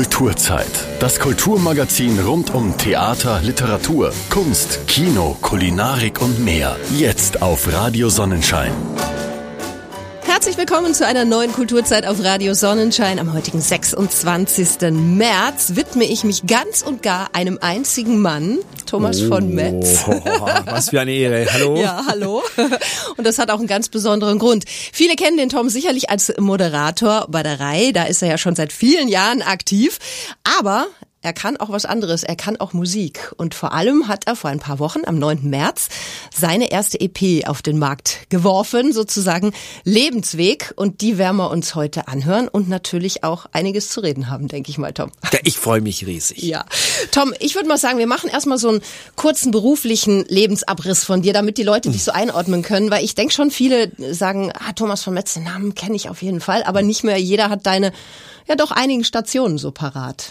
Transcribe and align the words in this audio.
Kulturzeit. 0.00 0.86
Das 0.98 1.20
Kulturmagazin 1.20 2.18
rund 2.20 2.54
um 2.54 2.74
Theater, 2.78 3.42
Literatur, 3.42 4.14
Kunst, 4.30 4.86
Kino, 4.86 5.36
Kulinarik 5.42 6.22
und 6.22 6.42
mehr. 6.42 6.74
Jetzt 6.96 7.42
auf 7.42 7.70
Radio 7.70 8.08
Sonnenschein. 8.08 8.72
Herzlich 10.40 10.56
willkommen 10.56 10.94
zu 10.94 11.04
einer 11.04 11.26
neuen 11.26 11.52
Kulturzeit 11.52 12.06
auf 12.06 12.24
Radio 12.24 12.54
Sonnenschein. 12.54 13.18
Am 13.18 13.34
heutigen 13.34 13.60
26. 13.60 14.90
März 14.90 15.72
widme 15.74 16.04
ich 16.04 16.24
mich 16.24 16.46
ganz 16.46 16.80
und 16.80 17.02
gar 17.02 17.34
einem 17.34 17.58
einzigen 17.60 18.22
Mann, 18.22 18.56
Thomas 18.86 19.20
oh, 19.20 19.28
von 19.28 19.54
Metz. 19.54 20.02
was 20.64 20.88
für 20.88 21.00
eine 21.02 21.12
Ehre. 21.12 21.46
Hallo. 21.52 21.76
Ja, 21.76 22.06
hallo. 22.08 22.42
Und 23.18 23.26
das 23.26 23.38
hat 23.38 23.50
auch 23.50 23.58
einen 23.58 23.66
ganz 23.66 23.90
besonderen 23.90 24.38
Grund. 24.38 24.64
Viele 24.66 25.14
kennen 25.14 25.36
den 25.36 25.50
Tom 25.50 25.68
sicherlich 25.68 26.08
als 26.08 26.32
Moderator 26.38 27.26
bei 27.28 27.42
der 27.42 27.60
Reihe. 27.60 27.92
Da 27.92 28.04
ist 28.04 28.22
er 28.22 28.28
ja 28.30 28.38
schon 28.38 28.56
seit 28.56 28.72
vielen 28.72 29.08
Jahren 29.08 29.42
aktiv. 29.42 29.98
Aber 30.58 30.86
er 31.22 31.34
kann 31.34 31.58
auch 31.58 31.68
was 31.68 31.84
anderes, 31.84 32.22
er 32.22 32.34
kann 32.34 32.56
auch 32.58 32.72
Musik. 32.72 33.32
Und 33.36 33.54
vor 33.54 33.74
allem 33.74 34.08
hat 34.08 34.26
er 34.26 34.36
vor 34.36 34.48
ein 34.48 34.58
paar 34.58 34.78
Wochen, 34.78 35.00
am 35.04 35.18
9. 35.18 35.50
März, 35.50 35.88
seine 36.34 36.70
erste 36.70 36.98
EP 36.98 37.46
auf 37.46 37.60
den 37.60 37.78
Markt 37.78 38.30
geworfen, 38.30 38.94
sozusagen 38.94 39.52
Lebensweg. 39.84 40.72
Und 40.76 41.02
die 41.02 41.18
werden 41.18 41.36
wir 41.36 41.50
uns 41.50 41.74
heute 41.74 42.08
anhören 42.08 42.48
und 42.48 42.70
natürlich 42.70 43.22
auch 43.22 43.44
einiges 43.52 43.90
zu 43.90 44.00
reden 44.00 44.30
haben, 44.30 44.48
denke 44.48 44.70
ich 44.70 44.78
mal, 44.78 44.94
Tom. 44.94 45.10
Ja, 45.30 45.40
ich 45.44 45.58
freue 45.58 45.82
mich 45.82 46.06
riesig. 46.06 46.42
Ja. 46.42 46.64
Tom, 47.10 47.34
ich 47.38 47.54
würde 47.54 47.68
mal 47.68 47.76
sagen, 47.76 47.98
wir 47.98 48.06
machen 48.06 48.30
erstmal 48.30 48.56
so 48.56 48.70
einen 48.70 48.80
kurzen 49.14 49.50
beruflichen 49.50 50.24
Lebensabriss 50.26 51.04
von 51.04 51.20
dir, 51.20 51.34
damit 51.34 51.58
die 51.58 51.64
Leute 51.64 51.90
dich 51.90 52.02
so 52.02 52.12
einordnen 52.12 52.62
können, 52.62 52.90
weil 52.90 53.04
ich 53.04 53.14
denke 53.14 53.34
schon, 53.34 53.50
viele 53.50 53.92
sagen, 54.14 54.52
ah, 54.54 54.72
Thomas 54.72 55.02
von 55.02 55.12
Metz, 55.12 55.34
den 55.34 55.44
Namen 55.44 55.74
kenne 55.74 55.96
ich 55.96 56.08
auf 56.08 56.22
jeden 56.22 56.40
Fall, 56.40 56.62
aber 56.62 56.80
nicht 56.80 57.04
mehr 57.04 57.18
jeder 57.18 57.50
hat 57.50 57.66
deine 57.66 57.92
ja 58.50 58.56
doch 58.56 58.72
einigen 58.72 59.04
Stationen 59.04 59.56
so 59.56 59.70
parat. 59.70 60.30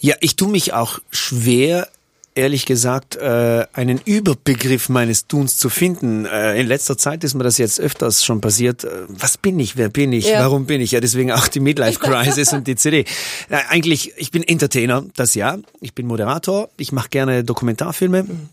Ja, 0.00 0.14
ich 0.20 0.36
tue 0.36 0.48
mich 0.48 0.72
auch 0.72 1.00
schwer, 1.10 1.88
ehrlich 2.34 2.64
gesagt, 2.64 3.16
äh, 3.16 3.66
einen 3.72 4.00
Überbegriff 4.04 4.88
meines 4.88 5.26
Tuns 5.26 5.58
zu 5.58 5.68
finden. 5.68 6.26
Äh, 6.26 6.60
in 6.60 6.66
letzter 6.68 6.96
Zeit 6.96 7.24
ist 7.24 7.34
mir 7.34 7.42
das 7.42 7.58
jetzt 7.58 7.80
öfters 7.80 8.24
schon 8.24 8.40
passiert. 8.40 8.84
Äh, 8.84 8.90
was 9.08 9.36
bin 9.36 9.58
ich? 9.58 9.76
Wer 9.76 9.88
bin 9.88 10.12
ich? 10.12 10.28
Ja. 10.28 10.40
Warum 10.40 10.66
bin 10.66 10.80
ich? 10.80 10.92
Ja, 10.92 11.00
deswegen 11.00 11.32
auch 11.32 11.48
die 11.48 11.60
Midlife 11.60 11.98
Crisis 11.98 12.52
und 12.52 12.66
die 12.68 12.76
CD. 12.76 13.00
Äh, 13.48 13.58
eigentlich, 13.68 14.12
ich 14.16 14.30
bin 14.30 14.42
Entertainer, 14.42 15.04
das 15.16 15.34
ja. 15.34 15.58
Ich 15.80 15.92
bin 15.92 16.06
Moderator. 16.06 16.68
Ich 16.76 16.92
mache 16.92 17.08
gerne 17.08 17.42
Dokumentarfilme. 17.42 18.22
Mhm. 18.22 18.48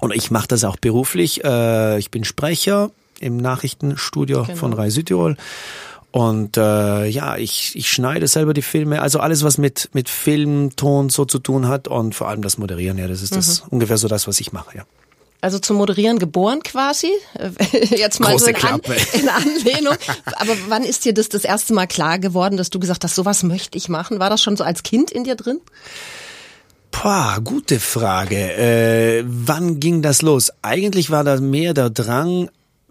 Und 0.00 0.14
ich 0.14 0.30
mache 0.30 0.48
das 0.48 0.64
auch 0.64 0.76
beruflich. 0.76 1.42
Äh, 1.44 1.98
ich 1.98 2.10
bin 2.10 2.24
Sprecher 2.24 2.90
im 3.20 3.36
Nachrichtenstudio 3.36 4.44
genau. 4.44 4.56
von 4.56 4.72
Rai 4.72 4.90
Südtirol 4.90 5.36
und 6.12 6.56
äh, 6.56 7.06
ja, 7.06 7.36
ich, 7.36 7.76
ich 7.76 7.90
schneide 7.90 8.26
selber 8.26 8.52
die 8.52 8.62
Filme, 8.62 9.00
also 9.00 9.20
alles, 9.20 9.44
was 9.44 9.58
mit, 9.58 9.90
mit 9.92 10.08
Film, 10.08 10.74
Ton 10.74 11.08
so 11.08 11.24
zu 11.24 11.38
tun 11.38 11.68
hat 11.68 11.86
und 11.86 12.14
vor 12.14 12.28
allem 12.28 12.42
das 12.42 12.58
Moderieren, 12.58 12.98
ja, 12.98 13.06
das 13.06 13.22
ist 13.22 13.36
das 13.36 13.62
mhm. 13.62 13.68
ungefähr 13.70 13.96
so 13.96 14.08
das, 14.08 14.26
was 14.26 14.40
ich 14.40 14.52
mache, 14.52 14.78
ja. 14.78 14.84
Also 15.42 15.58
zum 15.58 15.78
Moderieren 15.78 16.18
geboren 16.18 16.62
quasi? 16.62 17.10
Jetzt 17.96 18.20
mal 18.20 18.32
Große 18.32 18.44
so 18.44 18.50
in, 18.50 18.56
An 18.56 18.80
in 19.14 19.28
Anlehnung. 19.28 19.96
Aber 20.36 20.52
wann 20.68 20.84
ist 20.84 21.04
dir 21.04 21.14
das 21.14 21.30
das 21.30 21.44
erste 21.44 21.72
Mal 21.72 21.86
klar 21.86 22.18
geworden, 22.18 22.58
dass 22.58 22.68
du 22.68 22.78
gesagt 22.78 23.04
hast, 23.04 23.14
sowas 23.14 23.42
möchte 23.42 23.78
ich 23.78 23.88
machen? 23.88 24.18
War 24.20 24.28
das 24.28 24.42
schon 24.42 24.56
so 24.56 24.64
als 24.64 24.82
Kind 24.82 25.10
in 25.10 25.24
dir 25.24 25.36
drin? 25.36 25.60
Boah, 26.90 27.38
gute 27.42 27.80
Frage. 27.80 28.36
Äh, 28.36 29.24
wann 29.26 29.80
ging 29.80 30.02
das 30.02 30.20
los? 30.20 30.50
Eigentlich 30.60 31.10
war 31.10 31.24
da 31.24 31.40
mehr 31.40 31.72
der 31.72 31.88
Drang, 31.88 32.50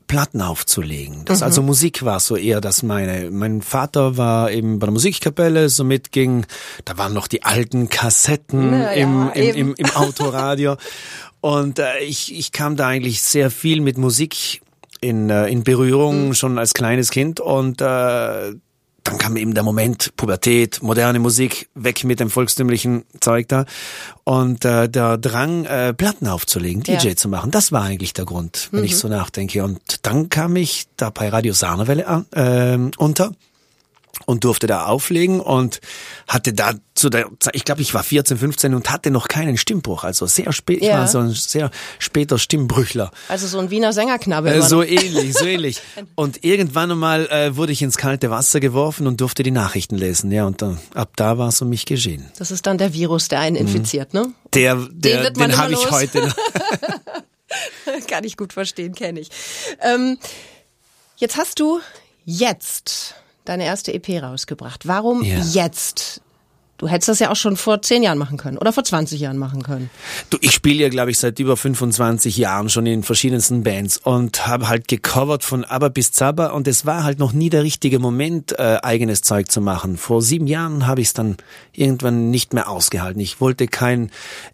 Platten 0.09 0.41
aufzulegen. 0.41 1.23
Das, 1.25 1.39
mhm. 1.39 1.45
Also 1.45 1.61
Musik 1.61 2.03
war 2.03 2.19
so 2.19 2.35
eher 2.35 2.59
das 2.59 2.83
meine. 2.83 3.29
Mein 3.31 3.61
Vater 3.61 4.17
war 4.17 4.51
eben 4.51 4.79
bei 4.79 4.87
der 4.87 4.91
Musikkapelle, 4.91 5.69
somit 5.69 6.11
ging, 6.11 6.45
da 6.83 6.97
waren 6.97 7.13
noch 7.13 7.27
die 7.27 7.43
alten 7.43 7.89
Kassetten 7.89 8.73
ja, 8.73 8.89
im, 8.91 9.31
im, 9.33 9.55
im, 9.55 9.75
im, 9.75 9.89
Autoradio. 9.91 10.75
Und 11.41 11.79
äh, 11.79 11.99
ich, 11.99 12.37
ich 12.37 12.51
kam 12.51 12.75
da 12.75 12.87
eigentlich 12.87 13.21
sehr 13.21 13.51
viel 13.51 13.81
mit 13.81 13.97
Musik 13.97 14.61
in, 14.99 15.29
äh, 15.29 15.47
in 15.47 15.63
Berührung, 15.63 16.29
mhm. 16.29 16.33
schon 16.33 16.57
als 16.57 16.73
kleines 16.73 17.11
Kind. 17.11 17.39
Und 17.39 17.79
äh, 17.79 18.53
dann 19.03 19.17
kam 19.17 19.37
eben 19.37 19.53
der 19.53 19.63
Moment 19.63 20.15
Pubertät, 20.15 20.81
moderne 20.81 21.19
Musik, 21.19 21.69
weg 21.75 22.03
mit 22.03 22.19
dem 22.19 22.29
volkstümlichen 22.29 23.03
Zeug 23.19 23.47
da 23.47 23.65
und 24.23 24.65
äh, 24.65 24.89
der 24.89 25.17
Drang, 25.17 25.65
äh, 25.65 25.93
Platten 25.93 26.27
aufzulegen, 26.27 26.83
DJ 26.83 27.09
ja. 27.09 27.15
zu 27.15 27.29
machen. 27.29 27.51
Das 27.51 27.71
war 27.71 27.83
eigentlich 27.83 28.13
der 28.13 28.25
Grund, 28.25 28.69
wenn 28.71 28.81
mhm. 28.81 28.85
ich 28.85 28.97
so 28.97 29.07
nachdenke. 29.07 29.63
Und 29.63 30.05
dann 30.05 30.29
kam 30.29 30.55
ich 30.55 30.87
da 30.97 31.09
bei 31.09 31.29
Radio 31.29 31.53
Sahnewelle 31.53 32.07
an, 32.07 32.25
äh, 32.31 32.77
unter 32.97 33.31
und 34.25 34.43
durfte 34.43 34.67
da 34.67 34.85
auflegen 34.85 35.39
und 35.39 35.79
hatte 36.27 36.53
da 36.53 36.73
zu 36.95 37.09
der 37.09 37.29
Zeit, 37.39 37.55
ich 37.55 37.65
glaube, 37.65 37.81
ich 37.81 37.93
war 37.93 38.03
14, 38.03 38.37
15 38.37 38.73
und 38.73 38.89
hatte 38.91 39.11
noch 39.11 39.27
keinen 39.27 39.57
Stimmbruch, 39.57 40.03
also 40.03 40.25
sehr 40.25 40.51
spät, 40.51 40.81
ja. 40.81 40.89
ich 40.89 40.93
war 40.97 41.07
so 41.07 41.19
ein 41.19 41.31
sehr 41.31 41.71
später 41.97 42.37
Stimmbrüchler. 42.37 43.11
Also 43.29 43.47
so 43.47 43.59
ein 43.59 43.69
Wiener 43.69 43.93
Sängerknabe. 43.93 44.53
Äh, 44.53 44.61
so 44.61 44.83
ähnlich, 44.83 45.33
so 45.33 45.45
ähnlich. 45.45 45.81
Und 46.15 46.43
irgendwann 46.43 46.91
einmal 46.91 47.27
äh, 47.27 47.55
wurde 47.55 47.71
ich 47.71 47.81
ins 47.81 47.97
kalte 47.97 48.29
Wasser 48.29 48.59
geworfen 48.59 49.07
und 49.07 49.21
durfte 49.21 49.43
die 49.43 49.51
Nachrichten 49.51 49.95
lesen, 49.95 50.31
ja, 50.31 50.45
und 50.45 50.61
äh, 50.61 50.75
ab 50.93 51.11
da 51.15 51.37
war 51.37 51.49
es 51.49 51.61
um 51.61 51.69
mich 51.69 51.85
geschehen. 51.85 52.29
Das 52.37 52.51
ist 52.51 52.65
dann 52.65 52.77
der 52.77 52.93
Virus, 52.93 53.27
der 53.27 53.39
einen 53.39 53.55
mhm. 53.55 53.67
infiziert, 53.67 54.13
ne? 54.13 54.33
Der, 54.53 54.75
der, 54.75 55.31
den, 55.31 55.33
den 55.33 55.57
habe 55.57 55.73
ich 55.73 55.91
heute 55.91 56.25
noch. 56.25 56.35
Kann 58.07 58.23
ich 58.23 58.37
gut 58.37 58.53
verstehen, 58.53 58.93
kenne 58.93 59.19
ich. 59.19 59.29
Ähm, 59.81 60.17
jetzt 61.17 61.37
hast 61.37 61.59
du 61.59 61.79
jetzt 62.25 63.15
deine 63.49 63.65
erste 63.65 63.93
EP 63.93 64.21
rausgebracht. 64.21 64.87
Warum 64.87 65.23
ja. 65.23 65.39
jetzt? 65.39 66.21
Du 66.77 66.87
hättest 66.87 67.09
das 67.09 67.19
ja 67.19 67.29
auch 67.29 67.35
schon 67.35 67.57
vor 67.57 67.81
zehn 67.81 68.03
Jahren 68.03 68.17
machen 68.17 68.37
können 68.37 68.57
oder 68.57 68.71
vor 68.71 68.85
20 68.85 69.19
Jahren 69.19 69.37
machen 69.37 69.63
können. 69.63 69.89
Du, 70.29 70.37
ich 70.39 70.53
spiele 70.53 70.83
ja, 70.83 70.87
glaube 70.87 71.11
ich, 71.11 71.19
seit 71.19 71.37
über 71.37 71.57
25 71.57 72.37
Jahren 72.37 72.69
schon 72.69 72.85
in 72.85 73.03
verschiedensten 73.03 73.63
Bands 73.63 73.97
und 73.97 74.47
habe 74.47 74.69
halt 74.69 74.87
gecovert 74.87 75.43
von 75.43 75.65
Aber 75.65 75.89
bis 75.89 76.13
Zaba 76.13 76.51
und 76.51 76.69
es 76.69 76.85
war 76.85 77.03
halt 77.03 77.19
noch 77.19 77.33
nie 77.33 77.49
der 77.49 77.63
richtige 77.63 77.99
Moment, 77.99 78.57
äh, 78.57 78.77
eigenes 78.81 79.23
Zeug 79.23 79.51
zu 79.51 79.59
machen. 79.59 79.97
Vor 79.97 80.21
sieben 80.21 80.47
Jahren 80.47 80.87
habe 80.87 81.01
ich 81.01 81.07
es 81.07 81.13
dann 81.13 81.35
irgendwann 81.73 82.29
nicht 82.29 82.53
mehr 82.53 82.69
ausgehalten. 82.69 83.19
Ich 83.19 83.41
wollte 83.41 83.67
kein 83.67 84.09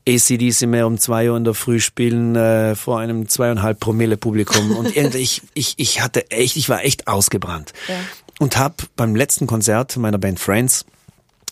ACDC 0.09 0.66
mehr 0.66 0.88
um 0.88 0.97
zwei 0.97 1.29
Uhr 1.29 1.38
in 1.38 1.44
der 1.44 1.53
Früh 1.53 1.79
spielen 1.79 2.35
äh, 2.35 2.73
vor 2.73 2.97
einem 2.97 3.29
zweieinhalb 3.29 3.79
Promille 3.79 4.17
Publikum 4.17 4.75
und 4.75 4.95
irgendwie 4.95 5.19
ich, 5.19 5.44
ich, 5.53 5.75
ich 5.78 6.01
hatte 6.01 6.31
echt, 6.31 6.55
ich 6.55 6.69
war 6.69 6.84
echt 6.84 7.07
ausgebrannt. 7.07 7.73
Ja 7.88 7.95
und 8.40 8.57
habe 8.57 8.75
beim 8.96 9.16
letzten 9.16 9.47
Konzert 9.47 9.96
meiner 9.97 10.18
Band 10.18 10.40
Friends 10.40 10.85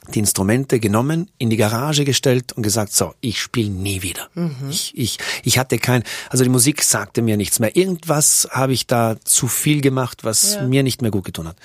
die 0.10 0.20
Instrumente 0.20 0.80
genommen, 0.80 1.30
in 1.38 1.50
die 1.50 1.56
Garage 1.56 2.04
gestellt 2.04 2.52
und 2.52 2.64
gesagt, 2.64 2.94
so, 2.94 3.14
ich 3.22 3.42
spiele 3.42 3.70
nie 3.70 4.02
wieder. 4.02 4.28
Mhm. 4.34 4.70
Ich, 4.70 4.92
ich, 4.98 5.18
ich 5.44 5.58
hatte 5.58 5.78
kein, 5.78 6.04
also 6.30 6.44
die 6.44 6.50
Musik 6.50 6.84
sagte 6.84 7.22
mir 7.22 7.38
nichts 7.38 7.60
mehr. 7.60 7.76
Irgendwas 7.76 8.48
habe 8.52 8.74
ich 8.74 8.86
da 8.86 9.16
zu 9.24 9.48
viel 9.48 9.80
gemacht, 9.80 10.26
was 10.26 10.56
ja. 10.56 10.64
mir 10.64 10.84
nicht 10.84 11.02
mehr 11.02 11.12
gut 11.12 11.24
getan 11.24 11.48
hat. 11.48 11.56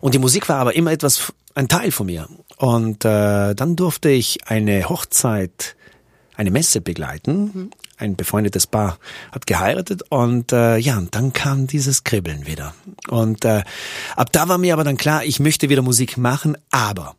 Und 0.00 0.14
die 0.14 0.18
Musik 0.18 0.48
war 0.48 0.56
aber 0.56 0.74
immer 0.74 0.90
etwas, 0.90 1.32
ein 1.54 1.68
Teil 1.68 1.92
von 1.92 2.06
mir. 2.06 2.28
Und 2.56 3.04
äh, 3.04 3.54
dann 3.54 3.76
durfte 3.76 4.08
ich 4.10 4.48
eine 4.48 4.88
Hochzeit, 4.88 5.76
eine 6.34 6.50
Messe 6.50 6.80
begleiten 6.80 7.50
mhm 7.54 7.70
ein 7.96 8.16
befreundetes 8.16 8.66
Paar 8.66 8.98
hat 9.32 9.46
geheiratet 9.46 10.02
und 10.10 10.52
äh, 10.52 10.76
ja, 10.76 10.98
und 10.98 11.14
dann 11.14 11.32
kam 11.32 11.66
dieses 11.66 12.04
Kribbeln 12.04 12.46
wieder. 12.46 12.74
Und 13.08 13.44
äh, 13.44 13.62
ab 14.16 14.32
da 14.32 14.48
war 14.48 14.58
mir 14.58 14.74
aber 14.74 14.84
dann 14.84 14.96
klar, 14.96 15.24
ich 15.24 15.40
möchte 15.40 15.68
wieder 15.68 15.82
Musik 15.82 16.16
machen, 16.18 16.56
aber 16.70 17.16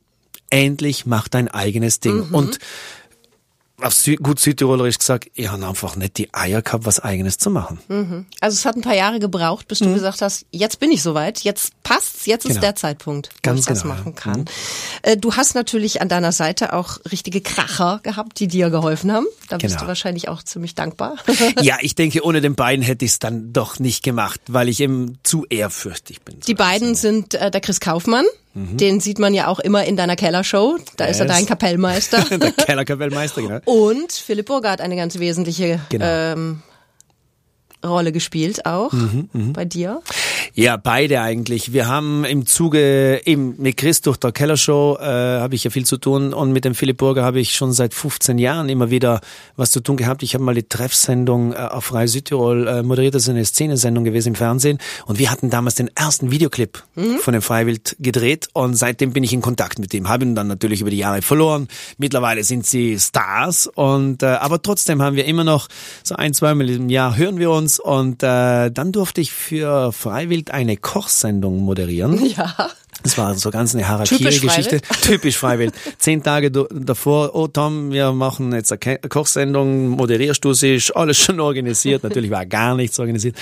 endlich 0.49 1.05
mach 1.05 1.27
dein 1.27 1.47
eigenes 1.47 1.99
Ding. 1.99 2.27
Mhm. 2.27 2.35
Und 2.35 2.59
auf 3.79 3.93
Sü 3.93 4.15
gut 4.15 4.39
Südtirolerisch 4.39 4.97
gesagt, 4.97 5.29
ich 5.35 5.49
habe 5.49 5.65
einfach 5.67 5.95
nicht 5.95 6.17
die 6.17 6.33
Eier 6.33 6.63
gehabt, 6.63 6.85
was 6.85 6.99
eigenes 6.99 7.37
zu 7.37 7.51
machen. 7.51 7.79
Mhm. 7.87 8.25
Also 8.41 8.55
es 8.55 8.65
hat 8.65 8.75
ein 8.75 8.81
paar 8.81 8.95
Jahre 8.95 9.19
gebraucht, 9.19 9.67
bis 9.67 9.79
du 9.79 9.89
mhm. 9.89 9.93
gesagt 9.93 10.21
hast, 10.23 10.47
jetzt 10.51 10.79
bin 10.79 10.91
ich 10.91 11.03
soweit, 11.03 11.41
jetzt 11.41 11.71
passt's, 11.83 12.25
jetzt 12.25 12.43
genau. 12.43 12.55
ist 12.55 12.63
der 12.63 12.75
Zeitpunkt, 12.75 13.29
wo 13.29 13.39
Ganz 13.43 13.59
ich 13.61 13.65
das 13.67 13.83
genau, 13.83 13.93
machen 13.93 14.15
kann. 14.15 14.45
Mhm. 15.05 15.21
Du 15.21 15.35
hast 15.35 15.53
natürlich 15.53 16.01
an 16.01 16.09
deiner 16.09 16.31
Seite 16.31 16.73
auch 16.73 16.97
richtige 17.11 17.41
Kracher 17.41 17.99
gehabt, 18.01 18.39
die 18.39 18.47
dir 18.47 18.71
geholfen 18.71 19.11
haben. 19.11 19.27
Da 19.47 19.57
bist 19.57 19.75
genau. 19.75 19.81
du 19.81 19.87
wahrscheinlich 19.89 20.27
auch 20.27 20.41
ziemlich 20.41 20.73
dankbar. 20.73 21.17
ja, 21.61 21.77
ich 21.81 21.93
denke, 21.93 22.23
ohne 22.23 22.41
den 22.41 22.55
beiden 22.55 22.83
hätte 22.83 23.05
ich 23.05 23.11
es 23.11 23.19
dann 23.19 23.53
doch 23.53 23.77
nicht 23.77 24.03
gemacht, 24.03 24.41
weil 24.47 24.69
ich 24.69 24.79
eben 24.79 25.19
zu 25.21 25.45
ehrfürchtig 25.49 26.21
bin. 26.21 26.39
Die 26.39 26.55
beiden 26.55 26.95
sind 26.95 27.35
äh, 27.35 27.51
der 27.51 27.61
Chris 27.61 27.79
Kaufmann, 27.79 28.25
Mhm. 28.57 28.77
Den 28.77 28.99
sieht 28.99 29.19
man 29.19 29.35
ja 29.35 29.47
auch 29.47 29.59
immer 29.59 29.85
in 29.85 29.95
deiner 29.95 30.15
Kellershow. 30.15 30.77
Da 30.95 31.05
yes. 31.05 31.17
ist 31.17 31.19
er 31.19 31.25
dein 31.27 31.45
Kapellmeister. 31.45 32.21
Der 32.37 32.51
Kellerkapellmeister, 32.51 33.41
genau. 33.41 33.59
Und 33.65 34.11
Philipp 34.11 34.47
Burger 34.47 34.71
hat 34.71 34.81
eine 34.81 34.95
ganz 34.95 35.19
wesentliche 35.19 35.79
genau. 35.89 36.05
ähm, 36.07 36.63
Rolle 37.85 38.11
gespielt 38.11 38.65
auch 38.65 38.91
mhm, 38.91 39.29
mh. 39.33 39.53
bei 39.53 39.65
dir. 39.65 40.01
Ja, 40.53 40.77
beide 40.77 41.21
eigentlich. 41.21 41.73
Wir 41.73 41.87
haben 41.87 42.25
im 42.25 42.47
Zuge 42.47 43.21
eben 43.25 43.55
mit 43.59 43.77
Chris 43.77 44.01
durch 44.01 44.17
der 44.17 44.31
Kellershow 44.31 44.97
äh, 44.99 45.05
habe 45.05 45.53
ich 45.53 45.63
ja 45.63 45.69
viel 45.69 45.85
zu 45.85 45.97
tun 45.97 46.33
und 46.33 46.51
mit 46.51 46.65
dem 46.65 46.73
Philipp 46.73 46.97
Burger 46.97 47.23
habe 47.23 47.39
ich 47.39 47.53
schon 47.53 47.71
seit 47.73 47.93
15 47.93 48.39
Jahren 48.39 48.67
immer 48.67 48.89
wieder 48.89 49.21
was 49.55 49.69
zu 49.69 49.81
tun 49.81 49.97
gehabt. 49.97 50.23
Ich 50.23 50.33
habe 50.33 50.43
mal 50.43 50.55
die 50.55 50.63
Treffsendung 50.63 51.53
äh, 51.53 51.57
auf 51.57 51.85
Freie 51.85 52.07
Südtirol 52.07 52.67
äh, 52.67 52.83
moderiert, 52.83 53.13
das 53.13 53.23
ist 53.23 53.29
eine 53.29 53.45
Szenensendung 53.45 54.03
gewesen 54.03 54.29
im 54.29 54.35
Fernsehen 54.35 54.79
und 55.05 55.19
wir 55.19 55.29
hatten 55.29 55.51
damals 55.51 55.75
den 55.75 55.91
ersten 55.95 56.31
Videoclip 56.31 56.83
mhm. 56.95 57.19
von 57.19 57.33
dem 57.33 57.43
Freiwild 57.43 57.95
gedreht 57.99 58.47
und 58.53 58.75
seitdem 58.75 59.13
bin 59.13 59.23
ich 59.23 59.33
in 59.33 59.41
Kontakt 59.41 59.77
mit 59.77 59.93
dem. 59.93 60.09
Habe 60.09 60.25
ihn 60.25 60.33
dann 60.33 60.47
natürlich 60.47 60.81
über 60.81 60.89
die 60.89 60.97
Jahre 60.97 61.21
verloren. 61.21 61.67
Mittlerweile 61.99 62.43
sind 62.43 62.65
sie 62.65 62.97
Stars 62.99 63.67
und 63.67 64.23
äh, 64.23 64.25
aber 64.25 64.61
trotzdem 64.61 65.03
haben 65.03 65.15
wir 65.15 65.25
immer 65.25 65.43
noch 65.43 65.67
so 66.03 66.15
ein, 66.15 66.33
zweimal 66.33 66.67
im 66.69 66.89
Jahr 66.89 67.15
hören 67.15 67.37
wir 67.37 67.51
uns 67.51 67.66
und 67.79 68.23
äh, 68.23 68.71
dann 68.71 68.91
durfte 68.91 69.21
ich 69.21 69.31
für 69.31 69.91
Freiwild 69.91 70.51
eine 70.51 70.77
Kochsendung 70.77 71.59
moderieren. 71.61 72.19
Ja. 72.37 72.71
Das 73.03 73.17
war 73.17 73.35
so 73.35 73.51
ganz 73.51 73.75
eine 73.75 73.87
Harakiri-Geschichte. 73.87 74.81
Typisch 75.01 75.37
Freiwild. 75.37 75.73
Zehn 75.97 76.23
Tage 76.23 76.51
davor, 76.51 77.35
oh 77.35 77.47
Tom, 77.47 77.91
wir 77.91 78.11
machen 78.11 78.51
jetzt 78.53 78.71
eine 78.71 78.97
Kochsendung, 78.97 79.89
moderierst 79.89 80.43
du 80.43 80.51
ist 80.51 80.95
alles 80.95 81.17
schon 81.17 81.39
organisiert. 81.39 82.03
Natürlich 82.03 82.31
war 82.31 82.45
gar 82.45 82.75
nichts 82.75 82.99
organisiert. 82.99 83.35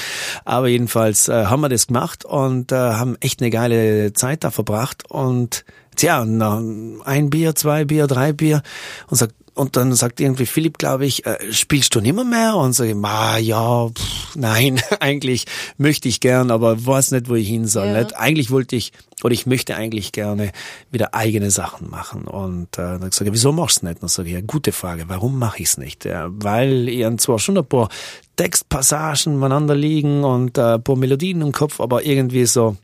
Aber 0.44 0.68
jedenfalls 0.68 1.30
äh, 1.30 1.46
haben 1.46 1.62
wir 1.62 1.70
das 1.70 1.88
gemacht 1.88 2.26
und 2.26 2.72
äh, 2.72 2.76
haben 2.76 3.18
echt 3.22 3.42
eine 3.42 3.50
geile 3.50 4.14
Zeit 4.14 4.44
da 4.44 4.52
verbracht. 4.52 5.10
Und 5.10 5.66
tja, 5.96 6.22
ein 6.22 7.30
Bier, 7.30 7.56
zwei 7.56 7.86
Bier, 7.86 8.08
drei 8.08 8.34
Bier 8.34 8.62
und 9.08 9.18
sagt, 9.18 9.34
und 9.56 9.78
dann 9.78 9.94
sagt 9.96 10.20
irgendwie 10.20 10.46
Philipp, 10.46 10.78
glaube 10.78 11.06
ich, 11.06 11.26
äh, 11.26 11.52
spielst 11.52 11.96
du 11.96 12.02
nimmer 12.02 12.26
mehr? 12.26 12.58
Und 12.58 12.74
sage 12.74 12.92
ich, 12.92 12.98
ah, 13.04 13.38
ja, 13.38 13.88
pff, 13.88 14.36
nein, 14.36 14.82
eigentlich 15.00 15.46
möchte 15.78 16.10
ich 16.10 16.20
gern, 16.20 16.52
aber 16.52 16.86
weiß 16.86 17.12
nicht, 17.12 17.30
wo 17.30 17.36
ich 17.36 17.48
hin 17.48 17.66
soll. 17.66 17.88
Ja. 17.88 18.00
Nicht? 18.00 18.18
Eigentlich 18.18 18.52
wollte 18.52 18.76
ich, 18.76 18.92
oder 19.24 19.34
ich 19.34 19.46
möchte 19.46 19.78
eigentlich 19.78 20.12
gerne 20.12 20.52
wieder 20.92 21.14
eigene 21.14 21.52
Sachen 21.52 21.90
machen. 21.90 22.26
Und 22.26 22.78
äh, 22.78 23.00
dann 23.00 23.12
sage 23.12 23.30
ich, 23.30 23.34
wieso 23.34 23.54
machst 23.54 23.82
du 23.82 23.86
nicht? 23.86 23.96
Und 23.96 24.04
dann 24.04 24.10
sage 24.10 24.28
ich, 24.28 24.36
ja, 24.36 24.42
gute 24.42 24.74
Frage, 24.74 25.06
warum 25.08 25.40
mache 25.40 25.62
ich 25.62 25.70
es 25.70 25.78
nicht? 25.78 26.04
Ja, 26.04 26.28
weil 26.30 26.90
ihr 26.90 27.18
zwar 27.18 27.40
schon 27.40 27.58
ein 27.58 27.66
paar 27.66 27.88
Textpassagen 28.36 29.40
miteinander 29.40 29.76
liegen 29.76 30.26
und 30.26 30.58
äh, 30.58 30.74
ein 30.74 30.84
paar 30.84 30.98
Melodien 30.98 31.42
im 31.42 31.54
Kopf, 31.54 31.80
aber 31.80 32.06
irgendwie 32.06 32.46
so, 32.46 32.76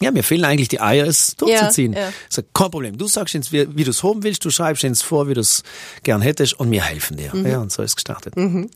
ja, 0.00 0.10
mir 0.10 0.24
fehlen 0.24 0.44
eigentlich 0.44 0.68
die 0.68 0.80
Eier, 0.80 1.06
es 1.06 1.36
durchzuziehen. 1.36 1.92
Ja, 1.92 2.00
ja. 2.00 2.12
Sag, 2.28 2.46
kein 2.52 2.70
Problem. 2.70 2.98
Du 2.98 3.06
sagst 3.06 3.34
uns, 3.34 3.52
wie, 3.52 3.66
wie 3.76 3.84
du 3.84 3.90
es 3.90 4.02
haben 4.02 4.22
willst, 4.22 4.44
du 4.44 4.50
schreibst 4.50 4.84
uns 4.84 5.02
vor, 5.02 5.28
wie 5.28 5.34
du 5.34 5.40
es 5.40 5.62
gern 6.02 6.20
hättest 6.20 6.54
und 6.54 6.70
wir 6.70 6.82
helfen 6.82 7.16
dir. 7.16 7.34
Mhm. 7.34 7.46
Ja, 7.46 7.58
und 7.60 7.70
so 7.70 7.82
ist 7.82 7.94
gestartet. 7.94 8.36
Mhm. 8.36 8.70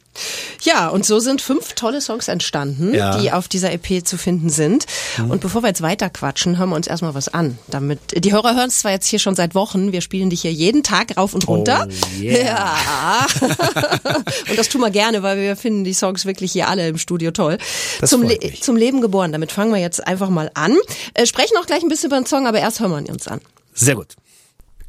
Ja, 0.63 0.89
und 0.89 1.05
so 1.05 1.19
sind 1.21 1.41
fünf 1.41 1.75
tolle 1.75 2.01
Songs 2.01 2.29
entstanden, 2.29 2.95
ja. 2.95 3.19
die 3.19 3.33
auf 3.33 3.49
dieser 3.49 3.73
EP 3.73 4.07
zu 4.07 4.17
finden 4.17 4.51
sind. 4.51 4.87
Mhm. 5.17 5.31
Und 5.31 5.41
bevor 5.41 5.63
wir 5.63 5.69
jetzt 5.69 5.83
weiter 5.83 6.11
quatschen, 6.11 6.59
hören 6.59 6.71
wir 6.71 6.77
uns 6.77 6.87
erstmal 6.87 7.15
was 7.15 7.29
an. 7.29 7.59
Damit 7.69 7.99
die 8.25 8.33
Hörer 8.33 8.55
hören 8.55 8.69
es 8.69 8.81
zwar 8.81 8.93
jetzt 8.93 9.07
hier 9.07 9.19
schon 9.19 9.35
seit 9.35 9.55
Wochen, 9.55 9.93
wir 9.93 10.01
spielen 10.01 10.31
dich 10.31 10.43
hier 10.43 10.53
jeden 10.53 10.83
Tag 10.83 11.17
rauf 11.17 11.35
und 11.35 11.47
runter. 11.49 11.87
Oh, 11.89 12.23
yeah. 12.23 12.45
Ja. 12.45 13.27
und 14.49 14.59
das 14.59 14.69
tun 14.69 14.81
wir 14.81 14.91
gerne, 14.91 15.23
weil 15.23 15.39
wir 15.39 15.57
finden 15.57 15.85
die 15.85 15.95
Songs 15.95 16.27
wirklich 16.27 16.53
hier 16.53 16.69
alle 16.69 16.89
im 16.89 16.99
Studio 16.99 17.31
toll. 17.31 17.59
Das 18.01 18.11
zum, 18.11 18.23
Le 18.23 18.39
zum 18.61 18.77
Leben 18.77 19.01
geboren. 19.01 19.33
Damit 19.33 19.53
fangen 19.53 19.73
wir 19.73 19.81
jetzt 19.81 20.07
einfach 20.07 20.29
mal 20.29 20.51
an. 20.55 20.77
Äh, 21.15 21.27
sprechen 21.27 21.57
auch 21.61 21.67
gleich 21.67 21.83
ein 21.83 21.89
bisschen 21.89 22.09
über 22.09 22.21
den 22.21 22.27
Song, 22.27 22.47
aber 22.47 22.59
erst 22.59 22.81
hören 22.81 22.91
wir 22.91 22.99
ihn 22.99 23.13
uns 23.13 23.29
an. 23.29 23.41
Sehr 23.75 23.95
gut. 23.95 24.17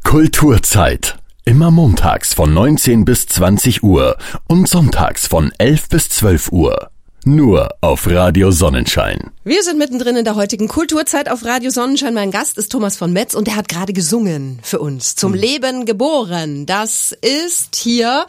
Kulturzeit. 0.03 1.18
Immer 1.49 1.71
montags 1.71 2.35
von 2.35 2.53
19 2.53 3.05
bis 3.05 3.25
20 3.25 3.81
Uhr 3.81 4.17
und 4.47 4.69
sonntags 4.69 5.25
von 5.25 5.51
11 5.57 5.89
bis 5.89 6.07
12 6.09 6.51
Uhr. 6.51 6.91
Nur 7.25 7.69
auf 7.81 8.07
Radio 8.07 8.51
Sonnenschein. 8.51 9.31
Wir 9.43 9.63
sind 9.63 9.79
mittendrin 9.79 10.15
in 10.15 10.25
der 10.25 10.35
heutigen 10.35 10.67
Kulturzeit 10.67 11.27
auf 11.27 11.43
Radio 11.43 11.71
Sonnenschein. 11.71 12.13
Mein 12.13 12.29
Gast 12.29 12.59
ist 12.59 12.71
Thomas 12.71 12.97
von 12.97 13.11
Metz 13.13 13.33
und 13.33 13.47
der 13.47 13.55
hat 13.55 13.67
gerade 13.67 13.93
gesungen 13.93 14.59
für 14.61 14.77
uns. 14.77 15.15
Zum 15.15 15.33
hm. 15.33 15.39
Leben 15.39 15.85
geboren. 15.85 16.67
Das 16.67 17.13
ist 17.13 17.75
hier 17.75 18.27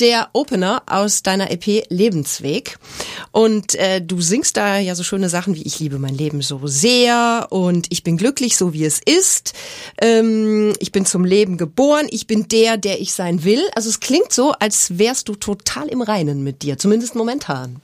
der 0.00 0.30
Opener 0.32 0.82
aus 0.86 1.22
deiner 1.22 1.50
EP 1.50 1.84
Lebensweg. 1.88 2.78
Und 3.32 3.74
äh, 3.74 4.00
du 4.00 4.20
singst 4.20 4.56
da 4.56 4.78
ja 4.78 4.94
so 4.94 5.02
schöne 5.02 5.28
Sachen 5.28 5.54
wie 5.54 5.62
Ich 5.62 5.80
liebe 5.80 5.98
mein 5.98 6.14
Leben 6.14 6.42
so 6.42 6.66
sehr 6.66 7.46
und 7.50 7.86
ich 7.90 8.02
bin 8.02 8.16
glücklich, 8.16 8.56
so 8.56 8.72
wie 8.72 8.84
es 8.84 9.00
ist. 9.04 9.54
Ähm, 10.00 10.72
ich 10.78 10.92
bin 10.92 11.06
zum 11.06 11.24
Leben 11.24 11.56
geboren, 11.58 12.06
ich 12.10 12.26
bin 12.26 12.48
der, 12.48 12.76
der 12.76 13.00
ich 13.00 13.12
sein 13.12 13.44
will. 13.44 13.62
Also 13.74 13.88
es 13.88 14.00
klingt 14.00 14.32
so, 14.32 14.52
als 14.52 14.98
wärst 14.98 15.28
du 15.28 15.34
total 15.34 15.88
im 15.88 16.02
Reinen 16.02 16.42
mit 16.42 16.62
dir, 16.62 16.78
zumindest 16.78 17.14
momentan. 17.14 17.80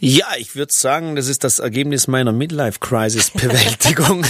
Ja, 0.00 0.26
ich 0.38 0.56
würde 0.56 0.72
sagen, 0.72 1.16
das 1.16 1.28
ist 1.28 1.44
das 1.44 1.58
Ergebnis 1.58 2.06
meiner 2.06 2.32
Midlife-Crisis-Bewältigung. 2.32 4.24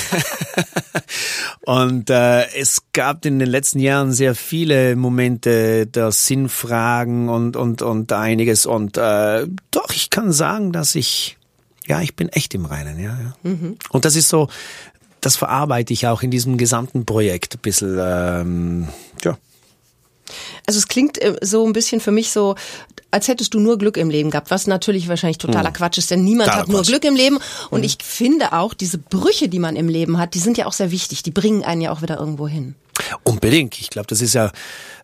und 1.62 2.10
äh, 2.10 2.46
es 2.54 2.82
gab 2.92 3.24
in 3.24 3.38
den 3.38 3.48
letzten 3.48 3.80
Jahren 3.80 4.12
sehr 4.12 4.34
viele 4.34 4.96
Momente 4.96 5.86
der 5.86 6.12
Sinnfragen 6.12 7.28
und 7.28 7.56
und 7.56 7.82
und 7.82 8.12
einiges. 8.12 8.66
Und 8.66 8.96
äh, 8.96 9.46
doch, 9.70 9.90
ich 9.90 10.10
kann 10.10 10.32
sagen, 10.32 10.72
dass 10.72 10.94
ich 10.94 11.36
ja, 11.86 12.00
ich 12.00 12.16
bin 12.16 12.28
echt 12.28 12.54
im 12.54 12.64
Reinen, 12.64 12.98
ja. 12.98 13.16
ja. 13.16 13.36
Mhm. 13.42 13.76
Und 13.90 14.04
das 14.04 14.16
ist 14.16 14.28
so, 14.28 14.48
das 15.20 15.36
verarbeite 15.36 15.92
ich 15.92 16.06
auch 16.06 16.22
in 16.22 16.30
diesem 16.30 16.56
gesamten 16.56 17.04
Projekt 17.04 17.54
ein 17.54 17.60
bisschen, 17.60 17.98
ähm, 18.00 18.88
ja. 19.24 19.38
Also 20.66 20.78
es 20.78 20.88
klingt 20.88 21.18
äh, 21.22 21.36
so 21.42 21.64
ein 21.64 21.72
bisschen 21.72 22.00
für 22.00 22.10
mich 22.10 22.30
so, 22.30 22.56
als 23.10 23.28
hättest 23.28 23.54
du 23.54 23.60
nur 23.60 23.78
Glück 23.78 23.96
im 23.96 24.10
Leben 24.10 24.30
gehabt, 24.30 24.50
was 24.50 24.66
natürlich 24.66 25.08
wahrscheinlich 25.08 25.38
totaler 25.38 25.68
hm. 25.68 25.74
Quatsch 25.74 25.98
ist, 25.98 26.10
denn 26.10 26.24
niemand 26.24 26.48
Totaler 26.48 26.62
hat 26.62 26.68
nur 26.68 26.78
Quatsch. 26.80 26.88
Glück 26.88 27.04
im 27.04 27.14
Leben. 27.14 27.38
Und 27.70 27.80
hm. 27.80 27.84
ich 27.84 27.98
finde 28.02 28.52
auch, 28.52 28.74
diese 28.74 28.98
Brüche, 28.98 29.48
die 29.48 29.58
man 29.58 29.76
im 29.76 29.88
Leben 29.88 30.18
hat, 30.18 30.34
die 30.34 30.38
sind 30.38 30.58
ja 30.58 30.66
auch 30.66 30.72
sehr 30.72 30.90
wichtig. 30.90 31.22
Die 31.22 31.30
bringen 31.30 31.64
einen 31.64 31.80
ja 31.80 31.92
auch 31.92 32.02
wieder 32.02 32.18
irgendwo 32.18 32.48
hin. 32.48 32.74
Unbedingt. 33.24 33.78
Ich 33.78 33.90
glaube, 33.90 34.06
das 34.08 34.20
ist 34.20 34.34
ja, 34.34 34.50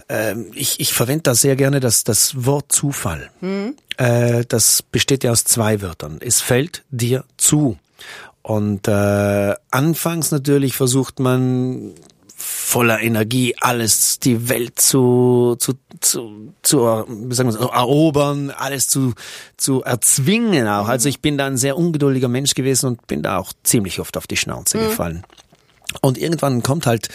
äh, 0.09 0.35
ich, 0.55 0.81
ich 0.81 0.93
verwende 0.93 1.23
da 1.23 1.35
sehr 1.35 1.57
gerne 1.57 1.81
das, 1.81 2.05
das 2.05 2.45
Wort 2.45 2.73
Zufall. 2.73 3.31
Hm. 3.41 3.77
Äh, 3.97 4.45
das 4.47 4.83
besteht 4.83 5.25
ja 5.25 5.31
aus 5.31 5.45
zwei 5.45 5.81
Wörtern. 5.83 6.19
Es 6.21 6.41
fällt 6.41 6.83
dir 6.91 7.25
zu. 7.37 7.79
Und 8.43 8.89
äh, 8.89 9.55
anfangs 9.71 10.33
natürlich 10.33 10.75
versucht 10.75 11.21
man 11.21 11.93
voller 12.73 13.03
Energie 13.03 13.55
alles 13.61 14.19
die 14.19 14.49
Welt 14.49 14.81
zu 14.81 15.57
zu 15.59 15.75
zu, 16.01 16.55
zu 16.63 16.79
wie 16.81 17.35
sagen 17.35 17.51
wir 17.51 17.53
so, 17.53 17.69
erobern, 17.69 18.51
alles 18.51 18.89
zu 18.89 19.13
zu 19.59 19.83
erzwingen 19.83 20.67
auch. 20.67 20.89
Also 20.89 21.11
ich 21.11 21.21
bin 21.21 21.37
da 21.37 21.45
ein 21.45 21.59
sehr 21.59 21.77
ungeduldiger 21.77 22.29
Mensch 22.29 22.55
gewesen 22.55 22.87
und 22.87 23.07
bin 23.07 23.23
da 23.23 23.37
auch 23.37 23.53
ziemlich 23.63 24.01
oft 24.01 24.17
auf 24.17 24.27
die 24.27 24.39
Schnauze 24.39 24.79
mhm. 24.79 24.85
gefallen. 24.85 25.23
Und 26.01 26.17
irgendwann 26.17 26.63
kommt 26.63 26.87
halt 26.87 27.09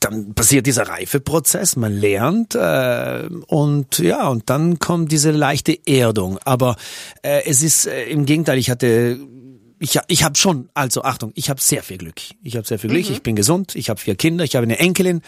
dann 0.00 0.34
passiert 0.34 0.66
dieser 0.66 0.88
Reifeprozess, 0.88 1.76
man 1.76 1.92
lernt 1.92 2.56
äh, 2.56 3.28
und 3.46 4.00
ja, 4.00 4.26
und 4.26 4.50
dann 4.50 4.80
kommt 4.80 5.12
diese 5.12 5.30
leichte 5.30 5.78
Erdung. 5.86 6.40
Aber 6.44 6.74
äh, 7.22 7.42
es 7.46 7.62
ist 7.62 7.86
äh, 7.86 8.06
im 8.06 8.26
Gegenteil, 8.26 8.58
ich 8.58 8.68
hatte 8.68 9.20
ich, 9.82 9.98
ich 10.06 10.22
habe 10.22 10.36
schon, 10.36 10.68
also 10.74 11.02
Achtung, 11.02 11.32
ich 11.34 11.50
habe 11.50 11.60
sehr 11.60 11.82
viel 11.82 11.98
Glück. 11.98 12.20
Ich 12.44 12.56
habe 12.56 12.64
sehr 12.64 12.78
viel 12.78 12.88
Glück, 12.88 13.08
mhm. 13.08 13.14
ich 13.14 13.22
bin 13.22 13.34
gesund, 13.34 13.74
ich 13.74 13.90
habe 13.90 13.98
vier 13.98 14.14
Kinder, 14.14 14.44
ich 14.44 14.54
habe 14.54 14.62
eine 14.62 14.78
Enkelin 14.78 15.22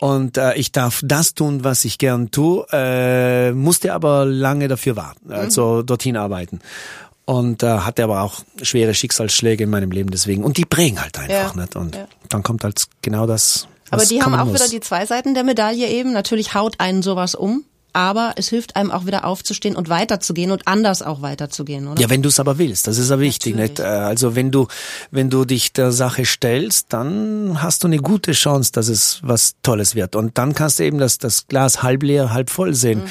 und 0.00 0.38
äh, 0.38 0.54
ich 0.54 0.72
darf 0.72 1.02
das 1.04 1.34
tun, 1.34 1.62
was 1.62 1.84
ich 1.84 1.98
gern 1.98 2.30
tue, 2.30 2.66
äh, 2.72 3.52
musste 3.52 3.92
aber 3.92 4.24
lange 4.24 4.68
dafür 4.68 4.96
warten, 4.96 5.26
mhm. 5.26 5.34
also 5.34 5.82
dorthin 5.82 6.16
arbeiten. 6.16 6.60
Und 7.24 7.62
äh, 7.62 7.66
hatte 7.66 8.02
aber 8.02 8.22
auch 8.22 8.40
schwere 8.62 8.94
Schicksalsschläge 8.94 9.64
in 9.64 9.70
meinem 9.70 9.92
Leben 9.92 10.10
deswegen. 10.10 10.42
Und 10.42 10.56
die 10.56 10.64
prägen 10.64 11.00
halt 11.00 11.18
einfach 11.18 11.54
ja. 11.54 11.60
nicht. 11.60 11.76
Und 11.76 11.94
ja. 11.94 12.08
dann 12.28 12.42
kommt 12.42 12.64
halt 12.64 12.86
genau 13.00 13.26
das. 13.26 13.68
Aber 13.90 14.04
die 14.04 14.20
haben 14.20 14.34
auch 14.34 14.46
muss. 14.46 14.54
wieder 14.54 14.68
die 14.68 14.80
zwei 14.80 15.06
Seiten 15.06 15.32
der 15.34 15.44
Medaille 15.44 15.86
eben. 15.86 16.12
Natürlich 16.12 16.54
haut 16.54 16.80
einen 16.80 17.02
sowas 17.02 17.36
um 17.36 17.64
aber 17.92 18.34
es 18.36 18.48
hilft 18.48 18.76
einem 18.76 18.90
auch 18.90 19.06
wieder 19.06 19.24
aufzustehen 19.24 19.76
und 19.76 19.88
weiterzugehen 19.88 20.50
und 20.50 20.66
anders 20.66 21.02
auch 21.02 21.22
weiterzugehen, 21.22 21.88
oder? 21.88 22.00
Ja, 22.00 22.10
wenn 22.10 22.22
du 22.22 22.28
es 22.28 22.40
aber 22.40 22.58
willst, 22.58 22.86
das 22.86 22.98
ist 22.98 23.10
ja 23.10 23.20
wichtig. 23.20 23.54
Nicht? 23.54 23.78
Äh, 23.78 23.82
also 23.82 24.34
wenn 24.34 24.50
du, 24.50 24.68
wenn 25.10 25.30
du 25.30 25.44
dich 25.44 25.72
der 25.72 25.92
Sache 25.92 26.24
stellst, 26.24 26.92
dann 26.92 27.62
hast 27.62 27.84
du 27.84 27.88
eine 27.88 27.98
gute 27.98 28.32
Chance, 28.32 28.72
dass 28.72 28.88
es 28.88 29.20
was 29.22 29.54
Tolles 29.62 29.94
wird. 29.94 30.16
Und 30.16 30.38
dann 30.38 30.54
kannst 30.54 30.78
du 30.78 30.84
eben 30.84 30.98
das, 30.98 31.18
das 31.18 31.46
Glas 31.46 31.82
halb 31.82 32.02
leer, 32.02 32.32
halb 32.32 32.50
voll 32.50 32.74
sehen. 32.74 33.00
Mhm. 33.00 33.08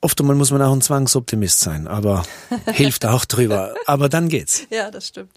Oft 0.00 0.20
einmal 0.20 0.36
muss 0.36 0.52
man 0.52 0.62
auch 0.62 0.72
ein 0.72 0.80
Zwangsoptimist 0.80 1.58
sein, 1.58 1.88
aber 1.88 2.22
hilft 2.72 3.04
auch 3.04 3.24
drüber. 3.24 3.74
Aber 3.86 4.08
dann 4.08 4.28
geht's. 4.28 4.62
Ja, 4.70 4.92
das 4.92 5.08
stimmt. 5.08 5.30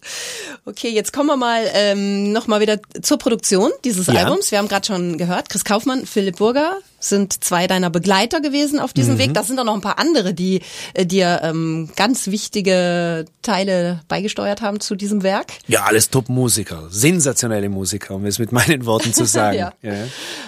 Okay, 0.65 0.89
jetzt 0.89 1.13
kommen 1.13 1.27
wir 1.27 1.38
mal 1.38 1.63
ähm, 1.74 2.32
noch 2.32 2.46
mal 2.46 2.62
wieder 2.62 2.80
zur 3.01 3.18
Produktion 3.18 3.72
dieses 3.84 4.06
ja. 4.06 4.13
Albums. 4.13 4.51
Wir 4.51 4.60
haben 4.60 4.68
gerade 4.68 4.86
schon 4.86 5.18
gehört, 5.18 5.50
Chris 5.50 5.65
Kaufmann, 5.65 6.06
Philipp 6.06 6.38
Burger, 6.38 6.77
sind 7.00 7.44
zwei 7.44 7.65
deiner 7.65 7.89
Begleiter 7.89 8.39
gewesen 8.39 8.80
auf 8.80 8.94
diesem 8.94 9.15
mhm. 9.15 9.20
Weg. 9.20 9.34
Das 9.34 9.48
sind 9.48 9.60
auch 9.60 9.63
noch 9.63 9.74
ein 9.74 9.82
paar 9.82 9.98
andere, 9.98 10.36
die 10.36 10.62
äh, 10.94 11.08
dir 11.08 11.41
ähm, 11.44 11.89
ganz 11.96 12.27
wichtige 12.27 13.25
Teile 13.41 14.01
beigesteuert 14.08 14.62
haben 14.62 14.80
zu 14.80 14.96
diesem 14.96 15.24
Werk. 15.24 15.53
Ja, 15.65 15.86
alles 15.86 16.12
Top-Musiker, 16.12 16.84
sensationelle 16.91 17.70
Musiker, 17.70 18.13
um 18.13 18.25
es 18.27 18.38
mit 18.38 18.51
meinen 18.51 18.86
Worten 18.86 19.12
zu 19.12 19.25
sagen. 19.25 19.58
ja. 19.58 19.74
ja. 19.82 19.94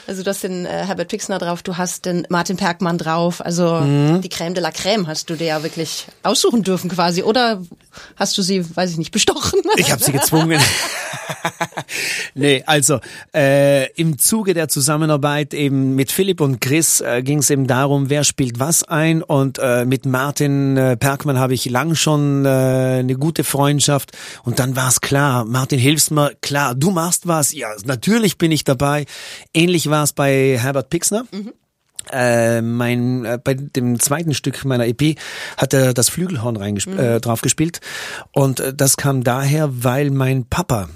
Also 0.06 0.22
du 0.22 0.30
hast 0.30 0.44
den 0.44 0.68
äh, 0.68 0.86
Herbert 0.86 1.08
Pixner 1.08 1.40
drauf, 1.40 1.64
du 1.64 1.78
hast 1.78 2.06
den 2.06 2.28
Martin 2.30 2.58
Perkmann 2.58 3.00
drauf, 3.00 3.44
also 3.44 3.82
mhm. 3.82 4.03
Mhm. 4.04 4.22
Die 4.22 4.30
Crème 4.30 4.54
de 4.54 4.62
la 4.62 4.70
Crème 4.70 5.08
hast 5.08 5.30
du 5.30 5.36
dir 5.36 5.48
ja 5.48 5.64
wirklich 5.64 6.08
aussuchen 6.24 6.64
dürfen 6.64 6.90
quasi. 6.90 7.24
Oder 7.24 7.62
hast 8.16 8.38
du 8.38 8.42
sie, 8.42 8.64
weiß 8.76 8.92
ich 8.92 8.98
nicht, 8.98 9.12
bestochen? 9.12 9.62
Ich 9.78 9.92
habe 9.92 10.04
sie 10.04 10.12
gezwungen. 10.12 10.60
nee, 12.36 12.64
also 12.66 13.00
äh, 13.34 13.92
im 13.94 14.18
Zuge 14.18 14.54
der 14.54 14.68
Zusammenarbeit 14.68 15.54
eben 15.54 15.96
mit 15.96 16.12
Philipp 16.12 16.42
und 16.42 16.60
Chris 16.62 17.02
äh, 17.02 17.22
ging 17.24 17.40
es 17.40 17.50
eben 17.50 17.68
darum, 17.68 18.10
wer 18.10 18.24
spielt 18.24 18.60
was 18.60 18.84
ein. 18.84 19.22
Und 19.22 19.60
äh, 19.60 19.86
mit 19.86 20.06
Martin 20.06 20.78
äh, 20.78 20.98
Perkmann 20.98 21.40
habe 21.40 21.54
ich 21.54 21.66
lang 21.70 21.96
schon 21.96 22.46
äh, 22.46 22.50
eine 22.50 23.16
gute 23.16 23.44
Freundschaft. 23.44 24.12
Und 24.44 24.60
dann 24.60 24.76
war 24.76 24.90
es 24.90 25.02
klar, 25.02 25.46
Martin, 25.46 25.80
hilfst 25.80 26.12
mir, 26.12 26.34
klar, 26.42 26.76
du 26.76 26.92
machst 26.92 27.28
was. 27.28 27.54
Ja, 27.54 27.70
natürlich 27.86 28.38
bin 28.38 28.52
ich 28.52 28.64
dabei. 28.64 29.06
Ähnlich 29.54 29.90
war 29.90 30.04
es 30.04 30.14
bei 30.14 30.58
Herbert 30.60 30.90
Pixner. 30.90 31.26
Mhm. 31.32 31.54
Äh, 32.12 32.62
mein 32.62 33.26
äh, 33.26 33.40
bei 33.42 33.54
dem 33.54 34.00
zweiten 34.00 34.34
Stück 34.34 34.66
meiner 34.66 34.88
EP 34.88 35.18
hat 35.58 35.74
er 35.74 35.94
das 35.94 36.10
Flügelhorn 36.10 36.56
mhm. 36.56 37.00
äh, 37.00 37.20
drauf 37.20 37.42
gespielt 37.42 37.80
und 38.32 38.60
äh, 38.60 38.74
das 38.74 38.98
kam 38.98 39.24
daher, 39.24 39.70
weil 39.84 40.12
mein 40.12 40.46
Papa 40.46 40.90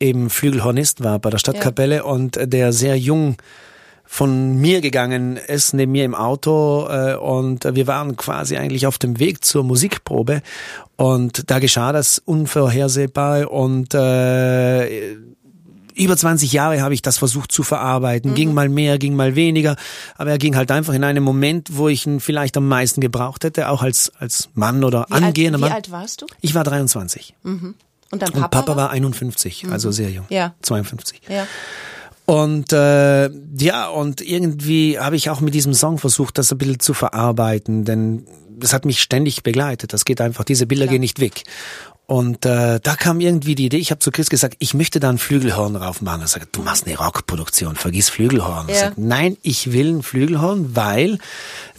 eben 0.00 0.30
Flügelhornist 0.30 1.04
war 1.04 1.18
bei 1.18 1.30
der 1.30 1.38
Stadtkapelle 1.38 1.96
ja. 1.96 2.02
und 2.02 2.38
der 2.42 2.72
sehr 2.72 2.98
jung 2.98 3.36
von 4.04 4.56
mir 4.56 4.80
gegangen 4.80 5.36
ist, 5.36 5.72
neben 5.72 5.92
mir 5.92 6.04
im 6.04 6.16
Auto 6.16 6.88
äh, 6.88 7.14
und 7.14 7.64
wir 7.64 7.86
waren 7.86 8.16
quasi 8.16 8.56
eigentlich 8.56 8.88
auf 8.88 8.98
dem 8.98 9.20
Weg 9.20 9.44
zur 9.44 9.62
Musikprobe 9.62 10.42
und 10.96 11.48
da 11.48 11.60
geschah 11.60 11.92
das 11.92 12.18
unvorhersehbar 12.18 13.52
und 13.52 13.94
äh, 13.94 15.16
über 16.00 16.16
20 16.16 16.52
Jahre 16.52 16.82
habe 16.82 16.94
ich 16.94 17.02
das 17.02 17.18
versucht 17.18 17.52
zu 17.52 17.62
verarbeiten. 17.62 18.32
Mhm. 18.32 18.34
Ging 18.34 18.54
mal 18.54 18.68
mehr, 18.68 18.98
ging 18.98 19.14
mal 19.14 19.36
weniger. 19.36 19.76
Aber 20.16 20.30
er 20.30 20.38
ging 20.38 20.56
halt 20.56 20.70
einfach 20.70 20.94
in 20.94 21.04
einem 21.04 21.22
Moment, 21.22 21.76
wo 21.76 21.88
ich 21.88 22.06
ihn 22.06 22.20
vielleicht 22.20 22.56
am 22.56 22.68
meisten 22.68 23.00
gebraucht 23.00 23.44
hätte, 23.44 23.68
auch 23.68 23.82
als, 23.82 24.12
als 24.18 24.48
Mann 24.54 24.84
oder 24.84 25.06
wie 25.08 25.14
angehender 25.14 25.56
alt, 25.56 25.60
Mann. 25.60 25.70
Wie 25.70 25.74
alt 25.74 25.90
warst 25.90 26.22
du? 26.22 26.26
Ich 26.40 26.54
war 26.54 26.64
23. 26.64 27.34
Mhm. 27.42 27.74
Und 28.10 28.22
dein 28.22 28.32
Papa? 28.32 28.44
Und 28.44 28.50
Papa 28.50 28.68
war, 28.68 28.76
war 28.76 28.90
51, 28.90 29.64
mhm. 29.64 29.72
also 29.72 29.90
sehr 29.90 30.10
jung. 30.10 30.26
Ja. 30.30 30.54
52. 30.62 31.22
Ja. 31.28 31.46
Und 32.26 32.72
äh, 32.72 33.28
ja, 33.58 33.88
und 33.88 34.20
irgendwie 34.20 34.98
habe 34.98 35.16
ich 35.16 35.30
auch 35.30 35.40
mit 35.40 35.52
diesem 35.52 35.74
Song 35.74 35.98
versucht, 35.98 36.38
das 36.38 36.52
ein 36.52 36.58
bisschen 36.58 36.80
zu 36.80 36.94
verarbeiten, 36.94 37.84
denn 37.84 38.26
das 38.48 38.72
hat 38.72 38.84
mich 38.84 39.00
ständig 39.00 39.42
begleitet. 39.42 39.92
Das 39.92 40.04
geht 40.04 40.20
einfach, 40.20 40.44
diese 40.44 40.66
Bilder 40.66 40.84
Klar. 40.84 40.92
gehen 40.92 41.00
nicht 41.00 41.20
weg. 41.20 41.42
Und 42.10 42.44
äh, 42.44 42.80
da 42.82 42.96
kam 42.96 43.20
irgendwie 43.20 43.54
die 43.54 43.66
Idee, 43.66 43.76
ich 43.76 43.92
habe 43.92 44.00
zu 44.00 44.10
Chris 44.10 44.30
gesagt, 44.30 44.56
ich 44.58 44.74
möchte 44.74 44.98
da 44.98 45.10
ein 45.10 45.18
Flügelhorn 45.18 45.74
drauf 45.74 46.02
machen. 46.02 46.22
Er 46.22 46.26
sagt, 46.26 46.56
du 46.56 46.60
machst 46.60 46.84
eine 46.84 46.98
Rockproduktion, 46.98 47.76
vergiss 47.76 48.08
Flügelhorn. 48.08 48.66
Ja. 48.66 48.74
Ich 48.74 48.80
sag, 48.80 48.98
nein, 48.98 49.36
ich 49.42 49.70
will 49.70 49.94
ein 49.94 50.02
Flügelhorn, 50.02 50.74
weil 50.74 51.18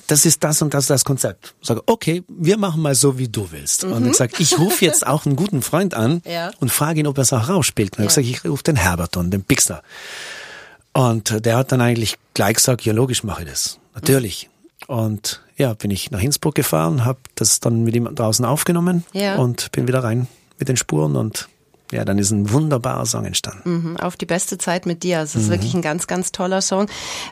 das 0.07 0.25
ist 0.25 0.41
das 0.45 0.61
und 0.61 0.73
das 0.73 0.87
das 0.87 1.03
Konzept. 1.03 1.53
Ich 1.59 1.67
sage, 1.67 1.83
okay, 1.85 2.23
wir 2.29 2.57
machen 2.57 2.81
mal 2.81 2.95
so, 2.95 3.17
wie 3.17 3.27
du 3.27 3.51
willst. 3.51 3.83
Mhm. 3.83 3.91
Und 3.91 4.07
ich 4.07 4.15
sage, 4.15 4.35
ich 4.39 4.57
rufe 4.57 4.85
jetzt 4.85 5.05
auch 5.05 5.25
einen 5.25 5.35
guten 5.35 5.61
Freund 5.61 5.95
an 5.95 6.21
ja. 6.25 6.51
und 6.61 6.71
frage 6.71 7.01
ihn, 7.01 7.07
ob 7.07 7.17
er 7.17 7.23
es 7.23 7.33
auch 7.33 7.49
rausspielt. 7.49 7.97
Und 7.97 8.05
ja. 8.05 8.07
ich 8.07 8.13
sage, 8.13 8.27
ich 8.27 8.45
rufe 8.45 8.63
den 8.63 8.77
Herbert 8.77 9.17
an, 9.17 9.31
den 9.31 9.43
Pixner. 9.43 9.83
Und 10.93 11.45
der 11.45 11.57
hat 11.57 11.73
dann 11.73 11.81
eigentlich 11.81 12.15
gleich 12.35 12.55
gesagt, 12.55 12.85
ja 12.85 12.93
logisch 12.93 13.25
mache 13.25 13.43
ich 13.43 13.49
das. 13.49 13.79
Natürlich. 13.95 14.49
Mhm. 14.87 14.95
Und 14.95 15.41
ja, 15.61 15.75
bin 15.75 15.91
ich 15.91 16.09
nach 16.09 16.21
Innsbruck 16.21 16.55
gefahren, 16.55 17.05
habe 17.05 17.19
das 17.35 17.59
dann 17.59 17.83
mit 17.83 17.95
ihm 17.95 18.13
draußen 18.13 18.43
aufgenommen 18.43 19.05
ja. 19.13 19.35
und 19.35 19.71
bin 19.71 19.87
wieder 19.87 20.03
rein 20.03 20.27
mit 20.57 20.69
den 20.69 20.75
Spuren 20.75 21.15
und 21.15 21.49
ja, 21.91 22.03
dann 22.03 22.17
ist 22.17 22.31
ein 22.31 22.51
wunderbarer 22.51 23.05
Song 23.05 23.25
entstanden. 23.25 23.69
Mhm, 23.69 23.97
auf 23.97 24.15
die 24.15 24.25
beste 24.25 24.57
Zeit 24.57 24.87
mit 24.87 25.03
dir. 25.03 25.19
Es 25.19 25.35
ist 25.35 25.47
mhm. 25.47 25.51
wirklich 25.51 25.73
ein 25.75 25.81
ganz, 25.83 26.07
ganz 26.07 26.31
toller 26.31 26.61
Song. 26.61 26.87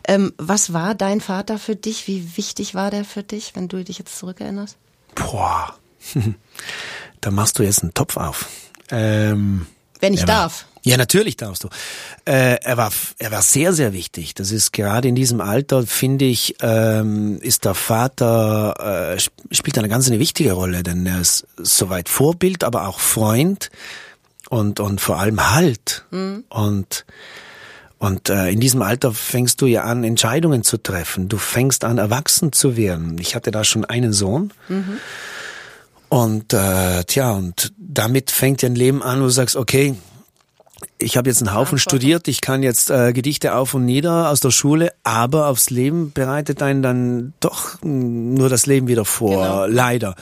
Ähm, 0.08 0.34
was 0.38 0.74
war 0.74 0.94
dein 0.94 1.22
Vater 1.22 1.58
für 1.58 1.76
dich? 1.76 2.08
Wie 2.08 2.38
wichtig 2.38 2.76
war 2.76 2.92
der 2.92 3.04
für 3.04 3.24
dich, 3.24 3.56
wenn 3.56 3.68
du 3.68 3.84
dich 3.84 3.98
jetzt 3.98 4.20
zurückerinnerst? 4.20 4.78
Boah, 5.16 5.74
da 7.22 7.32
machst 7.32 7.58
du 7.58 7.64
jetzt 7.64 7.82
einen 7.82 7.96
Topf 7.96 8.18
auf. 8.18 8.48
Ähm, 8.92 9.66
wenn 10.02 10.14
ich 10.14 10.26
darf. 10.26 10.66
Ja, 10.84 10.98
natürlich 10.98 11.36
darfst 11.38 11.64
du. 11.64 11.70
Äh, 12.26 12.58
er 12.62 12.78
war, 12.78 12.92
er 13.18 13.32
war 13.32 13.42
sehr, 13.42 13.74
sehr 13.74 13.94
wichtig. 13.94 14.34
Das 14.34 14.52
ist 14.52 14.72
gerade 14.72 15.08
in 15.08 15.16
diesem 15.16 15.42
Alter, 15.42 15.86
finde 15.86 16.26
ich, 16.26 16.56
ähm, 16.62 17.40
ist 17.42 17.66
der 17.66 17.74
Vater 17.74 19.16
äh, 19.16 19.20
spielt 19.54 19.78
eine 19.78 19.90
ganz 19.90 20.08
eine 20.08 20.20
wichtige 20.20 20.54
Rolle, 20.54 20.84
denn 20.84 21.06
er 21.06 21.20
ist 21.20 21.48
soweit 21.58 22.10
Vorbild, 22.10 22.64
aber 22.64 22.88
auch 22.88 23.00
Freund 23.00 23.70
und 24.50 24.80
und 24.80 25.02
vor 25.02 25.20
allem 25.20 25.54
Halt 25.54 26.06
mhm. 26.12 26.44
und 26.50 27.06
und 27.98 28.30
äh, 28.30 28.50
in 28.50 28.62
diesem 28.62 28.82
Alter 28.82 29.14
fängst 29.14 29.62
du 29.62 29.66
ja 29.66 29.84
an, 29.84 30.06
Entscheidungen 30.06 30.64
zu 30.64 30.78
treffen. 30.78 31.28
Du 31.28 31.38
fängst 31.38 31.84
an, 31.84 31.98
erwachsen 31.98 32.54
zu 32.54 32.78
werden. 32.78 33.18
Ich 33.20 33.36
hatte 33.36 33.52
da 33.52 33.66
schon 33.66 33.84
einen 33.84 34.14
Sohn. 34.14 34.54
Mhm. 34.70 35.00
Und 36.08 36.54
äh, 36.54 37.04
tja, 37.04 37.32
und 37.34 37.74
damit 37.78 38.32
fängt 38.32 38.62
ja 38.62 38.70
ein 38.70 38.76
Leben 38.76 39.04
an, 39.04 39.20
wo 39.20 39.26
du 39.26 39.30
sagst, 39.30 39.58
okay, 39.58 39.96
ich 40.98 41.18
habe 41.18 41.30
jetzt 41.30 41.42
einen 41.42 41.54
Haufen 41.54 41.78
studiert, 41.78 42.28
ich 42.28 42.42
kann 42.42 42.64
jetzt 42.64 42.90
äh, 42.90 43.14
Gedichte 43.14 43.56
auf 43.56 43.74
und 43.74 43.86
nieder 43.86 44.30
aus 44.30 44.40
der 44.40 44.52
Schule, 44.52 44.92
aber 45.04 45.48
aufs 45.48 45.70
Leben 45.70 46.12
bereitet 46.12 46.62
einen 46.62 46.82
dann 46.82 47.34
doch 47.40 47.82
nur 47.84 48.50
das 48.50 48.66
Leben 48.66 48.88
wieder 48.88 49.06
vor, 49.06 49.44
genau. 49.44 49.66
leider. 49.66 50.16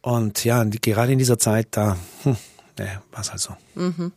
Und 0.00 0.44
ja, 0.44 0.64
gerade 0.64 1.12
in 1.12 1.18
dieser 1.18 1.38
Zeit, 1.38 1.68
da 1.72 1.96
hm, 2.24 2.36
nee, 2.78 2.86
war 3.12 3.20
es 3.20 3.30
halt 3.30 3.40
so. 3.40 3.54
Mhm. 3.74 4.12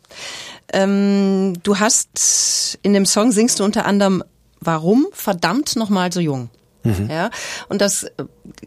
Ähm, 0.74 1.54
du 1.64 1.80
hast 1.80 2.80
in 2.82 2.94
dem 2.94 3.06
Song 3.06 3.32
singst 3.32 3.60
du 3.60 3.64
unter 3.64 3.86
anderem 3.86 4.24
Warum 4.66 5.06
verdammt 5.12 5.76
nochmal 5.76 6.12
so 6.12 6.20
jung? 6.20 6.50
Mhm. 6.86 7.10
Ja, 7.10 7.30
und 7.68 7.82
das 7.82 8.04
äh, 8.04 8.12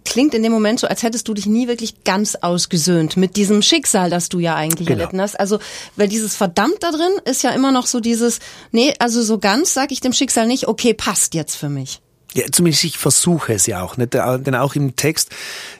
klingt 0.04 0.34
in 0.34 0.42
dem 0.42 0.52
Moment 0.52 0.80
so, 0.80 0.86
als 0.86 1.02
hättest 1.02 1.28
du 1.28 1.34
dich 1.34 1.46
nie 1.46 1.68
wirklich 1.68 2.04
ganz 2.04 2.34
ausgesöhnt 2.34 3.16
mit 3.16 3.36
diesem 3.36 3.62
Schicksal, 3.62 4.10
das 4.10 4.28
du 4.28 4.38
ja 4.40 4.54
eigentlich 4.54 4.88
genau. 4.88 5.00
erlitten 5.00 5.20
hast. 5.20 5.38
Also, 5.38 5.58
weil 5.96 6.08
dieses 6.08 6.36
verdammt 6.36 6.78
da 6.80 6.90
drin 6.90 7.12
ist 7.24 7.42
ja 7.42 7.50
immer 7.50 7.72
noch 7.72 7.86
so 7.86 8.00
dieses, 8.00 8.40
nee, 8.72 8.92
also 8.98 9.22
so 9.22 9.38
ganz 9.38 9.72
sag 9.74 9.92
ich 9.92 10.00
dem 10.00 10.12
Schicksal 10.12 10.46
nicht, 10.46 10.68
okay, 10.68 10.94
passt 10.94 11.34
jetzt 11.34 11.54
für 11.54 11.68
mich. 11.68 12.00
Ja, 12.34 12.44
zumindest 12.52 12.84
ich 12.84 12.98
versuche 12.98 13.54
es 13.54 13.66
ja 13.66 13.82
auch. 13.82 13.96
Nicht? 13.96 14.14
Denn 14.14 14.54
auch 14.54 14.74
im 14.74 14.96
Text 14.96 15.30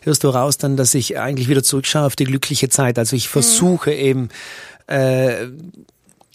hörst 0.02 0.25
du 0.25 0.28
raus 0.28 0.57
dann, 0.57 0.76
dass 0.76 0.95
ich 0.95 1.18
eigentlich 1.18 1.49
wieder 1.49 1.62
zurückschaue 1.62 2.07
auf 2.07 2.16
die 2.16 2.25
glückliche 2.25 2.71
Zeit. 2.71 2.99
Also 2.99 3.16
ich 3.16 3.28
versuche 3.28 3.90
mhm. 3.90 3.97
eben 3.97 4.28
äh, 4.87 5.49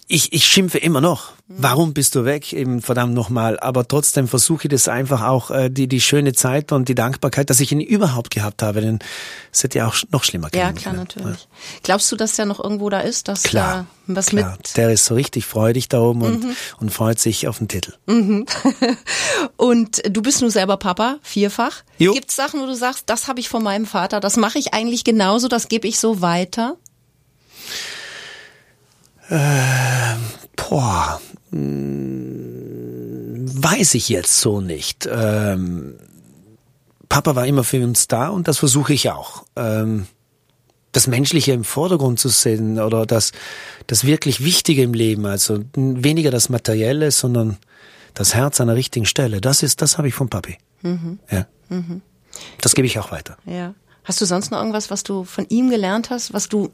ich, 0.08 0.34
ich 0.34 0.46
schimpfe 0.46 0.78
immer 0.78 1.02
noch. 1.02 1.32
Warum 1.48 1.94
bist 1.94 2.16
du 2.16 2.26
weg? 2.26 2.52
Eben 2.54 2.82
verdammt 2.82 3.14
nochmal. 3.14 3.60
Aber 3.60 3.88
trotzdem 3.88 4.28
versuche 4.28 4.64
ich 4.64 4.70
das 4.70 4.88
einfach 4.88 5.22
auch, 5.24 5.52
äh, 5.52 5.70
die, 5.70 5.88
die 5.88 6.02
schöne 6.02 6.34
Zeit 6.34 6.72
und 6.72 6.90
die 6.90 6.96
Dankbarkeit, 6.96 7.50
dass 7.50 7.60
ich 7.60 7.72
ihn 7.72 7.80
überhaupt 7.80 8.32
gehabt 8.32 8.64
habe. 8.64 8.82
Denn 8.82 9.00
es 9.52 9.64
hätte 9.64 9.80
ja 9.80 9.88
auch 9.88 9.96
noch 10.12 10.24
schlimmer 10.24 10.50
gehen 10.50 10.62
Ja, 10.62 10.72
klar, 10.72 10.94
natürlich. 10.94 11.40
Ja. 11.40 11.58
Glaubst 11.84 12.12
du, 12.12 12.16
dass 12.16 12.36
der 12.36 12.46
noch 12.46 12.62
irgendwo 12.64 12.90
da 12.90 13.02
ist? 13.02 13.28
Dass 13.28 13.44
klar, 13.44 13.86
da 14.08 14.16
was 14.16 14.28
klar. 14.28 14.58
mit 14.58 14.78
der 14.78 14.92
ist 14.92 15.06
so 15.06 15.16
richtig 15.16 15.46
freudig 15.46 15.90
da 15.90 16.02
oben 16.02 16.22
und, 16.24 16.44
mhm. 16.44 16.56
und 16.80 16.92
freut 16.92 17.20
sich 17.20 17.48
auf 17.48 17.60
den 17.60 17.68
Titel. 17.68 17.94
Mhm. 18.08 18.46
und 19.58 20.02
du 20.10 20.22
bist 20.22 20.42
nun 20.42 20.50
selber 20.50 20.78
Papa, 20.78 21.18
vierfach. 21.22 21.84
Gibt 21.98 22.30
es 22.30 22.36
Sachen, 22.36 22.60
wo 22.60 22.66
du 22.66 22.76
sagst, 22.76 23.04
das 23.08 23.28
habe 23.28 23.40
ich 23.40 23.48
von 23.48 23.64
meinem 23.64 23.86
Vater, 23.86 24.20
das 24.20 24.38
mache 24.38 24.60
ich 24.60 24.74
eigentlich 24.74 25.04
genauso, 25.04 25.48
das 25.48 25.68
gebe 25.68 25.88
ich 25.88 26.00
so 26.00 26.22
weiter? 26.22 26.78
Äh, 29.30 30.16
boah, 30.56 31.22
hm, 31.52 33.46
weiß 33.64 33.94
ich 33.96 34.10
jetzt 34.10 34.40
so 34.40 34.62
nicht. 34.62 35.08
Ähm, 35.12 35.96
Papa 37.10 37.36
war 37.36 37.46
immer 37.46 37.64
für 37.64 37.84
uns 37.84 38.08
da 38.08 38.30
und 38.30 38.48
das 38.48 38.58
versuche 38.60 38.94
ich 38.94 39.10
auch. 39.12 39.46
Ähm, 39.56 40.08
das 40.92 41.08
Menschliche 41.08 41.52
im 41.52 41.64
Vordergrund 41.64 42.20
zu 42.20 42.30
sehen 42.30 42.80
oder 42.80 43.06
das, 43.06 43.32
das 43.88 44.06
wirklich 44.06 44.44
Wichtige 44.44 44.84
im 44.84 44.94
Leben, 44.94 45.26
also 45.26 45.60
weniger 45.76 46.32
das 46.32 46.50
Materielle, 46.50 47.12
sondern 47.12 47.58
das 48.14 48.36
Herz 48.36 48.62
an 48.62 48.68
der 48.68 48.76
richtigen 48.76 49.06
Stelle. 49.06 49.42
Das 49.42 49.64
ist, 49.64 49.82
das 49.82 49.98
habe 49.98 50.08
ich 50.08 50.14
vom 50.14 50.30
Papi. 50.30 50.58
Mhm. 50.82 51.20
Ja. 51.32 51.48
Mhm. 51.70 52.02
Das 52.62 52.76
gebe 52.76 52.86
ich 52.86 53.00
auch 53.00 53.12
weiter. 53.12 53.38
Ja. 53.46 53.74
Hast 54.04 54.22
du 54.22 54.26
sonst 54.26 54.52
noch 54.52 54.60
irgendwas, 54.60 54.92
was 54.92 55.04
du 55.04 55.24
von 55.24 55.46
ihm 55.50 55.70
gelernt 55.70 56.10
hast, 56.10 56.34
was 56.34 56.50
du 56.50 56.72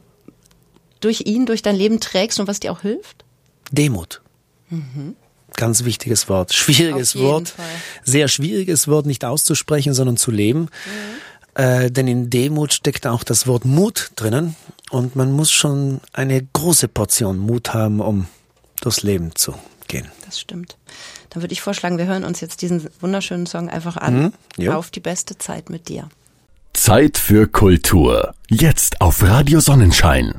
durch 0.99 1.21
ihn, 1.25 1.45
durch 1.45 1.61
dein 1.61 1.75
Leben 1.75 1.99
trägst 1.99 2.39
und 2.39 2.47
was 2.47 2.59
dir 2.59 2.71
auch 2.71 2.81
hilft? 2.81 3.23
Demut. 3.71 4.21
Mhm. 4.69 5.15
Ganz 5.55 5.83
wichtiges 5.83 6.29
Wort. 6.29 6.53
Schwieriges 6.53 7.17
Wort. 7.17 7.49
Fall. 7.49 7.65
Sehr 8.03 8.27
schwieriges 8.27 8.87
Wort, 8.87 9.05
nicht 9.05 9.25
auszusprechen, 9.25 9.93
sondern 9.93 10.17
zu 10.17 10.31
leben. 10.31 10.61
Mhm. 10.61 10.69
Äh, 11.55 11.91
denn 11.91 12.07
in 12.07 12.29
Demut 12.29 12.73
steckt 12.73 13.07
auch 13.07 13.23
das 13.23 13.47
Wort 13.47 13.65
Mut 13.65 14.11
drinnen. 14.15 14.55
Und 14.91 15.15
man 15.15 15.31
muss 15.31 15.51
schon 15.51 16.01
eine 16.13 16.41
große 16.53 16.87
Portion 16.87 17.37
Mut 17.37 17.73
haben, 17.73 17.99
um 17.99 18.27
durchs 18.81 19.03
Leben 19.03 19.35
zu 19.35 19.55
gehen. 19.87 20.07
Das 20.25 20.39
stimmt. 20.39 20.77
Dann 21.29 21.43
würde 21.43 21.53
ich 21.53 21.61
vorschlagen, 21.61 21.97
wir 21.97 22.05
hören 22.05 22.23
uns 22.23 22.41
jetzt 22.41 22.61
diesen 22.61 22.87
wunderschönen 23.01 23.45
Song 23.45 23.69
einfach 23.69 23.97
an. 23.97 24.33
Mhm, 24.57 24.69
auf 24.69 24.89
die 24.89 24.99
beste 24.99 25.37
Zeit 25.37 25.69
mit 25.69 25.89
dir. 25.89 26.09
Zeit 26.73 27.17
für 27.17 27.47
Kultur. 27.47 28.33
Jetzt 28.49 29.01
auf 29.01 29.21
Radio 29.23 29.59
Sonnenschein. 29.59 30.35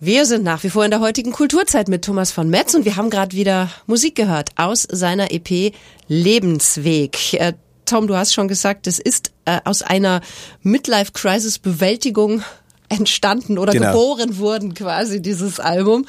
Wir 0.00 0.26
sind 0.26 0.44
nach 0.44 0.62
wie 0.62 0.70
vor 0.70 0.84
in 0.84 0.90
der 0.92 1.00
heutigen 1.00 1.32
Kulturzeit 1.32 1.88
mit 1.88 2.04
Thomas 2.04 2.30
von 2.30 2.48
Metz 2.48 2.74
und 2.74 2.84
wir 2.84 2.94
haben 2.96 3.10
gerade 3.10 3.36
wieder 3.36 3.68
Musik 3.86 4.14
gehört 4.14 4.50
aus 4.56 4.86
seiner 4.88 5.32
EP 5.32 5.72
Lebensweg. 6.06 7.34
Äh, 7.34 7.54
Tom, 7.84 8.06
du 8.06 8.14
hast 8.16 8.32
schon 8.32 8.46
gesagt, 8.48 8.86
es 8.86 8.98
ist 9.00 9.32
äh, 9.44 9.58
aus 9.64 9.82
einer 9.82 10.20
Midlife-Crisis-Bewältigung 10.62 12.44
entstanden 12.88 13.58
oder 13.58 13.72
Genau. 13.72 13.88
geboren 13.88 14.38
wurden 14.38 14.74
quasi 14.74 15.20
dieses 15.20 15.58
Album. 15.58 16.06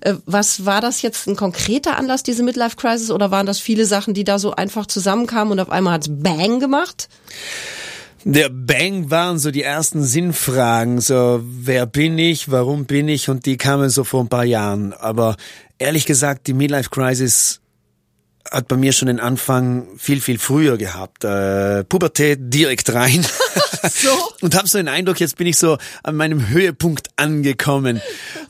Äh, 0.00 0.14
Was 0.24 0.64
war 0.64 0.80
das 0.80 1.02
jetzt 1.02 1.26
ein 1.28 1.36
konkreter 1.36 1.98
Anlass, 1.98 2.22
diese 2.22 2.42
Midlife 2.42 2.76
Crisis, 2.76 3.10
oder 3.10 3.30
waren 3.30 3.46
das 3.46 3.58
viele 3.60 3.84
Sachen, 3.84 4.14
die 4.14 4.24
da 4.24 4.38
so 4.38 4.52
einfach 4.52 4.86
zusammenkamen 4.86 5.52
und 5.52 5.60
auf 5.60 5.70
einmal 5.70 5.94
hat's 5.94 6.08
Bang 6.10 6.58
gemacht? 6.58 7.08
Der 8.28 8.48
Bang 8.48 9.08
waren 9.08 9.38
so 9.38 9.52
die 9.52 9.62
ersten 9.62 10.02
Sinnfragen, 10.02 11.00
so 11.00 11.40
wer 11.44 11.86
bin 11.86 12.18
ich, 12.18 12.50
warum 12.50 12.84
bin 12.84 13.06
ich 13.06 13.28
und 13.28 13.46
die 13.46 13.56
kamen 13.56 13.88
so 13.88 14.02
vor 14.02 14.20
ein 14.20 14.28
paar 14.28 14.44
Jahren. 14.44 14.92
Aber 14.92 15.36
ehrlich 15.78 16.06
gesagt, 16.06 16.48
die 16.48 16.52
Midlife 16.52 16.90
Crisis 16.90 17.60
hat 18.50 18.66
bei 18.66 18.76
mir 18.76 18.92
schon 18.92 19.06
den 19.06 19.20
Anfang 19.20 19.86
viel, 19.96 20.20
viel 20.20 20.40
früher 20.40 20.76
gehabt. 20.76 21.22
Äh, 21.22 21.84
Pubertät 21.84 22.40
direkt 22.42 22.92
rein. 22.92 23.24
So? 23.88 24.08
Und 24.40 24.56
habe 24.56 24.66
so 24.66 24.78
den 24.78 24.88
Eindruck, 24.88 25.20
jetzt 25.20 25.36
bin 25.36 25.46
ich 25.46 25.58
so 25.58 25.78
an 26.02 26.16
meinem 26.16 26.48
Höhepunkt 26.48 27.10
angekommen. 27.14 28.00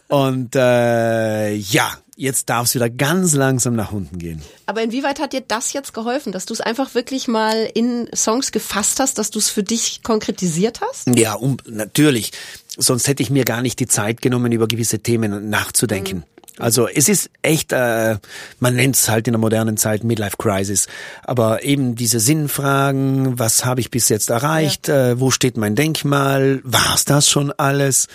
Und 0.09 0.57
äh, 0.57 1.53
ja, 1.53 1.93
jetzt 2.17 2.49
darf 2.49 2.67
es 2.67 2.75
wieder 2.75 2.91
ganz 2.91 3.35
langsam 3.35 3.77
nach 3.77 3.93
unten 3.93 4.19
gehen. 4.19 4.43
Aber 4.65 4.83
inwieweit 4.83 5.21
hat 5.21 5.33
dir 5.33 5.43
das 5.47 5.73
jetzt 5.73 5.93
geholfen, 5.93 6.33
dass 6.33 6.47
du 6.47 6.55
es 6.55 6.61
einfach 6.61 6.95
wirklich 6.95 7.29
mal 7.29 7.71
in 7.75 8.09
Songs 8.15 8.51
gefasst 8.51 8.99
hast, 8.99 9.19
dass 9.19 9.31
du 9.31 9.39
es 9.39 9.51
für 9.51 9.63
dich 9.63 10.03
konkretisiert 10.03 10.81
hast? 10.81 11.09
Ja, 11.15 11.35
um, 11.35 11.59
natürlich. 11.67 12.33
Sonst 12.79 13.07
hätte 13.07 13.23
ich 13.23 13.31
mir 13.31 13.45
gar 13.45 13.63
nicht 13.63 13.79
die 13.79 13.87
Zeit 13.87 14.21
genommen, 14.23 14.53
über 14.53 14.67
gewisse 14.67 14.99
Themen 14.99 15.51
nachzudenken. 15.51 16.25
Also 16.59 16.89
es 16.89 17.09
ist 17.09 17.31
echt, 17.43 17.73
äh, 17.73 18.17
man 18.61 18.75
nennt 18.75 18.97
es 18.97 19.09
halt 19.11 19.29
in 19.29 19.35
der 19.35 19.41
modernen 19.41 19.77
Zeit 19.77 20.05
Midlife 20.05 20.39
Crisis, 20.39 20.87
aber 21.23 21.63
eben 21.65 21.97
diese 21.97 22.19
Sinnfragen, 22.19 23.39
was 23.39 23.67
habe 23.67 23.81
ich 23.81 23.91
bis 23.91 24.09
jetzt 24.09 24.31
erreicht, 24.31 24.89
äh, 24.89 25.21
wo 25.21 25.31
steht 25.31 25.59
mein 25.59 25.75
Denkmal, 25.75 26.61
war's 26.65 27.05
das 27.05 27.29
schon 27.29 27.53
alles? 27.53 28.09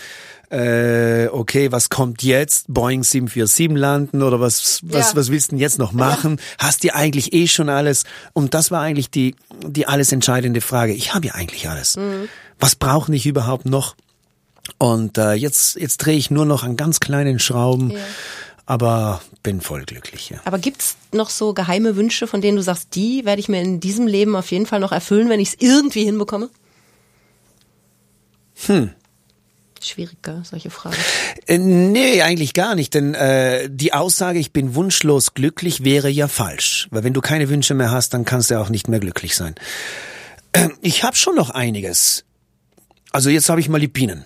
Äh, 0.51 1.27
okay, 1.31 1.71
was 1.71 1.89
kommt 1.89 2.23
jetzt? 2.23 2.65
Boeing 2.67 3.03
747 3.03 3.77
landen 3.77 4.21
oder 4.21 4.41
was, 4.41 4.81
was, 4.83 5.11
Ja. 5.11 5.15
was 5.15 5.31
willst 5.31 5.47
du 5.47 5.55
denn 5.55 5.59
jetzt 5.59 5.77
noch 5.79 5.93
machen? 5.93 6.41
Hast 6.59 6.83
du 6.83 6.93
eigentlich 6.93 7.31
eh 7.31 7.47
schon 7.47 7.69
alles? 7.69 8.03
Und 8.33 8.53
das 8.53 8.69
war 8.69 8.81
eigentlich 8.81 9.09
die, 9.09 9.35
die 9.65 9.87
alles 9.87 10.11
entscheidende 10.11 10.59
Frage. 10.59 10.91
Ich 10.93 11.13
habe 11.13 11.27
ja 11.27 11.35
eigentlich 11.35 11.69
alles. 11.69 11.97
Was 12.59 12.75
brauche 12.75 13.15
ich 13.15 13.25
überhaupt 13.25 13.65
noch? 13.65 13.95
Und 14.77 15.17
äh, 15.17 15.33
jetzt, 15.33 15.75
jetzt 15.77 15.97
drehe 15.99 16.17
ich 16.17 16.31
nur 16.31 16.45
noch 16.45 16.63
an 16.63 16.75
ganz 16.75 16.99
kleinen 16.99 17.39
Schrauben, 17.39 17.93
aber 18.65 19.21
bin 19.43 19.61
voll 19.61 19.85
glücklich. 19.85 20.31
Ja. 20.31 20.41
Aber 20.43 20.59
gibt's 20.59 20.97
noch 21.13 21.29
so 21.29 21.53
geheime 21.53 21.95
Wünsche, 21.95 22.27
von 22.27 22.41
denen 22.41 22.57
du 22.57 22.63
sagst, 22.63 22.89
die 22.95 23.23
werde 23.23 23.39
ich 23.39 23.47
mir 23.47 23.61
in 23.61 23.79
diesem 23.79 24.05
Leben 24.05 24.35
auf 24.35 24.51
jeden 24.51 24.65
Fall 24.65 24.81
noch 24.81 24.91
erfüllen, 24.91 25.29
wenn 25.29 25.39
ich 25.39 25.49
es 25.49 25.55
irgendwie 25.59 26.03
hinbekomme? 26.03 26.49
Hm. 28.65 28.91
Schwierig, 29.83 30.21
gell, 30.21 30.41
solche 30.43 30.69
Fragen. 30.69 30.95
Äh, 31.47 31.57
nee, 31.57 32.21
eigentlich 32.21 32.53
gar 32.53 32.75
nicht, 32.75 32.93
denn 32.93 33.13
äh, 33.13 33.69
die 33.69 33.93
Aussage, 33.93 34.39
ich 34.39 34.53
bin 34.53 34.75
wunschlos 34.75 35.33
glücklich, 35.33 35.83
wäre 35.83 36.09
ja 36.09 36.27
falsch. 36.27 36.87
Weil 36.91 37.03
wenn 37.03 37.13
du 37.13 37.21
keine 37.21 37.49
Wünsche 37.49 37.73
mehr 37.73 37.91
hast, 37.91 38.13
dann 38.13 38.25
kannst 38.25 38.51
du 38.51 38.59
auch 38.59 38.69
nicht 38.69 38.87
mehr 38.87 38.99
glücklich 38.99 39.35
sein. 39.35 39.55
Äh, 40.53 40.69
ich 40.81 41.03
habe 41.03 41.15
schon 41.15 41.35
noch 41.35 41.49
einiges. 41.49 42.25
Also 43.11 43.29
jetzt 43.29 43.49
habe 43.49 43.59
ich 43.59 43.69
mal 43.69 43.79
die 43.79 43.87
Bienen. 43.87 44.25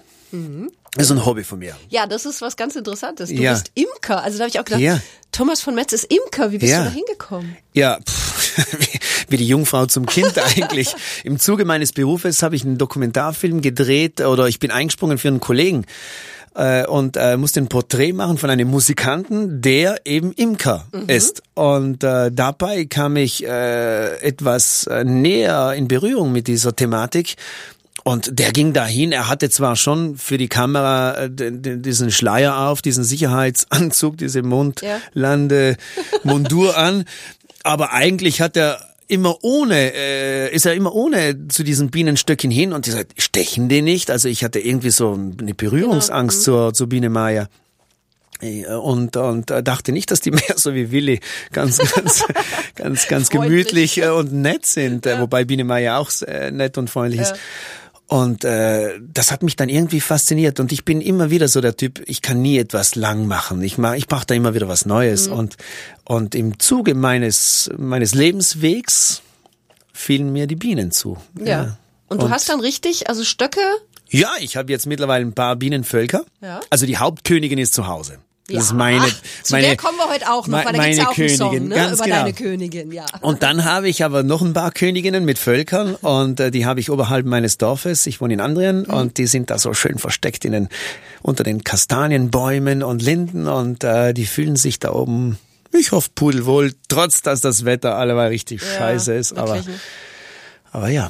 Das 0.95 1.05
ist 1.07 1.11
ein 1.11 1.25
Hobby 1.25 1.43
von 1.43 1.59
mir. 1.59 1.75
Ja, 1.89 2.07
das 2.07 2.25
ist 2.25 2.41
was 2.41 2.55
ganz 2.55 2.75
Interessantes. 2.75 3.29
Du 3.29 3.35
Ja. 3.35 3.53
bist 3.53 3.71
Imker. 3.75 4.23
Also 4.23 4.37
da 4.37 4.43
habe 4.45 4.49
ich 4.49 4.59
auch 4.59 4.65
gedacht, 4.65 4.81
Ja. 4.81 4.99
Thomas 5.31 5.61
von 5.61 5.75
Metz 5.75 5.91
ist 5.93 6.05
Imker. 6.05 6.51
Wie 6.51 6.57
bist 6.57 6.71
Ja. 6.71 6.79
du 6.79 6.85
da 6.85 6.91
hingekommen? 6.91 7.57
Ja, 7.73 7.99
pff, 7.99 8.57
wie- 8.79 8.99
wie 9.27 9.37
die 9.37 9.47
Jungfrau 9.47 9.85
zum 9.87 10.05
Kind 10.05 10.37
eigentlich. 10.39 10.93
Im 11.23 11.37
Zuge 11.39 11.65
meines 11.65 11.91
Berufes 11.91 12.41
habe 12.43 12.55
ich 12.55 12.63
einen 12.63 12.77
Dokumentarfilm 12.77 13.61
gedreht 13.61 14.21
oder 14.21 14.47
ich 14.47 14.59
bin 14.59 14.71
eingesprungen 14.71 15.17
für 15.17 15.27
einen 15.27 15.39
Kollegen 15.41 15.85
äh, 16.55 16.85
und 16.87 17.17
äh, 17.17 17.35
musste 17.35 17.59
ein 17.59 17.67
Porträt 17.67 18.13
machen 18.13 18.37
von 18.37 18.49
einem 18.49 18.69
Musikanten, 18.69 19.61
der 19.61 20.05
eben 20.05 20.31
Imker 20.31 20.85
ist. 21.07 21.41
Und 21.55 22.03
äh, 22.05 22.31
dabei 22.31 22.85
kam 22.85 23.17
ich 23.17 23.43
äh, 23.45 24.15
etwas 24.19 24.87
äh, 24.87 25.03
näher 25.03 25.73
in 25.73 25.89
Berührung 25.89 26.31
mit 26.31 26.47
dieser 26.47 26.73
Thematik. 26.73 27.35
Und 28.07 28.37
der 28.37 28.51
ging 28.51 28.71
dahin, 28.71 29.11
er 29.11 29.29
hatte 29.29 29.49
zwar 29.49 29.75
schon 29.75 30.15
für 30.15 30.37
die 30.37 30.47
Kamera 30.47 31.23
äh, 31.23 31.29
diesen 31.31 32.11
Schleier 32.11 32.59
auf, 32.59 32.83
diesen 32.83 33.03
Sicherheitsanzug, 33.03 34.15
diese 34.19 34.43
Mondlande-Mondur 34.43 36.77
an, 36.85 37.05
aber 37.63 37.93
eigentlich 37.93 38.41
hat 38.41 38.57
er 38.57 38.79
immer 39.07 39.43
ohne, 39.43 39.91
äh, 39.95 40.53
ist 40.53 40.67
er 40.67 40.75
immer 40.75 40.93
ohne 40.93 41.47
zu 41.47 41.63
diesen 41.63 41.89
Bienenstöcken 41.89 42.51
hin. 42.51 42.73
Und 42.73 42.85
die 42.85 42.91
sagt, 42.91 43.19
stechen 43.19 43.69
die 43.69 43.81
nicht? 43.81 44.11
Also 44.11 44.29
ich 44.29 44.43
hatte 44.43 44.59
irgendwie 44.59 44.91
so 44.91 45.13
eine 45.13 45.55
Berührungsangst 45.55 46.43
zur, 46.43 46.75
zur 46.75 46.87
Biene 46.87 47.09
Maya. 47.09 47.47
Äh, 48.39 48.67
Und, 48.67 49.17
und 49.17 49.49
äh, 49.49 49.63
dachte 49.63 49.91
nicht, 49.91 50.11
dass 50.11 50.21
die 50.21 50.29
mehr 50.29 50.57
so 50.57 50.75
wie 50.75 50.91
Willi 50.91 51.21
ganz, 51.51 51.79
ganz, 51.79 52.23
ganz, 52.75 53.07
ganz 53.07 53.31
gemütlich 53.31 54.03
und 54.03 54.31
nett 54.31 54.67
sind, 54.67 55.07
äh, 55.07 55.19
wobei 55.19 55.43
Biene 55.43 55.63
Maya 55.63 55.97
auch 55.97 56.11
nett 56.51 56.77
und 56.77 56.91
freundlich 56.91 57.21
ist. 57.21 57.33
Und 58.07 58.43
äh, 58.45 58.99
das 59.01 59.31
hat 59.31 59.41
mich 59.41 59.55
dann 59.55 59.67
irgendwie 59.67 59.99
fasziniert 59.99 60.59
und 60.59 60.71
ich 60.71 60.85
bin 60.85 61.01
immer 61.01 61.31
wieder 61.31 61.47
so 61.47 61.59
der 61.59 61.75
Typ, 61.75 62.03
ich 62.05 62.21
kann 62.21 62.39
nie 62.39 62.59
etwas 62.59 62.93
lang 62.93 63.25
machen. 63.25 63.63
Ich 63.63 63.79
mach, 63.79 63.95
ich 63.95 64.07
brauche 64.07 64.27
da 64.27 64.35
immer 64.35 64.53
wieder 64.53 64.67
was 64.67 64.85
Neues 64.85 65.27
und 65.27 65.57
und 66.03 66.35
im 66.35 66.59
Zuge 66.59 66.93
meines 66.93 67.71
meines 67.77 68.13
Lebenswegs 68.13 69.23
fielen 69.91 70.31
mir 70.31 70.45
die 70.45 70.55
Bienen 70.55 70.91
zu. 70.91 71.17
Ja. 71.43 71.77
Und 72.07 72.21
du 72.21 72.29
hast 72.29 72.47
dann 72.49 72.59
richtig, 72.59 73.09
also 73.09 73.23
Stöcke, 73.23 73.61
Ja, 74.09 74.33
ich 74.39 74.55
habe 74.55 74.71
jetzt 74.71 74.85
mittlerweile 74.85 75.25
ein 75.25 75.33
paar 75.33 75.55
Bienenvölker. 75.55 76.25
Ja. 76.41 76.61
Also 76.69 76.85
die 76.85 76.97
Hauptkönigin 76.97 77.57
ist 77.57 77.73
zu 77.73 77.87
Hause. 77.87 78.19
Das 78.47 78.53
Ja. 78.55 78.61
ist 78.61 78.73
meine, 78.73 79.05
zu 79.41 79.53
meine, 79.53 79.67
der 79.67 79.75
kommen 79.77 79.97
wir 79.97 80.07
heute 80.07 80.31
auch 80.31 80.45
noch, 80.47 80.63
weil 80.63 80.73
da 80.73 80.83
gibt's 80.83 80.97
ja 80.97 81.07
auch 81.09 81.17
einen 81.17 81.29
Song, 81.29 81.49
Königin, 81.51 81.67
ne? 81.69 81.87
über 81.93 82.03
genau. 82.03 82.15
deine 82.17 82.33
Königin, 82.33 82.91
ja. 82.91 83.05
Und 83.21 83.41
dann 83.41 83.65
habe 83.65 83.89
ich 83.89 84.03
aber 84.03 84.21
noch 84.21 84.41
ein 84.43 84.53
paar 84.53 84.69
Königinnen 84.71 85.25
mit 85.25 85.39
Völkern 85.39 85.95
und 85.95 86.39
äh, 86.39 86.51
die 86.51 86.65
habe 86.67 86.79
ich 86.79 86.91
oberhalb 86.91 87.25
meines 87.25 87.57
Dorfes. 87.57 88.05
Ich 88.05 88.21
wohne 88.21 88.35
in 88.35 88.41
Andrien 88.41 88.83
Mhm. 88.87 88.93
und 88.93 89.17
die 89.17 89.25
sind 89.25 89.49
da 89.49 89.57
so 89.57 89.73
schön 89.73 89.97
versteckt 89.97 90.45
in 90.45 90.51
den, 90.51 90.69
unter 91.23 91.43
den 91.43 91.63
Kastanienbäumen 91.63 92.83
und 92.83 93.01
Linden 93.01 93.47
und 93.47 93.83
äh, 93.83 94.13
die 94.13 94.27
fühlen 94.27 94.55
sich 94.57 94.77
da 94.79 94.91
oben, 94.93 95.39
ich 95.73 95.91
hoffe, 95.91 96.09
pudelwohl, 96.13 96.73
trotz 96.87 97.23
dass 97.23 97.41
das 97.41 97.65
Wetter 97.65 97.95
allemal 97.95 98.27
richtig 98.27 98.61
scheiße 98.61 99.11
ist. 99.13 99.33
Aber, 99.37 99.55
ne? 99.55 99.63
aber 100.71 100.89
ja. 100.89 101.09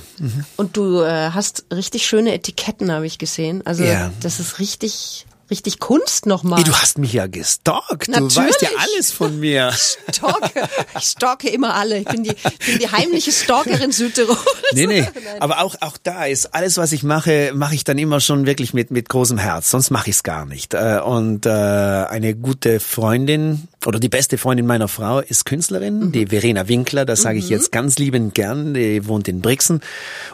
Und 0.55 0.77
du 0.77 1.01
äh, 1.01 1.31
hast 1.31 1.65
richtig 1.73 2.05
schöne 2.05 2.33
Etiketten, 2.33 2.91
habe 2.93 3.05
ich 3.05 3.17
gesehen. 3.17 3.61
Also 3.65 3.83
Ja. 3.83 4.11
das 4.21 4.39
ist 4.39 4.59
richtig, 4.59 5.25
richtig 5.49 5.79
Kunst 5.79 6.25
nochmal. 6.25 6.63
Du 6.63 6.73
hast 6.73 6.97
mich 6.97 7.13
ja 7.13 7.27
gestalkt. 7.27 8.07
Du 8.07 8.35
weißt 8.35 8.61
ja 8.61 8.69
alles 8.77 9.11
von 9.11 9.39
mir. 9.39 9.71
stalke. 10.11 10.67
Ich 10.97 11.03
stalke 11.05 11.49
immer 11.49 11.75
alle. 11.75 11.99
Ich 11.99 12.05
bin 12.05 12.23
die, 12.23 12.31
ich 12.31 12.65
bin 12.65 12.79
die 12.79 12.89
heimliche 12.91 13.31
Stalkerin 13.31 13.91
Südtirols. 13.91 14.39
Nee, 14.73 14.87
nee. 14.87 15.07
Aber 15.39 15.61
auch, 15.61 15.75
auch 15.81 15.97
da 16.01 16.25
ist 16.25 16.53
alles, 16.55 16.77
was 16.77 16.91
ich 16.91 17.03
mache, 17.03 17.51
mache 17.53 17.75
ich 17.75 17.83
dann 17.83 17.97
immer 17.97 18.19
schon 18.19 18.45
wirklich 18.45 18.73
mit, 18.73 18.91
mit 18.91 19.07
großem 19.09 19.37
Herz. 19.37 19.69
Sonst 19.69 19.89
mache 19.91 20.09
ich 20.09 20.17
es 20.17 20.23
gar 20.23 20.45
nicht. 20.45 20.73
Äh, 20.73 20.99
Und 21.03 21.45
äh, 21.45 21.49
eine 21.49 22.35
gute 22.35 22.79
Freundin 22.79 23.67
oder 23.85 23.99
die 23.99 24.09
beste 24.09 24.37
Freundin 24.37 24.65
meiner 24.65 24.87
Frau 24.87 25.19
ist 25.19 25.45
Künstlerin, 25.45 26.11
die 26.11 26.27
Verena 26.27 26.67
Winkler. 26.67 27.05
Das 27.05 27.21
sage 27.21 27.37
ich 27.37 27.49
jetzt 27.49 27.71
ganz 27.71 27.97
liebend 27.99 28.33
gern. 28.33 28.73
Die 28.73 29.07
wohnt 29.07 29.27
in 29.27 29.41
Brixen 29.41 29.81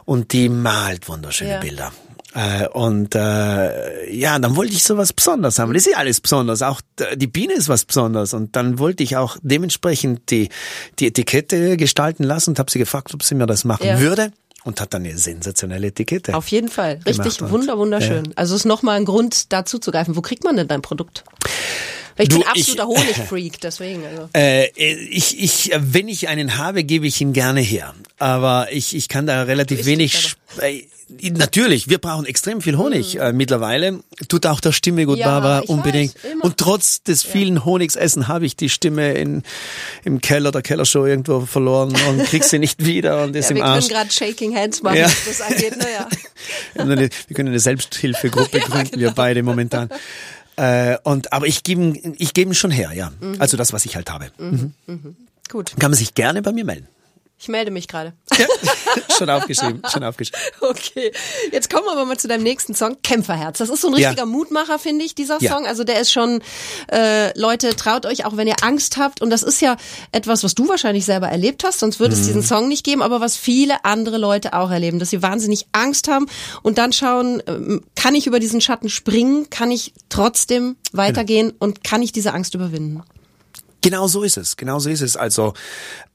und 0.05 0.31
die 0.31 0.47
malt 0.49 1.07
wunderschöne 1.09 1.51
Ja. 1.51 1.59
Bilder. 1.59 1.91
Äh, 2.33 2.67
und 2.69 3.13
äh, 3.15 4.13
ja, 4.13 4.39
dann 4.39 4.55
wollte 4.55 4.73
ich 4.73 4.83
sowas 4.83 5.11
Besonderes 5.11 5.59
haben. 5.59 5.73
Das 5.73 5.85
ist 5.85 5.91
ja 5.91 5.97
alles 5.97 6.21
besonders. 6.21 6.61
Auch 6.61 6.79
die 7.15 7.27
Biene 7.27 7.53
ist 7.53 7.67
was 7.67 7.83
Besonderes. 7.85 8.33
Und 8.33 8.55
dann 8.55 8.79
wollte 8.79 9.03
ich 9.03 9.17
auch 9.17 9.37
dementsprechend 9.41 10.29
die, 10.31 10.49
die 10.99 11.07
Etikette 11.07 11.75
gestalten 11.77 12.23
lassen 12.23 12.51
und 12.51 12.59
habe 12.59 12.71
sie 12.71 12.79
gefragt, 12.79 13.13
ob 13.13 13.23
sie 13.23 13.35
mir 13.35 13.47
das 13.47 13.63
machen 13.65 13.85
Ja. 13.85 13.99
würde. 13.99 14.31
Und 14.63 14.79
hat 14.79 14.93
dann 14.93 15.03
eine 15.03 15.17
sensationelle 15.17 15.87
Etikette. 15.87 16.35
Auf 16.35 16.47
jeden 16.49 16.69
Fall. 16.69 16.99
Richtig 17.05 17.41
wunder, 17.49 17.79
wunderschön. 17.79 18.31
Also 18.35 18.55
ist 18.55 18.65
nochmal 18.65 18.97
ein 18.97 19.05
Grund, 19.05 19.51
dazu 19.51 19.79
zu 19.79 19.89
greifen. 19.91 20.15
Wo 20.15 20.21
kriegt 20.21 20.43
man 20.43 20.55
denn 20.55 20.67
dein 20.67 20.83
Produkt? 20.83 21.23
Weil 22.15 22.25
ich 22.25 22.29
Du, 22.29 22.35
bin 22.35 22.43
ich- 22.43 22.47
absoluter 22.75 22.85
Honigfreak, 23.01 23.59
deswegen. 23.59 24.05
Also. 24.05 24.29
Äh, 24.33 24.67
ich, 24.75 25.39
ich, 25.41 25.71
wenn 25.79 26.07
ich 26.07 26.27
einen 26.27 26.59
habe, 26.59 26.83
gebe 26.83 27.07
ich 27.07 27.19
ihn 27.21 27.33
gerne 27.33 27.59
her. 27.61 27.95
Aber 28.19 28.67
ich, 28.71 28.95
ich 28.95 29.07
kann 29.07 29.25
da 29.25 29.41
relativ 29.43 29.85
wenig. 29.87 30.35
Äh, 30.59 30.83
natürlich, 31.19 31.89
wir 31.89 31.97
brauchen 31.97 32.25
extrem 32.25 32.61
viel 32.61 32.77
Honig 32.77 33.19
äh, 33.19 33.33
mittlerweile. 33.33 33.99
Tut 34.27 34.45
auch 34.45 34.59
der 34.59 34.71
Stimme 34.71 35.05
gut, 35.05 35.17
Ja, 35.17 35.27
Barbara, 35.27 35.59
unbedingt. 35.67 36.15
weiß. 36.15 36.31
Und 36.41 36.57
trotz 36.57 37.03
des 37.03 37.23
vielen 37.23 37.65
Honigsessen 37.65 38.27
habe 38.27 38.45
ich 38.45 38.55
die 38.55 38.69
Stimme 38.69 39.13
in, 39.13 39.43
im 40.03 40.21
Keller 40.21 40.51
der 40.51 40.61
Kellershow 40.61 41.05
irgendwo 41.05 41.41
verloren 41.41 41.93
und 42.09 42.23
krieg 42.25 42.43
sie 42.43 42.59
nicht 42.59 42.85
wieder 42.85 43.23
und 43.23 43.35
ist 43.35 43.45
Ja, 43.45 43.51
im 43.51 43.55
wir 43.57 43.65
Arsch. 43.65 43.87
können 43.87 43.97
gerade 43.99 44.11
Shaking 44.11 44.55
Hands 44.55 44.81
machen, 44.83 44.97
Ja. 44.97 45.05
was 45.05 45.25
das 45.25 45.41
angeht. 45.41 45.75
Naja. 45.77 46.07
Wir 46.73 47.09
wir 47.27 47.35
können 47.35 47.49
eine 47.49 47.59
Selbsthilfegruppe 47.59 48.59
gründen, 48.61 48.99
wir 48.99 49.11
beide 49.11 49.43
momentan. 49.43 49.89
Äh, 50.57 50.97
und 51.03 51.31
aber 51.33 51.47
ich 51.47 51.63
gebe 51.63 51.93
ich 52.17 52.33
gebe 52.33 52.53
schon 52.53 52.71
her, 52.71 52.91
ja. 52.93 53.11
Also 53.39 53.57
das, 53.57 53.73
was 53.73 53.85
ich 53.85 53.95
halt 53.95 54.11
habe. 54.11 54.31
Mhm. 54.37 54.73
Gut. 55.49 55.71
Kann 55.79 55.91
man 55.91 55.97
sich 55.97 56.13
gerne 56.13 56.41
bei 56.41 56.51
mir 56.51 56.65
melden. 56.65 56.87
Ich 57.41 57.47
melde 57.47 57.71
mich 57.71 57.87
gerade. 57.87 58.13
Ja, 58.37 58.45
schon 59.17 59.27
aufgeschrieben, 59.31 59.81
schon 59.91 60.03
aufgeschrieben. 60.03 60.39
Okay, 60.61 61.11
jetzt 61.51 61.71
kommen 61.71 61.85
wir 61.85 61.93
aber 61.93 62.05
mal 62.05 62.17
zu 62.17 62.27
deinem 62.27 62.43
nächsten 62.43 62.75
Song, 62.75 62.97
Kämpferherz. 63.01 63.57
Das 63.57 63.69
ist 63.69 63.81
so 63.81 63.87
ein 63.87 63.95
richtiger 63.95 64.19
Ja. 64.21 64.25
Mutmacher, 64.27 64.77
finde 64.77 65.03
ich, 65.05 65.15
dieser 65.15 65.41
Ja. 65.41 65.53
Song. 65.55 65.65
Also 65.65 65.83
der 65.83 65.99
ist 65.99 66.11
schon, 66.11 66.41
äh, 66.91 67.37
Leute, 67.37 67.75
traut 67.75 68.05
euch, 68.05 68.25
auch 68.25 68.37
wenn 68.37 68.47
ihr 68.47 68.57
Angst 68.61 68.97
habt. 68.97 69.21
Und 69.21 69.31
das 69.31 69.41
ist 69.41 69.59
ja 69.59 69.75
etwas, 70.11 70.43
was 70.43 70.53
du 70.53 70.67
wahrscheinlich 70.69 71.03
selber 71.05 71.29
erlebt 71.29 71.63
hast, 71.63 71.79
sonst 71.79 71.99
würde 71.99 72.13
es 72.13 72.21
Mhm. 72.21 72.25
diesen 72.27 72.43
Song 72.43 72.67
nicht 72.67 72.83
geben, 72.85 73.01
aber 73.01 73.21
was 73.21 73.35
viele 73.37 73.83
andere 73.85 74.19
Leute 74.19 74.53
auch 74.53 74.69
erleben, 74.69 74.99
dass 74.99 75.09
sie 75.09 75.23
wahnsinnig 75.23 75.65
Angst 75.71 76.07
haben 76.07 76.27
und 76.61 76.77
dann 76.77 76.93
schauen, 76.93 77.41
ähm, 77.47 77.83
kann 77.95 78.13
ich 78.13 78.27
über 78.27 78.39
diesen 78.39 78.61
Schatten 78.61 78.87
springen, 78.89 79.49
kann 79.49 79.71
ich 79.71 79.93
trotzdem 80.09 80.75
weitergehen 80.91 81.53
und 81.57 81.83
kann 81.83 82.03
ich 82.03 82.11
diese 82.11 82.33
Angst 82.33 82.53
überwinden? 82.53 83.01
Genau 83.81 84.07
so 84.07 84.23
ist 84.23 84.37
es, 84.37 84.57
genau 84.57 84.79
so 84.79 84.89
ist 84.89 85.01
es. 85.01 85.17
Also 85.17 85.53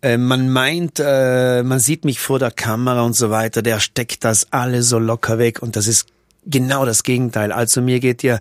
äh, 0.02 0.16
man 0.16 0.48
meint, 0.50 1.00
äh, 1.00 1.62
man 1.64 1.80
sieht 1.80 2.04
mich 2.04 2.20
vor 2.20 2.38
der 2.38 2.50
Kamera 2.52 3.02
und 3.02 3.14
so 3.14 3.30
weiter, 3.30 3.60
der 3.62 3.80
steckt 3.80 4.24
das 4.24 4.52
alles 4.52 4.88
so 4.88 4.98
locker 4.98 5.38
weg 5.38 5.62
und 5.62 5.74
das 5.76 5.86
ist 5.88 6.06
genau 6.46 6.84
das 6.86 7.02
Gegenteil. 7.02 7.50
Also 7.50 7.82
mir 7.82 7.98
geht 8.00 8.22
ja 8.22 8.38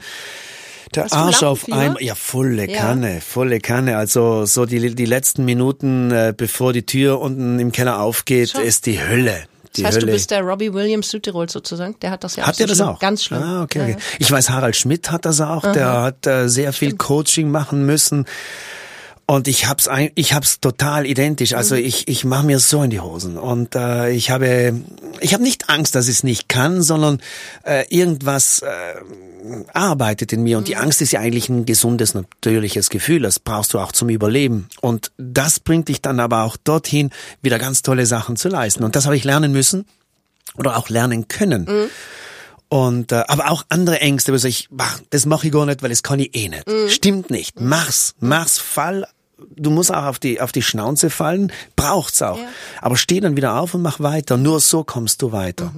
der 0.94 1.12
Arsch 1.12 1.42
auf 1.44 1.66
einmal, 1.72 2.02
ja 2.02 2.14
volle 2.16 2.70
Ja. 2.70 2.78
Kanne, 2.80 3.20
volle 3.20 3.60
Kanne. 3.60 3.98
Also 3.98 4.46
so 4.46 4.66
die 4.68 4.94
die 4.94 5.06
letzten 5.06 5.44
Minuten, 5.44 6.12
äh, 6.12 6.34
bevor 6.38 6.72
die 6.74 6.86
Tür 6.86 7.20
unten 7.20 7.60
im 7.60 7.72
Keller 7.72 8.00
aufgeht, 8.02 8.52
Schon. 8.52 8.62
ist 8.62 8.86
die 8.86 9.02
Hölle. 9.02 9.44
Die 9.76 9.82
Das 9.82 9.88
heißt, 9.88 9.98
Hölle. 9.98 10.06
du 10.06 10.12
bist 10.14 10.32
der 10.32 10.42
Robbie 10.42 10.72
Williams 10.72 11.10
Südtirol 11.10 11.50
sozusagen. 11.50 11.96
Der 12.02 12.12
hat 12.12 12.24
das 12.24 12.36
ja 12.38 12.44
auch 12.44 12.48
Hat 12.48 12.56
so 12.56 12.64
er 12.64 12.68
das 12.68 12.78
schlimm. 12.78 12.88
auch? 12.90 13.00
Ganz 13.00 13.24
schlimm. 13.26 13.42
Ah, 13.44 13.64
okay, 13.64 13.82
okay. 13.82 13.98
Ich 14.20 14.32
weiß, 14.32 14.52
Harald 14.52 14.76
Schmidt 14.78 15.12
hat 15.12 15.26
das 15.26 15.42
auch. 15.42 15.64
Der 15.74 16.02
hat 16.04 16.26
äh, 16.28 16.48
sehr 16.48 16.72
viel 16.72 16.96
Coaching 16.96 17.50
machen 17.52 17.86
müssen. 17.86 18.26
Und 19.28 19.48
ich 19.48 19.68
hab's, 19.68 19.88
ein, 19.88 20.12
ich 20.14 20.34
hab's 20.34 20.60
total 20.60 21.08
identisch. 21.08 21.54
Also 21.54 21.76
ich, 21.76 22.08
ich 22.08 22.26
mache 22.26 22.46
mir 22.46 22.60
so 22.60 22.84
in 22.84 22.92
die 22.92 23.00
Hosen. 23.00 23.38
Und 23.38 23.76
äh, 23.76 24.12
ich 24.12 24.30
habe, 24.30 24.80
ich 25.20 25.34
habe 25.34 25.42
nicht 25.42 25.70
Angst, 25.70 25.96
dass 25.96 26.08
ich 26.08 26.18
es 26.18 26.24
nicht 26.24 26.48
kann, 26.48 26.84
sondern 26.84 27.20
äh, 27.64 27.86
irgendwas 27.90 28.60
äh, 28.60 28.68
arbeitet 29.74 30.32
in 30.32 30.44
mir. 30.44 30.60
Und 30.60 30.68
die 30.68 30.76
Angst 30.76 31.02
ist 31.02 31.12
ja 31.12 31.22
eigentlich 31.22 31.50
ein 31.50 31.66
gesundes, 31.66 32.14
natürliches 32.14 32.92
Gefühl. 32.92 33.24
Das 33.24 33.40
brauchst 33.40 33.74
du 33.74 33.80
auch 33.80 33.92
zum 33.92 34.10
Überleben. 34.10 34.68
Und 34.82 35.12
das 35.18 35.60
bringt 35.60 35.88
dich 35.88 36.02
dann 36.02 36.20
aber 36.20 36.44
auch 36.44 36.56
dorthin, 36.56 37.10
wieder 37.42 37.58
ganz 37.58 37.82
tolle 37.82 38.06
Sachen 38.06 38.36
zu 38.36 38.48
leisten. 38.48 38.84
Und 38.84 38.96
das 38.96 39.06
habe 39.06 39.16
ich 39.16 39.24
lernen 39.24 39.52
müssen 39.52 39.86
oder 40.56 40.78
auch 40.78 40.90
lernen 40.90 41.28
können. 41.28 41.66
Und 42.70 43.12
äh, 43.12 43.24
aber 43.28 43.50
auch 43.52 43.64
andere 43.70 44.02
Ängste, 44.02 44.34
wo 44.34 44.48
ich, 44.48 44.68
bah, 44.72 44.90
das 45.10 45.26
mache 45.26 45.48
ich 45.48 45.54
gar 45.54 45.66
nicht, 45.66 45.82
weil 45.82 45.90
das 45.90 46.04
kann 46.04 46.20
ich 46.20 46.36
eh 46.36 46.50
nicht. 46.50 46.64
Stimmt 46.90 47.30
nicht. 47.30 47.60
Mach's, 47.60 48.16
mach's, 48.20 48.58
fall. 48.58 49.08
Du 49.56 49.70
musst 49.70 49.94
auch 49.94 50.06
auf 50.06 50.20
die 50.20 50.40
auf 50.40 50.52
die 50.52 50.62
Schnauze 50.62 51.10
fallen, 51.10 51.52
braucht's 51.76 52.22
auch. 52.22 52.38
Ja. 52.38 52.48
Aber 52.82 52.98
steh 52.98 53.20
dann 53.20 53.36
wieder 53.36 53.60
auf 53.60 53.74
und 53.74 53.82
mach 53.82 54.00
weiter. 54.00 54.38
Nur 54.38 54.60
so 54.60 54.84
kommst 54.84 55.22
du 55.22 55.32
weiter. 55.32 55.74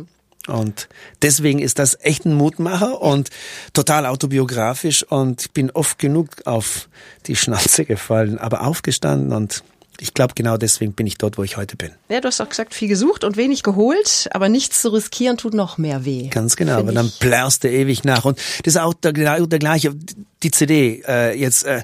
Und 0.48 0.88
deswegen 1.22 1.60
ist 1.60 1.78
das 1.78 1.98
echt 2.02 2.26
ein 2.26 2.34
Mutmacher 2.34 3.02
und 3.02 3.30
total 3.74 4.06
autobiografisch 4.06 5.04
und 5.04 5.42
ich 5.42 5.52
bin 5.52 5.72
oft 5.72 6.00
genug 6.00 6.30
auf 6.46 6.88
die 7.26 7.36
Schnauze 7.36 7.84
gefallen, 7.86 8.38
aber 8.38 8.66
aufgestanden 8.66 9.34
und 9.34 9.64
ich 10.00 10.14
glaube 10.14 10.36
genau 10.36 10.58
deswegen 10.58 10.94
bin 10.94 11.08
ich 11.08 11.18
dort, 11.18 11.38
wo 11.38 11.44
ich 11.44 11.58
heute 11.58 11.76
bin. 11.76 11.92
Ja, 12.08 12.22
du 12.22 12.28
hast 12.28 12.40
auch 12.40 12.50
gesagt, 12.50 12.74
viel 12.74 12.88
gesucht 12.88 13.24
und 13.24 13.36
wenig 13.36 13.64
geholt, 13.64 14.30
aber 14.32 14.48
nichts 14.48 14.82
zu 14.82 14.90
riskieren 14.90 15.38
tut 15.38 15.54
noch 15.54 15.78
mehr 15.78 16.06
weh. 16.06 16.30
Ganz 16.30 16.56
genau, 16.56 16.78
aber 16.78 16.92
dann 16.92 17.12
plärrst 17.20 17.64
du 17.64 17.70
ewig 17.70 18.04
nach. 18.04 18.24
Und 18.24 18.38
das 18.64 18.76
ist 18.76 18.80
auch 18.80 18.94
der, 18.94 19.14
der, 19.14 19.46
der 19.48 19.60
gleiche, 19.60 19.96
die 20.44 20.52
CD, 20.52 21.04
äh, 21.08 21.38
jetzt, 21.38 21.64
äh, 21.64 21.82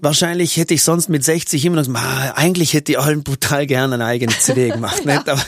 wahrscheinlich 0.00 0.56
hätte 0.56 0.74
ich 0.74 0.82
sonst 0.82 1.08
mit 1.08 1.24
60 1.24 1.64
immer 1.64 1.76
noch 1.76 1.86
gesagt, 1.86 2.04
"Ma, 2.04 2.32
eigentlich 2.32 2.74
hätte 2.74 2.92
ich 2.92 2.98
allen 2.98 3.22
brutal 3.22 3.66
gerne 3.66 3.94
eine 3.94 4.04
eigene 4.04 4.32
CD 4.38 4.68
gemacht, 4.70 5.04
nicht? 5.04 5.28
aber 5.28 5.42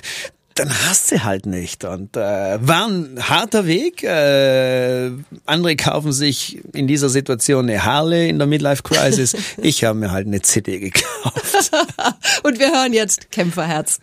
dann 0.55 0.71
hast 0.71 1.09
sie 1.09 1.23
halt 1.23 1.47
nicht. 1.47 1.85
Und 1.85 2.17
äh, 2.17 2.59
war 2.61 2.87
ein 2.87 3.19
harter 3.29 3.67
Weg. 3.67 4.03
Äh, 4.03 5.11
andere 5.47 5.77
kaufen 5.77 6.12
sich 6.12 6.61
in 6.75 6.87
dieser 6.87 7.09
Situation 7.09 7.69
eine 7.69 7.85
Harley 7.85 8.29
in 8.29 8.38
der 8.38 8.47
Midlife 8.47 8.83
Crisis. 8.83 9.35
Ich 9.59 9.85
habe 9.85 9.99
mir 9.99 10.11
halt 10.11 10.27
eine 10.27 10.43
CD 10.43 10.79
gekauft. 10.79 11.71
Und 12.43 12.59
wir 12.59 12.71
hören 12.73 12.93
jetzt 12.93 13.31
Kämpferherz. 13.31 13.99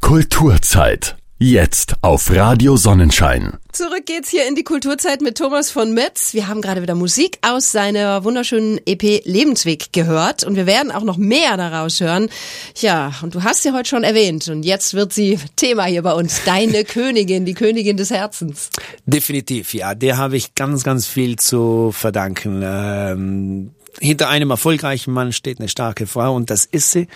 Kulturzeit. 0.00 1.16
Jetzt 1.42 1.94
auf 2.02 2.30
Radio 2.30 2.76
Sonnenschein. 2.76 3.54
Zurück 3.72 4.04
geht's 4.04 4.28
hier 4.28 4.46
in 4.46 4.56
die 4.56 4.62
Kulturzeit 4.62 5.22
mit 5.22 5.38
Thomas 5.38 5.70
von 5.70 5.94
Metz. 5.94 6.34
Wir 6.34 6.48
haben 6.48 6.60
gerade 6.60 6.82
wieder 6.82 6.94
Musik 6.94 7.38
aus 7.40 7.72
seiner 7.72 8.24
wunderschönen 8.24 8.78
EP 8.84 9.24
Lebensweg 9.24 9.90
gehört 9.94 10.44
und 10.44 10.56
wir 10.56 10.66
werden 10.66 10.92
auch 10.92 11.02
noch 11.02 11.16
mehr 11.16 11.56
daraus 11.56 11.98
hören. 12.02 12.28
Ja, 12.76 13.14
und 13.22 13.34
du 13.34 13.42
hast 13.42 13.62
sie 13.62 13.72
heute 13.72 13.88
schon 13.88 14.04
erwähnt 14.04 14.48
und 14.48 14.64
jetzt 14.64 14.92
wird 14.92 15.14
sie 15.14 15.38
Thema 15.56 15.84
hier 15.84 16.02
bei 16.02 16.12
uns. 16.12 16.42
Deine 16.44 16.84
Königin, 16.84 17.46
die 17.46 17.54
Königin 17.54 17.96
des 17.96 18.10
Herzens. 18.10 18.68
Definitiv, 19.06 19.72
ja. 19.72 19.94
Der 19.94 20.18
habe 20.18 20.36
ich 20.36 20.54
ganz, 20.54 20.84
ganz 20.84 21.06
viel 21.06 21.36
zu 21.36 21.90
verdanken. 21.90 22.60
Ähm, 22.62 23.70
hinter 23.98 24.28
einem 24.28 24.50
erfolgreichen 24.50 25.14
Mann 25.14 25.32
steht 25.32 25.58
eine 25.58 25.70
starke 25.70 26.06
Frau 26.06 26.34
und 26.34 26.50
das 26.50 26.66
ist 26.66 26.90
sie. 26.90 27.08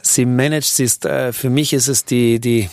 Sie 0.00 0.24
managt, 0.24 0.74
sie 0.74 0.84
ist, 0.84 1.04
äh, 1.04 1.34
für 1.34 1.50
mich 1.50 1.74
ist 1.74 1.88
es 1.88 2.06
die, 2.06 2.40
die, 2.40 2.70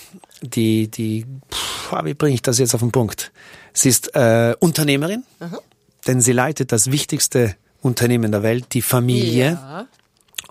die, 0.47 0.87
die, 0.89 1.25
pff, 1.51 1.93
wie 2.03 2.13
bringe 2.13 2.33
ich 2.35 2.41
das 2.41 2.57
jetzt 2.59 2.73
auf 2.75 2.81
den 2.81 2.91
Punkt? 2.91 3.31
Sie 3.73 3.89
ist 3.89 4.15
äh, 4.15 4.55
Unternehmerin, 4.59 5.23
denn 6.07 6.21
sie 6.21 6.31
leitet 6.31 6.71
das 6.71 6.91
wichtigste 6.91 7.55
Unternehmen 7.81 8.31
der 8.31 8.41
Welt, 8.43 8.67
die 8.73 8.81
Familie 8.81 9.59
Ja. 9.61 9.87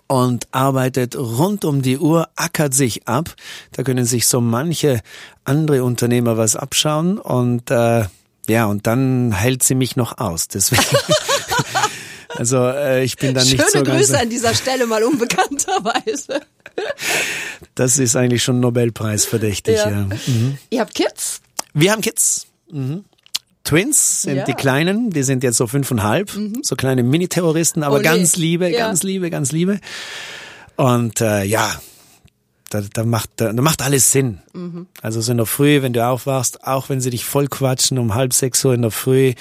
und 0.07 0.47
arbeitet 0.53 1.17
rund 1.17 1.65
um 1.65 1.83
die 1.83 1.99
Uhr, 1.99 2.29
ackert 2.37 2.75
sich 2.75 3.09
ab. 3.09 3.35
Da 3.73 3.83
können 3.83 4.05
sich 4.05 4.27
so 4.29 4.41
manche 4.41 5.01
andere 5.45 5.83
Unternehmer 5.85 6.37
was 6.37 6.55
abschauen 6.57 7.19
und 7.19 7.71
äh, 7.71 8.05
ja, 8.47 8.67
und 8.67 8.87
dann 8.87 9.33
hält 9.33 9.63
sie 9.63 9.75
mich 9.75 9.97
noch 9.97 10.19
aus. 10.19 10.49
Deswegen. 10.49 10.83
Also 12.37 12.57
äh, 12.67 13.05
ich 13.05 13.17
bin 13.17 13.33
dann 13.33 13.45
nicht 13.45 13.61
Schöne 13.61 13.71
so 13.71 13.83
ganz. 13.85 13.99
Grüße 14.09 14.19
an 14.19 14.29
dieser 14.29 14.55
Stelle 14.55 14.87
mal 14.87 15.05
unbekannterweise. 15.05 16.41
Das 17.75 17.99
ist 17.99 18.15
eigentlich 18.17 18.43
schon 18.43 18.61
Nobelpreis 18.61 19.25
verdächtig. 19.25 19.77
Ja. 19.77 19.91
Ja. 19.91 20.05
Mhm. 20.27 20.59
Ihr 20.71 20.81
habt 20.81 20.95
Kids? 20.95 21.41
Wir 21.73 21.93
haben 21.93 22.03
Kids. 22.03 22.47
Mhm. 22.71 23.05
Twins 23.65 24.23
sind 24.23 24.37
Ja. 24.37 24.43
Mhm. 24.43 24.47
die 24.47 24.53
Kleinen, 24.55 25.11
die 25.11 25.23
sind 25.23 25.43
jetzt 25.43 25.57
so 25.57 25.67
fünfeinhalb, 25.67 26.31
so 26.63 26.77
kleine 26.77 27.03
Mini-Terroristen, 27.03 27.83
aber 27.83 27.97
Ole. 27.97 28.05
ganz 28.05 28.37
liebe, 28.37 28.71
Ja. 28.71 28.79
ganz 28.79 29.03
liebe, 29.03 29.31
ganz 29.31 29.53
liebe. 29.53 29.81
Und 30.77 31.21
äh, 31.21 31.45
ja, 31.45 31.81
da, 32.75 32.83
da 32.93 33.05
macht 33.05 33.31
da, 33.37 33.53
da 33.53 33.63
macht 33.63 33.83
alles 33.83 34.11
Sinn. 34.11 34.41
Mhm. 34.53 34.87
Also 35.01 35.21
so 35.21 35.31
in 35.31 35.37
der 35.39 35.47
Früh, 35.47 35.83
wenn 35.83 35.93
du 35.93 36.05
aufwachst, 36.05 36.65
auch 36.67 36.89
wenn 36.89 37.01
sie 37.01 37.11
dich 37.11 37.25
voll 37.25 37.47
quatschen 37.47 37.99
um 37.99 38.15
halb 38.15 38.33
sechs 38.33 38.65
Uhr 38.65 38.75
in 38.75 38.83
der 38.83 38.91
Früh 38.91 39.35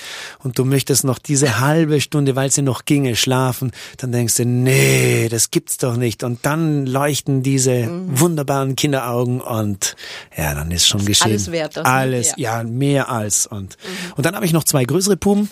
und 0.43 0.60
du 0.60 0.65
möchtest 0.65 1.04
noch 1.04 1.17
diese 1.17 1.60
halbe 1.60 2.00
Stunde, 2.02 2.36
weil 2.36 2.52
sie 2.52 2.62
noch 2.62 2.86
ginge, 2.86 3.15
schlafen, 3.15 3.72
dann 3.98 4.12
denkst 4.12 4.36
du, 4.36 4.46
nee, 4.46 5.28
das 5.30 5.52
gibt's 5.52 5.78
doch 5.78 5.98
nicht. 5.98 6.24
Und 6.24 6.46
dann 6.46 6.86
leuchten 6.86 7.41
diese 7.43 7.74
Mhm. 7.88 8.19
wunderbaren 8.19 8.76
Kinderaugen 8.76 9.41
und 9.41 9.96
ja, 10.38 10.54
dann 10.54 10.69
ist 10.72 10.88
schon 10.88 11.04
geschehen. 11.06 11.32
alles 11.32 11.52
wert, 11.52 11.78
das? 11.78 11.86
Alles, 11.86 12.34
ja. 12.38 12.63
mehr 12.63 13.10
als. 13.10 13.48
Und, 13.48 13.78
und 14.15 14.26
dann 14.26 14.36
habe 14.36 14.46
ich 14.46 14.54
noch 14.54 14.63
zwei 14.63 14.84
größere 14.86 15.17
Puben. 15.17 15.50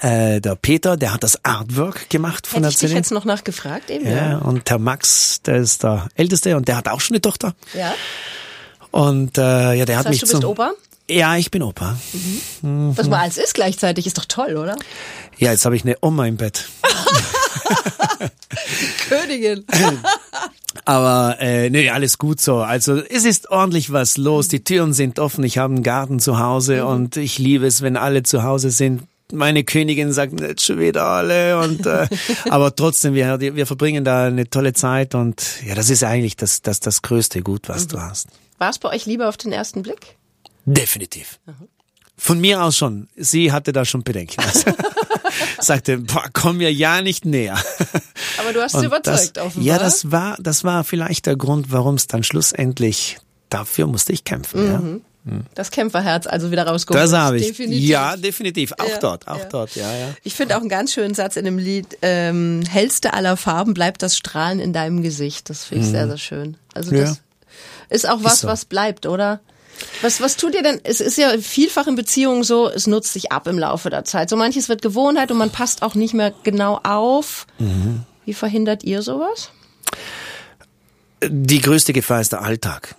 Äh, 0.00 0.40
der 0.40 0.54
Peter, 0.54 0.96
der 0.96 1.12
hat 1.12 1.24
das 1.24 1.44
Artwork 1.44 2.08
gemacht 2.10 2.46
von 2.46 2.58
Hätte 2.58 2.62
der 2.62 2.68
ich 2.70 2.76
dich 2.76 2.88
CD. 2.90 2.94
jetzt 2.98 3.10
noch 3.10 3.24
nachgefragt 3.24 3.90
eben? 3.90 4.08
Ja, 4.10 4.38
und 4.38 4.68
der 4.70 4.78
Max, 4.78 5.42
der 5.42 5.56
ist 5.56 5.82
der 5.82 6.08
Älteste 6.14 6.56
und 6.56 6.68
der 6.68 6.76
hat 6.76 6.88
auch 6.88 7.00
schon 7.00 7.14
eine 7.14 7.20
Tochter. 7.20 7.54
ja. 7.74 7.92
Und 8.90 9.36
äh, 9.36 9.74
ja, 9.74 9.84
der 9.84 9.98
hat 9.98 10.06
Das 10.06 10.12
heißt, 10.12 10.12
mich 10.12 10.20
du 10.20 10.26
bist 10.28 10.40
zum 10.40 10.50
Opa? 10.50 10.72
Ja, 11.10 11.36
ich 11.36 11.50
bin 11.50 11.62
Opa. 11.62 11.98
Was 12.62 13.08
man 13.08 13.20
alles 13.20 13.36
ist 13.36 13.52
gleichzeitig, 13.54 14.06
ist 14.06 14.16
doch 14.16 14.24
toll, 14.24 14.56
oder? 14.56 14.76
Ja, 15.36 15.50
jetzt 15.52 15.64
habe 15.66 15.76
ich 15.76 15.84
eine 15.84 15.96
Oma 16.00 16.26
im 16.26 16.36
Bett. 16.38 16.68
Königin. 19.08 19.64
Aber 20.84 21.36
äh, 21.40 21.70
nee, 21.70 21.90
alles 21.90 22.18
gut 22.18 22.40
so. 22.40 22.58
Also 22.58 22.96
es 22.96 23.24
ist 23.24 23.50
ordentlich 23.50 23.92
was 23.92 24.16
los. 24.16 24.48
Die 24.48 24.64
Türen 24.64 24.92
sind 24.94 25.18
offen. 25.18 25.44
Ich 25.44 25.58
habe 25.58 25.74
einen 25.74 25.82
Garten 25.82 26.18
zu 26.18 26.38
Hause 26.38 26.86
und 26.86 27.16
ich 27.16 27.38
liebe 27.38 27.66
es, 27.66 27.82
wenn 27.82 27.96
alle 27.96 28.22
zu 28.22 28.42
Hause 28.42 28.70
sind. 28.70 29.02
Meine 29.32 29.64
Königin 29.64 30.12
sagt 30.12 30.32
nicht 30.32 30.62
schon 30.62 30.78
wieder 30.78 31.04
alle 31.04 31.58
und 31.60 31.84
äh, 31.86 32.08
aber 32.50 32.74
trotzdem 32.74 33.14
wir 33.14 33.40
wir 33.40 33.66
verbringen 33.66 34.04
da 34.04 34.26
eine 34.26 34.48
tolle 34.48 34.72
Zeit 34.72 35.14
und 35.14 35.62
ja, 35.66 35.74
das 35.74 35.90
ist 35.90 36.02
eigentlich 36.04 36.36
das 36.36 36.62
das 36.62 36.80
das 36.80 37.02
größte 37.02 37.42
Gut, 37.42 37.68
was 37.68 37.86
du 37.86 38.00
hast. 38.00 38.28
War 38.58 38.70
es 38.70 38.78
bei 38.78 38.88
euch 38.88 39.06
lieber 39.06 39.28
auf 39.28 39.36
den 39.36 39.52
ersten 39.52 39.82
Blick? 39.82 40.16
Definitiv. 40.64 41.38
Von 42.16 42.40
mir 42.40 42.62
aus 42.62 42.76
schon. 42.76 43.08
Sie 43.16 43.52
hatte 43.52 43.72
da 43.72 43.84
schon 43.84 44.02
Bedenken. 44.02 44.40
Also, 44.40 44.72
sagte, 45.60 45.98
boah, 45.98 46.28
komm 46.32 46.58
mir 46.58 46.72
ja 46.72 47.02
nicht 47.02 47.24
näher. 47.24 47.58
Aber 48.38 48.52
du 48.52 48.62
hast 48.62 48.78
sie 48.78 48.86
überzeugt, 48.86 49.36
das, 49.36 49.44
offenbar. 49.44 49.64
Ja, 49.64 49.78
das 49.78 50.10
war, 50.10 50.36
das 50.40 50.64
war 50.64 50.84
vielleicht 50.84 51.26
der 51.26 51.36
Grund, 51.36 51.70
warum 51.70 51.94
es 51.94 52.06
dann 52.06 52.22
schlussendlich, 52.22 53.18
dafür 53.50 53.86
musste 53.86 54.12
ich 54.12 54.24
kämpfen. 54.24 55.04
Das 55.54 55.70
Kämpferherz 55.70 56.26
also 56.26 56.50
wieder 56.50 56.66
rausgeholt. 56.66 57.02
Das 57.04 57.12
habe 57.12 57.36
ich. 57.38 57.46
Definitiv. 57.48 57.86
Ja, 57.86 58.16
definitiv. 58.16 58.72
Auch 58.78 58.88
Ja, 58.88 58.98
dort, 58.98 59.28
auch 59.28 59.38
ja. 59.38 59.44
dort, 59.44 59.74
ja, 59.76 59.92
ja. 59.94 60.14
Ich 60.24 60.34
finde 60.34 60.56
auch 60.56 60.60
einen 60.60 60.70
ganz 60.70 60.92
schönen 60.94 61.14
Satz 61.14 61.36
in 61.36 61.44
dem 61.44 61.58
Lied, 61.58 61.98
ähm, 62.00 62.62
hellste 62.66 63.12
aller 63.12 63.36
Farben 63.36 63.74
bleibt 63.74 64.02
das 64.02 64.16
Strahlen 64.16 64.58
in 64.58 64.72
deinem 64.72 65.02
Gesicht. 65.02 65.50
Das 65.50 65.64
finde 65.64 65.84
ich 65.84 65.90
sehr, 65.90 66.06
sehr 66.08 66.16
schön. 66.18 66.56
Also 66.72 66.92
Mhm. 66.92 66.96
Ja. 66.98 67.04
das 67.04 67.20
Ist 67.90 68.08
auch 68.08 68.24
was, 68.24 68.34
Ist 68.34 68.40
so. 68.40 68.48
was 68.48 68.64
bleibt, 68.64 69.04
oder? 69.04 69.40
Was, 70.02 70.20
was 70.22 70.36
tut 70.36 70.54
ihr 70.54 70.62
denn? 70.62 70.80
Es 70.82 71.00
ist 71.00 71.18
ja 71.18 71.30
vielfach 71.38 71.86
in 71.86 71.94
Beziehungen 71.94 72.42
so, 72.42 72.68
es 72.68 72.86
nutzt 72.86 73.12
sich 73.12 73.30
ab 73.30 73.46
im 73.46 73.58
Laufe 73.58 73.90
der 73.90 74.04
Zeit. 74.04 74.30
So 74.30 74.36
manches 74.36 74.68
wird 74.68 74.80
Gewohnheit 74.82 75.30
und 75.30 75.36
man 75.36 75.50
passt 75.50 75.82
auch 75.82 75.94
nicht 75.94 76.14
mehr 76.14 76.32
genau 76.42 76.80
auf. 76.82 77.46
Mhm. 77.58 78.02
Wie 78.24 78.34
verhindert 78.34 78.82
ihr 78.82 79.02
sowas? 79.02 79.50
Die 81.24 81.60
größte 81.60 81.92
Gefahr 81.92 82.20
ist 82.20 82.32
der 82.32 82.42
Alltag. 82.42 82.94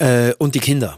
Äh, 0.00 0.32
und 0.38 0.54
die 0.54 0.60
Kinder. 0.60 0.96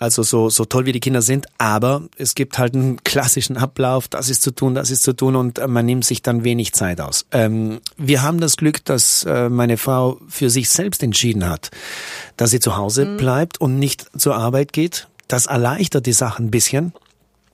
Also 0.00 0.24
so, 0.24 0.50
so 0.50 0.64
toll 0.64 0.86
wie 0.86 0.92
die 0.92 0.98
Kinder 0.98 1.22
sind, 1.22 1.46
aber 1.58 2.02
es 2.16 2.34
gibt 2.34 2.58
halt 2.58 2.74
einen 2.74 3.04
klassischen 3.04 3.56
Ablauf, 3.56 4.08
das 4.08 4.28
ist 4.28 4.42
zu 4.42 4.50
tun, 4.50 4.74
das 4.74 4.90
ist 4.90 5.02
zu 5.04 5.12
tun 5.12 5.36
und 5.36 5.58
äh, 5.58 5.68
man 5.68 5.86
nimmt 5.86 6.04
sich 6.04 6.22
dann 6.22 6.42
wenig 6.42 6.72
Zeit 6.72 7.00
aus. 7.00 7.26
Ähm, 7.30 7.80
wir 7.96 8.22
haben 8.22 8.40
das 8.40 8.56
Glück, 8.56 8.84
dass 8.84 9.24
äh, 9.24 9.48
meine 9.48 9.76
Frau 9.76 10.18
für 10.28 10.50
sich 10.50 10.68
selbst 10.68 11.02
entschieden 11.04 11.48
hat, 11.48 11.70
dass 12.36 12.50
sie 12.50 12.58
zu 12.58 12.76
Hause 12.76 13.14
bleibt 13.16 13.60
und 13.60 13.78
nicht 13.78 14.06
zur 14.18 14.34
Arbeit 14.34 14.72
geht. 14.72 15.06
Das 15.28 15.46
erleichtert 15.46 16.06
die 16.06 16.12
Sache 16.12 16.42
ein 16.42 16.50
bisschen. 16.50 16.92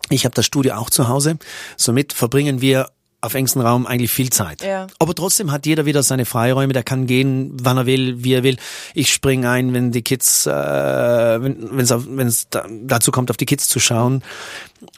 Ich 0.08 0.24
habe 0.24 0.34
das 0.34 0.46
Studio 0.46 0.76
auch 0.76 0.88
zu 0.88 1.08
Hause. 1.08 1.36
Somit 1.76 2.14
verbringen 2.14 2.62
wir 2.62 2.88
auf 3.20 3.34
engstem 3.34 3.62
Raum 3.62 3.86
eigentlich 3.86 4.12
viel 4.12 4.30
Zeit. 4.30 4.62
Ja. 4.62 4.86
Aber 4.98 5.14
trotzdem 5.14 5.50
hat 5.50 5.66
jeder 5.66 5.86
wieder 5.86 6.02
seine 6.02 6.24
Freiräume. 6.24 6.72
Der 6.72 6.82
kann 6.82 7.06
gehen, 7.06 7.56
wann 7.60 7.76
er 7.76 7.86
will, 7.86 8.22
wie 8.22 8.34
er 8.34 8.42
will. 8.42 8.56
Ich 8.94 9.12
springe 9.12 9.48
ein, 9.50 9.72
wenn 9.72 9.90
die 9.90 10.02
Kids, 10.02 10.46
äh, 10.46 10.50
wenn 10.52 11.80
es 11.80 11.90
wenn 11.90 12.26
es 12.26 12.48
da, 12.48 12.66
dazu 12.68 13.10
kommt, 13.10 13.30
auf 13.30 13.36
die 13.36 13.46
Kids 13.46 13.68
zu 13.68 13.80
schauen 13.80 14.22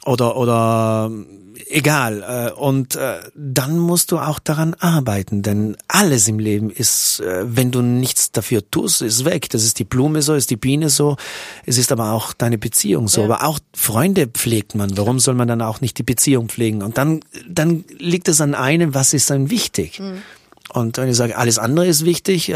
oder 0.05 0.37
oder 0.37 1.09
egal. 1.67 2.23
Äh, 2.23 2.51
und 2.53 2.95
äh, 2.95 3.19
dann 3.35 3.77
musst 3.77 4.11
du 4.11 4.19
auch 4.19 4.39
daran 4.39 4.73
arbeiten, 4.75 5.41
denn 5.41 5.77
alles 5.87 6.27
im 6.27 6.39
Leben 6.39 6.69
ist, 6.69 7.19
äh, 7.19 7.43
wenn 7.45 7.71
du 7.71 7.81
nichts 7.81 8.31
dafür 8.31 8.69
tust, 8.69 9.01
ist 9.01 9.25
weg. 9.25 9.49
Das 9.49 9.63
ist 9.63 9.79
die 9.79 9.83
Blume 9.83 10.21
so, 10.21 10.33
ist 10.35 10.49
die 10.49 10.57
Biene 10.57 10.89
so. 10.89 11.17
Es 11.65 11.77
ist 11.77 11.91
aber 11.91 12.11
auch 12.11 12.33
deine 12.33 12.57
Beziehung 12.57 13.07
so. 13.07 13.21
Ja. 13.21 13.25
Aber 13.25 13.43
auch 13.43 13.59
Freunde 13.73 14.27
pflegt 14.27 14.75
man. 14.75 14.97
Warum 14.97 15.19
soll 15.19 15.35
man 15.35 15.47
dann 15.47 15.61
auch 15.61 15.81
nicht 15.81 15.97
die 15.97 16.03
Beziehung 16.03 16.49
pflegen? 16.49 16.81
Und 16.81 16.97
dann 16.97 17.21
dann 17.47 17.83
liegt 17.97 18.27
es 18.27 18.41
an 18.41 18.55
einem, 18.55 18.93
was 18.93 19.13
ist 19.13 19.29
dann 19.29 19.49
wichtig. 19.49 20.01
Und 20.71 20.97
wenn 20.97 21.09
ich 21.09 21.17
sage, 21.17 21.37
alles 21.37 21.57
andere 21.57 21.87
ist 21.87 22.05
wichtig, 22.05 22.53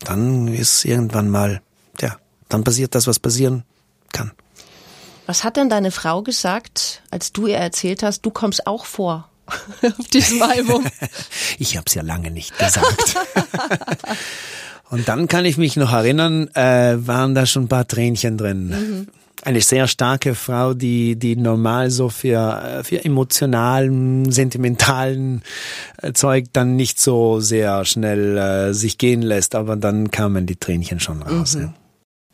dann 0.00 0.48
ist 0.48 0.84
irgendwann 0.84 1.30
mal, 1.30 1.60
ja, 2.00 2.16
dann 2.48 2.64
passiert 2.64 2.94
das, 2.94 3.06
was 3.06 3.18
passieren 3.18 3.64
kann. 4.12 4.32
Was 5.26 5.42
hat 5.42 5.56
denn 5.56 5.68
deine 5.68 5.90
Frau 5.90 6.22
gesagt, 6.22 7.02
als 7.10 7.32
du 7.32 7.48
ihr 7.48 7.56
erzählt 7.56 8.02
hast, 8.04 8.22
du 8.22 8.30
kommst 8.30 8.66
auch 8.66 8.84
vor 8.84 9.28
auf 9.82 10.08
diesem 10.08 10.40
Album? 10.42 10.86
Ich 11.58 11.76
habe 11.76 11.84
es 11.86 11.94
ja 11.94 12.02
lange 12.02 12.30
nicht 12.30 12.58
gesagt. 12.58 13.16
Und 14.90 15.08
dann 15.08 15.26
kann 15.26 15.44
ich 15.44 15.56
mich 15.56 15.76
noch 15.76 15.92
erinnern, 15.92 16.48
äh, 16.54 16.96
waren 16.98 17.34
da 17.34 17.46
schon 17.46 17.64
ein 17.64 17.68
paar 17.68 17.88
Tränchen 17.88 18.36
drin. 18.36 19.08
Eine 19.42 19.60
sehr 19.60 19.88
starke 19.88 20.34
Frau, 20.34 20.74
die 20.74 21.16
die 21.16 21.34
normal 21.34 21.90
so 21.90 22.08
für 22.08 22.82
für 22.84 23.04
emotionalen, 23.04 24.30
sentimentalen 24.30 25.42
äh, 26.02 26.12
Zeug 26.12 26.46
dann 26.52 26.76
nicht 26.76 27.00
so 27.00 27.40
sehr 27.40 27.84
schnell 27.84 28.36
äh, 28.36 28.74
sich 28.74 28.98
gehen 28.98 29.22
lässt, 29.22 29.54
aber 29.54 29.76
dann 29.76 30.10
kamen 30.10 30.46
die 30.46 30.56
Tränchen 30.56 31.00
schon 31.00 31.22
raus. 31.22 31.54
ja. 31.54 31.72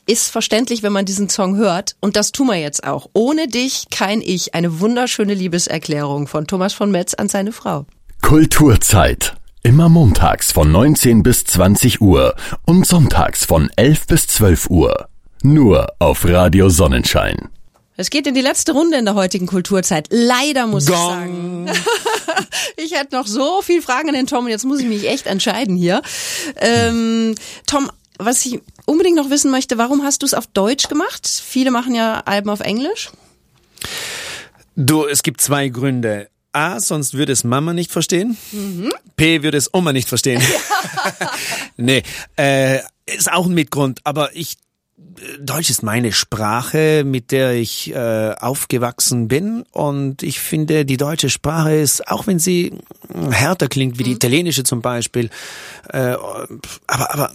Ist 0.06 0.30
verständlich, 0.30 0.82
wenn 0.82 0.92
man 0.92 1.04
diesen 1.04 1.28
Song 1.28 1.56
hört. 1.56 1.94
Und 2.00 2.16
das 2.16 2.32
tun 2.32 2.48
wir 2.48 2.56
jetzt 2.56 2.84
auch. 2.84 3.08
Ohne 3.12 3.46
dich 3.46 3.84
kein 3.90 4.20
Ich. 4.20 4.54
Eine 4.54 4.80
wunderschöne 4.80 5.34
Liebeserklärung 5.34 6.26
von 6.26 6.46
Thomas 6.46 6.72
von 6.72 6.90
Metz 6.90 7.14
an 7.14 7.28
seine 7.28 7.52
Frau. 7.52 7.86
Kulturzeit. 8.20 9.34
Immer 9.62 9.88
montags 9.88 10.50
von 10.50 10.72
19 10.72 11.22
bis 11.22 11.44
20 11.44 12.00
Uhr 12.00 12.34
und 12.66 12.84
sonntags 12.84 13.44
von 13.44 13.70
11 13.76 14.06
bis 14.08 14.26
12 14.26 14.70
Uhr. 14.70 15.08
Nur 15.44 15.86
auf 16.00 16.24
Radio 16.24 16.68
Sonnenschein. 16.68 17.48
Es 17.96 18.10
geht 18.10 18.26
in 18.26 18.34
die 18.34 18.40
letzte 18.40 18.72
Runde 18.72 18.96
in 18.98 19.04
der 19.04 19.14
heutigen 19.14 19.46
Kulturzeit. 19.46 20.08
Leider 20.10 20.66
muss 20.66 20.88
ich 20.88 20.94
Gong. 20.94 20.98
sagen. 20.98 21.70
Ich 22.76 22.92
hätte 22.92 23.14
noch 23.14 23.26
so 23.26 23.60
viel 23.62 23.82
Fragen 23.82 24.08
an 24.08 24.14
den 24.14 24.26
Tom 24.26 24.44
und 24.46 24.50
jetzt 24.50 24.64
muss 24.64 24.80
ich 24.80 24.86
mich 24.86 25.08
echt 25.08 25.26
entscheiden 25.26 25.76
hier. 25.76 26.02
Ähm, 26.56 27.34
Tom, 27.66 27.90
was 28.18 28.44
ich 28.46 28.60
unbedingt 28.86 29.16
noch 29.16 29.30
wissen 29.30 29.50
möchte, 29.50 29.78
warum 29.78 30.02
hast 30.02 30.22
du 30.22 30.26
es 30.26 30.34
auf 30.34 30.46
Deutsch 30.46 30.88
gemacht? 30.88 31.26
Viele 31.26 31.70
machen 31.70 31.94
ja 31.94 32.20
Alben 32.20 32.50
auf 32.50 32.60
Englisch. 32.60 33.10
Du, 34.76 35.06
es 35.06 35.22
gibt 35.22 35.40
zwei 35.40 35.68
Gründe. 35.68 36.28
A, 36.52 36.80
sonst 36.80 37.14
würde 37.14 37.32
es 37.32 37.44
Mama 37.44 37.72
nicht 37.72 37.90
verstehen. 37.90 38.36
P, 39.16 39.42
würde 39.42 39.56
es 39.56 39.72
Oma 39.72 39.92
nicht 39.92 40.08
verstehen. 40.08 40.42
nee, 41.76 42.02
äh, 42.36 42.78
ist 43.06 43.32
auch 43.32 43.46
ein 43.46 43.54
Mitgrund. 43.54 44.00
Aber 44.04 44.36
ich, 44.36 44.56
äh, 44.98 45.38
Deutsch 45.40 45.70
ist 45.70 45.82
meine 45.82 46.12
Sprache, 46.12 47.04
mit 47.06 47.32
der 47.32 47.54
ich 47.54 47.94
äh, 47.94 48.34
aufgewachsen 48.38 49.28
bin. 49.28 49.64
Und 49.72 50.22
ich 50.22 50.40
finde, 50.40 50.84
die 50.84 50.98
deutsche 50.98 51.30
Sprache 51.30 51.74
ist, 51.74 52.06
auch 52.08 52.26
wenn 52.26 52.38
sie 52.38 52.74
härter 53.30 53.68
klingt, 53.68 53.98
wie 53.98 54.04
die 54.04 54.12
italienische 54.12 54.62
zum 54.62 54.82
Beispiel, 54.82 55.30
äh, 55.88 56.16
aber, 56.86 57.14
aber 57.14 57.32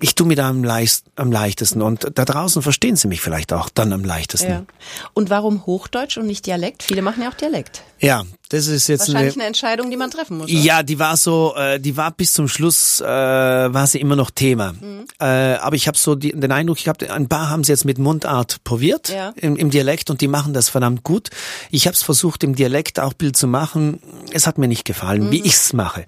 ich 0.00 0.14
tue 0.14 0.26
mir 0.26 0.36
da 0.36 0.48
am, 0.48 0.62
leicht, 0.62 1.04
am 1.16 1.32
leichtesten. 1.32 1.82
Und 1.82 2.10
da 2.14 2.24
draußen 2.24 2.62
verstehen 2.62 2.96
sie 2.96 3.08
mich 3.08 3.20
vielleicht 3.20 3.52
auch 3.52 3.68
dann 3.68 3.92
am 3.92 4.04
leichtesten. 4.04 4.66
Und 5.14 5.30
warum 5.30 5.66
Hochdeutsch 5.66 6.18
und 6.18 6.26
nicht 6.26 6.46
Dialekt? 6.46 6.82
Viele 6.82 7.02
machen 7.02 7.22
ja 7.22 7.30
auch 7.30 7.34
Dialekt. 7.34 7.82
Ja, 8.00 8.24
das 8.48 8.66
ist 8.68 8.88
jetzt 8.88 9.00
Wahrscheinlich 9.08 9.34
eine, 9.34 9.42
eine 9.42 9.46
Entscheidung, 9.48 9.90
die 9.90 9.96
man 9.96 10.10
treffen 10.10 10.38
muss. 10.38 10.50
oder? 10.50 10.58
Ja, 10.60 10.82
die 10.82 10.98
war 10.98 11.16
so, 11.16 11.54
äh, 11.56 11.80
die 11.80 11.96
war 11.96 12.10
bis 12.12 12.32
zum 12.32 12.48
Schluss, 12.48 13.00
äh, 13.00 13.04
war 13.06 13.86
sie 13.86 14.00
immer 14.00 14.16
noch 14.16 14.30
Thema. 14.30 14.72
Mhm. 14.72 15.06
Äh, 15.20 15.24
aber 15.56 15.76
ich 15.76 15.88
habe 15.88 15.98
so 15.98 16.14
die, 16.14 16.32
den 16.32 16.52
Eindruck 16.52 16.78
gehabt, 16.82 17.08
ein 17.08 17.28
paar 17.28 17.50
haben 17.50 17.64
sie 17.64 17.72
jetzt 17.72 17.84
mit 17.84 17.98
Mundart 17.98 18.62
probiert 18.64 19.08
Ja. 19.08 19.32
im, 19.36 19.56
im 19.56 19.70
Dialekt 19.70 20.10
und 20.10 20.20
die 20.20 20.28
machen 20.28 20.52
das 20.54 20.68
verdammt 20.68 21.02
gut. 21.02 21.30
Ich 21.70 21.86
habe 21.86 21.94
es 21.94 22.02
versucht, 22.02 22.44
im 22.44 22.54
Dialekt 22.54 23.00
auch 23.00 23.12
Bild 23.14 23.36
zu 23.36 23.46
machen. 23.46 24.00
Es 24.32 24.46
hat 24.46 24.58
mir 24.58 24.68
nicht 24.68 24.84
gefallen, 24.84 25.24
Mhm. 25.26 25.30
wie 25.32 25.40
ich's 25.42 25.72
mache. 25.72 26.04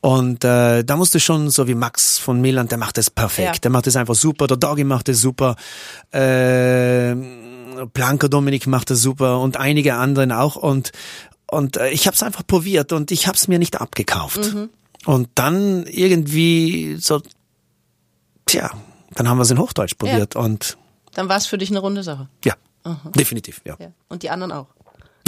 Und 0.00 0.44
äh, 0.44 0.84
da 0.84 0.96
musste 0.96 1.18
schon 1.18 1.50
so 1.50 1.66
wie 1.66 1.74
Max 1.74 2.18
von 2.18 2.40
Milan, 2.40 2.68
der 2.68 2.78
macht 2.78 2.96
das 2.96 3.10
perfekt. 3.10 3.56
Ja. 3.56 3.60
Der 3.60 3.70
macht 3.72 3.88
das 3.88 3.96
einfach 3.96 4.14
super. 4.14 4.46
Der 4.46 4.56
Doggy 4.56 4.84
macht 4.84 5.08
das 5.08 5.20
super. 5.20 5.56
Äh, 6.12 7.16
Blanca 7.92 8.28
Dominik 8.28 8.66
macht 8.66 8.90
das 8.90 9.00
super 9.02 9.40
und 9.40 9.56
einige 9.56 9.94
anderen 9.96 10.32
auch. 10.32 10.56
Und 10.56 10.92
und 11.50 11.76
äh, 11.76 11.88
ich 11.90 12.06
habe 12.06 12.14
es 12.14 12.22
einfach 12.22 12.46
probiert 12.46 12.92
und 12.92 13.10
ich 13.10 13.26
habe 13.26 13.36
es 13.36 13.48
mir 13.48 13.58
nicht 13.58 13.80
abgekauft. 13.80 14.54
Und 15.04 15.28
dann 15.34 15.86
irgendwie 15.86 16.96
so, 16.98 17.22
tja, 18.46 18.70
dann 19.14 19.28
haben 19.28 19.38
wir 19.38 19.42
es 19.42 19.50
in 19.50 19.58
Hochdeutsch 19.58 19.94
probiert 19.96 20.36
und 20.36 20.76
Dann 21.14 21.28
war 21.28 21.36
es 21.36 21.46
für 21.46 21.58
dich 21.58 21.70
eine 21.70 21.78
runde 21.78 22.02
Sache. 22.02 22.28
ja, 22.44 22.54
definitiv, 23.14 23.60
ja. 23.64 23.76
Ja. 23.78 23.92
Und 24.08 24.22
die 24.22 24.30
anderen 24.30 24.52
auch. 24.52 24.66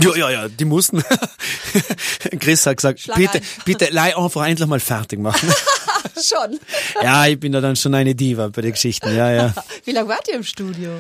Ja, 0.00 0.14
ja, 0.14 0.31
ja, 0.31 0.48
die 0.48 0.64
mussten. 0.64 1.02
Chris 2.40 2.64
hat 2.66 2.76
gesagt, 2.76 3.00
Schlag 3.00 3.16
bitte, 3.16 3.38
ein. 3.38 3.44
bitte, 3.64 3.88
leih 3.90 4.16
einfach 4.16 4.46
endlich 4.46 4.68
mal 4.68 4.78
fertig 4.81 5.18
machen. 5.18 5.52
Schon. 6.22 6.59
ja, 7.02 7.26
ich 7.26 7.38
bin 7.38 7.52
da 7.52 7.61
dann 7.61 7.76
schon 7.76 7.94
eine 7.94 8.14
Diva 8.14 8.48
bei 8.48 8.62
den 8.62 8.72
Geschichten, 8.72 9.14
ja, 9.14 9.31
ja. 9.31 9.54
Wie 9.85 9.92
lange 9.92 10.09
wart 10.09 10.28
ihr 10.28 10.35
im 10.35 10.44
Studio? 10.44 10.90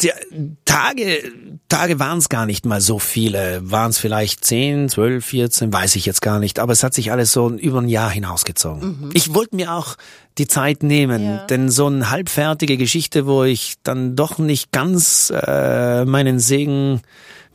Die 0.00 0.12
Tage, 0.64 1.18
Tage 1.68 1.98
waren 1.98 2.18
es 2.18 2.28
gar 2.28 2.46
nicht 2.46 2.64
mal 2.64 2.80
so 2.80 2.98
viele. 2.98 3.60
Waren 3.68 3.90
es 3.90 3.98
vielleicht 3.98 4.44
10, 4.44 4.88
12, 4.88 5.24
14, 5.24 5.72
weiß 5.72 5.96
ich 5.96 6.06
jetzt 6.06 6.22
gar 6.22 6.38
nicht. 6.38 6.60
Aber 6.60 6.72
es 6.72 6.82
hat 6.84 6.94
sich 6.94 7.10
alles 7.10 7.32
so 7.32 7.50
über 7.50 7.80
ein 7.80 7.88
Jahr 7.88 8.10
hinausgezogen. 8.10 9.10
Ich 9.14 9.34
wollte 9.34 9.56
mir 9.56 9.72
auch 9.74 9.96
die 10.38 10.46
Zeit 10.46 10.82
nehmen, 10.84 11.24
Ja. 11.24 11.46
denn 11.46 11.68
so 11.68 11.86
eine 11.86 12.10
halbfertige 12.10 12.76
Geschichte, 12.76 13.26
wo 13.26 13.42
ich 13.42 13.74
dann 13.82 14.14
doch 14.14 14.38
nicht 14.38 14.70
ganz 14.70 15.32
äh, 15.34 16.04
meinen 16.04 16.38
Segen 16.38 17.00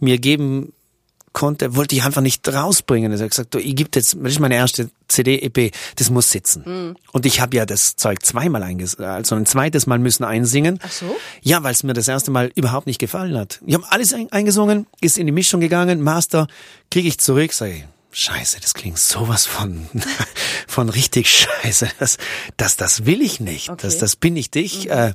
mir 0.02 0.18
geben 0.18 0.74
konnte, 1.34 1.76
wollte 1.76 1.96
ich 1.96 2.04
einfach 2.04 2.22
nicht 2.22 2.48
rausbringen. 2.48 3.12
Also 3.12 3.24
ich 3.24 3.32
gesagt, 3.32 3.54
du, 3.54 3.60
ich 3.60 3.76
gebe 3.76 3.90
jetzt, 3.96 4.16
das 4.20 4.34
ist 4.34 4.40
meine 4.40 4.56
erste 4.56 4.90
CD-EP, 5.08 5.74
das 5.96 6.10
muss 6.10 6.32
sitzen. 6.32 6.96
Und 7.12 7.26
ich 7.26 7.42
habe 7.42 7.58
ja 7.58 7.66
das 7.66 7.96
Zeug 7.96 8.24
zweimal 8.24 8.64
eingesungen, 8.64 9.10
also 9.10 9.36
ein 9.36 9.46
zweites 9.46 9.88
Mal 9.88 10.00
müssen 10.00 10.24
einsingen. 10.24 10.80
Ach 10.82 10.92
so? 10.92 11.16
Ja, 11.42 11.64
weil 11.64 11.74
es 11.74 11.84
mir 11.84 11.94
das 11.94 12.08
erste 12.08 12.32
Mal 12.32 12.52
überhaupt 12.56 12.88
nicht 12.88 13.00
gefallen 13.00 13.38
hat. 13.38 13.60
Ich 13.66 13.74
habe 13.74 13.86
alles 13.90 14.14
ein 14.14 14.32
eingesungen, 14.32 14.88
ist 15.02 15.18
in 15.18 15.26
die 15.26 15.34
Mischung 15.34 15.60
gegangen, 15.60 16.02
Master, 16.02 16.48
kriege 16.90 17.08
ich 17.08 17.20
zurück, 17.20 17.52
sage 17.52 17.74
ich, 17.74 17.84
Scheiße, 18.16 18.62
das 18.62 18.76
klingt 18.76 19.00
sowas 19.00 19.48
von 19.48 19.88
von 20.68 20.90
richtig 20.90 21.30
Scheiße. 21.32 21.90
Das, 21.98 22.18
das, 22.58 22.78
das 22.78 23.06
will 23.06 23.22
ich 23.22 23.40
nicht. 23.40 23.70
Okay. 23.70 23.82
Das, 23.82 23.98
das 23.98 24.16
bin 24.16 24.38
ich. 24.38 24.54
Äh, 24.56 25.14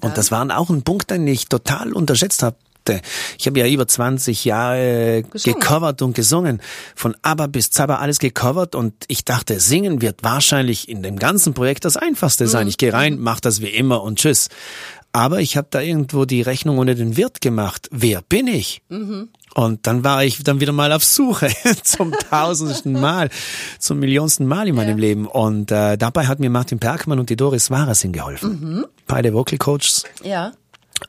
und 0.00 0.16
das 0.16 0.30
war 0.30 0.58
auch 0.58 0.70
ein 0.70 0.82
Punkt, 0.82 1.10
den 1.10 1.26
ich 1.26 1.46
total 1.46 1.92
unterschätzt 1.92 2.42
habe. 2.42 2.56
Ich 3.38 3.46
habe 3.46 3.58
ja 3.58 3.66
über 3.66 3.86
20 3.86 4.44
Jahre 4.44 5.24
Gesungen. 5.30 5.60
gecovert 5.60 6.02
und 6.02 6.14
gesungen. 6.14 6.60
Von 6.94 7.16
ABBA 7.22 7.46
bis 7.48 7.70
Zabba 7.70 7.96
alles 7.96 8.18
gecovert 8.18 8.74
und 8.74 8.94
ich 9.08 9.24
dachte, 9.24 9.60
singen 9.60 10.00
wird 10.00 10.22
wahrscheinlich 10.22 10.88
in 10.88 11.02
dem 11.02 11.18
ganzen 11.18 11.54
Projekt 11.54 11.84
das 11.84 11.96
Einfachste 11.96 12.46
sein. 12.46 12.68
Ich 12.68 12.78
gehe 12.78 12.92
rein, 12.92 13.18
mach 13.18 13.40
das 13.40 13.60
wie 13.60 13.68
immer 13.68 14.02
und 14.02 14.18
tschüss. 14.18 14.48
Aber 15.12 15.40
ich 15.40 15.56
habe 15.56 15.68
da 15.70 15.80
irgendwo 15.80 16.26
die 16.26 16.42
Rechnung 16.42 16.76
ohne 16.76 16.94
den 16.94 17.16
Wirt 17.16 17.40
gemacht. 17.40 17.88
Wer 17.90 18.20
bin 18.20 18.46
ich? 18.48 18.82
Und 19.54 19.86
dann 19.86 20.04
war 20.04 20.22
ich 20.22 20.44
dann 20.44 20.60
wieder 20.60 20.72
mal 20.72 20.92
auf 20.92 21.02
Suche 21.02 21.48
zum 21.82 22.12
tausendsten 22.12 22.92
Mal, 22.92 23.30
zum 23.78 23.98
millionsten 23.98 24.46
Mal 24.46 24.68
in 24.68 24.74
meinem 24.74 24.98
ja. 24.98 25.06
Leben. 25.06 25.26
Und 25.26 25.70
äh, 25.72 25.96
dabei 25.96 26.26
hat 26.26 26.38
mir 26.38 26.50
Martin 26.50 26.78
Perkmann 26.78 27.18
und 27.18 27.30
die 27.30 27.36
Doris 27.36 27.70
Warasin 27.70 28.12
geholfen. 28.12 28.60
Mhm. 28.60 28.86
Beide 29.06 29.32
Vocal 29.32 29.56
Coaches. 29.56 30.04
Ja. 30.22 30.52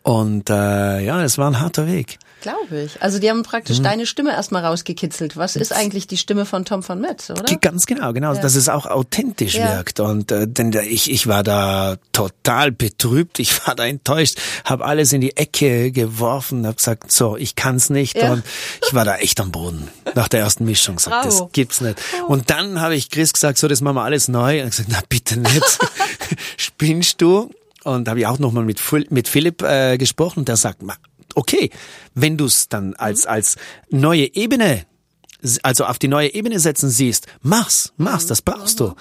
Und 0.04 0.50
äh, 0.50 1.00
ja, 1.02 1.24
es 1.24 1.38
war 1.38 1.50
ein 1.50 1.60
harter 1.60 1.88
Weg. 1.88 2.20
Glaube 2.42 2.82
ich. 2.82 3.02
Also 3.02 3.18
die 3.18 3.30
haben 3.30 3.42
praktisch 3.42 3.80
mhm. 3.80 3.84
deine 3.84 4.06
Stimme 4.06 4.32
erstmal 4.32 4.64
rausgekitzelt. 4.64 5.38
Was 5.38 5.56
ist 5.56 5.74
eigentlich 5.74 6.06
die 6.06 6.18
Stimme 6.18 6.46
von 6.46 6.66
Tom 6.66 6.84
von 6.84 7.02
Metz, 7.02 7.32
oder? 7.32 7.44
Ganz 7.56 7.88
genau, 7.88 8.14
genau, 8.14 8.34
ja. 8.34 8.42
dass 8.42 8.56
es 8.56 8.70
auch 8.70 8.86
authentisch 8.86 9.56
ja. 9.56 9.76
wirkt. 9.76 10.00
Und 10.00 10.32
äh, 10.32 10.48
denn 10.48 10.72
ich, 10.72 11.10
ich 11.10 11.26
war 11.26 11.44
da 11.44 11.98
total 12.12 12.72
betrübt, 12.72 13.40
ich 13.40 13.66
war 13.66 13.76
da 13.76 13.86
enttäuscht, 13.86 14.38
habe 14.66 14.86
alles 14.86 15.14
in 15.14 15.22
die 15.22 15.36
Ecke 15.36 15.92
geworfen, 15.92 16.66
habe 16.68 16.76
gesagt, 16.76 17.12
so, 17.12 17.38
ich 17.38 17.56
kann's 17.56 17.90
nicht. 17.90 18.16
Ja. 18.16 18.34
Und 18.34 18.44
ich 18.88 18.94
war 18.94 19.04
da 19.04 19.18
echt 19.18 19.40
am 19.42 19.52
Boden 19.52 19.88
nach 20.14 20.28
der 20.28 20.42
ersten 20.42 20.66
Mischung. 20.66 20.98
Gesagt, 20.98 21.26
das 21.26 21.44
gibt's 21.54 21.82
nicht. 21.82 22.00
Oh. 22.22 22.34
Und 22.34 22.52
dann 22.52 22.82
habe 22.82 22.96
ich 22.96 23.10
Chris 23.10 23.34
gesagt, 23.34 23.58
so, 23.58 23.68
das 23.68 23.82
machen 23.82 23.96
wir 23.96 24.04
alles 24.04 24.28
neu. 24.28 24.62
Und 24.62 24.70
gesagt, 24.70 24.90
na 24.92 25.02
bitte 25.10 25.40
nicht. 25.40 25.80
Spinnst 26.58 27.20
du? 27.22 27.50
Und 27.88 28.08
habe 28.10 28.20
ich 28.20 28.28
auch 28.28 28.40
nochmal 28.40 28.66
mit, 28.66 28.82
mit 29.10 29.28
Philipp 29.28 29.62
äh, 29.62 29.98
gesprochen 29.98 30.40
und 30.40 30.48
der 30.50 30.58
sagt, 30.58 30.82
okay, 31.36 31.70
wenn 32.16 32.38
du 32.38 32.46
es 32.46 32.68
dann 32.68 32.96
als, 32.96 33.24
mhm. 33.24 33.32
als 33.32 33.56
neue 33.90 34.36
Ebene 34.36 34.86
also 35.62 35.86
auf 35.86 36.00
die 36.00 36.08
neue 36.08 36.34
Ebene 36.34 36.60
setzen 36.60 36.90
siehst, 36.90 37.28
mach's, 37.42 37.94
mach's, 37.98 38.26
das 38.26 38.42
brauchst 38.42 38.80
du. 38.80 38.88
Mhm. 38.88 38.96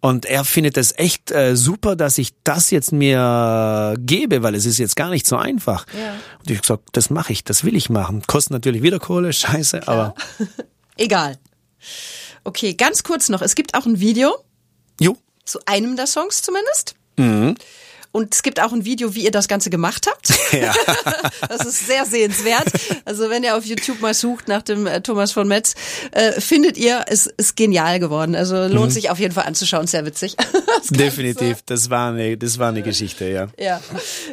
Und 0.00 0.26
er 0.26 0.44
findet 0.44 0.76
es 0.76 0.92
echt 0.96 1.30
äh, 1.30 1.56
super, 1.56 1.96
dass 1.96 2.18
ich 2.18 2.34
das 2.44 2.70
jetzt 2.70 2.92
mir 2.92 3.94
gebe, 3.98 4.42
weil 4.42 4.54
es 4.54 4.66
ist 4.66 4.78
jetzt 4.78 4.96
gar 4.96 5.08
nicht 5.08 5.26
so 5.26 5.36
einfach. 5.36 5.86
Ja. 5.98 6.14
Und 6.40 6.50
ich 6.50 6.60
gesagt, 6.60 6.90
das 6.92 7.08
mache 7.08 7.32
ich, 7.32 7.42
das 7.42 7.64
will 7.64 7.74
ich 7.74 7.88
machen. 7.88 8.22
Kostet 8.26 8.52
natürlich 8.52 8.82
wieder 8.82 8.98
Kohle, 8.98 9.32
scheiße, 9.32 9.80
Klar. 9.80 9.96
aber 9.96 10.14
egal. 10.96 11.38
Okay, 12.44 12.74
ganz 12.74 13.02
kurz 13.02 13.30
noch, 13.30 13.40
es 13.40 13.54
gibt 13.54 13.74
auch 13.74 13.86
ein 13.86 13.98
Video. 13.98 14.36
Jo. 15.00 15.16
Zu 15.44 15.60
einem 15.64 15.96
der 15.96 16.06
Songs 16.06 16.42
zumindest. 16.42 16.96
Mhm. 17.16 17.56
Und 18.10 18.34
es 18.34 18.42
gibt 18.42 18.60
auch 18.60 18.72
ein 18.72 18.84
Video, 18.84 19.14
wie 19.14 19.24
ihr 19.24 19.30
das 19.30 19.48
Ganze 19.48 19.70
gemacht 19.70 20.06
habt. 20.10 20.38
Ja. 20.50 20.72
das 21.48 21.66
ist 21.66 21.86
sehr 21.86 22.06
sehenswert. 22.06 22.72
Also 23.04 23.28
wenn 23.28 23.44
ihr 23.44 23.54
auf 23.54 23.66
YouTube 23.66 24.00
mal 24.00 24.14
sucht 24.14 24.48
nach 24.48 24.62
dem 24.62 24.86
äh, 24.86 25.02
Thomas 25.02 25.30
von 25.30 25.46
Metz, 25.46 25.74
äh, 26.12 26.40
findet 26.40 26.78
ihr, 26.78 27.04
es 27.06 27.26
ist 27.26 27.54
genial 27.54 28.00
geworden. 28.00 28.34
Also 28.34 28.66
lohnt 28.66 28.86
mhm. 28.86 28.90
sich 28.90 29.10
auf 29.10 29.18
jeden 29.18 29.34
Fall 29.34 29.44
anzuschauen, 29.44 29.86
sehr 29.86 30.06
witzig. 30.06 30.36
Das 30.78 30.86
Definitiv, 30.88 31.62
das 31.66 31.90
war 31.90 32.12
eine, 32.12 32.36
das 32.36 32.58
war 32.58 32.68
eine 32.68 32.82
Geschichte, 32.82 33.28
ja. 33.28 33.48
Ja, 33.58 33.80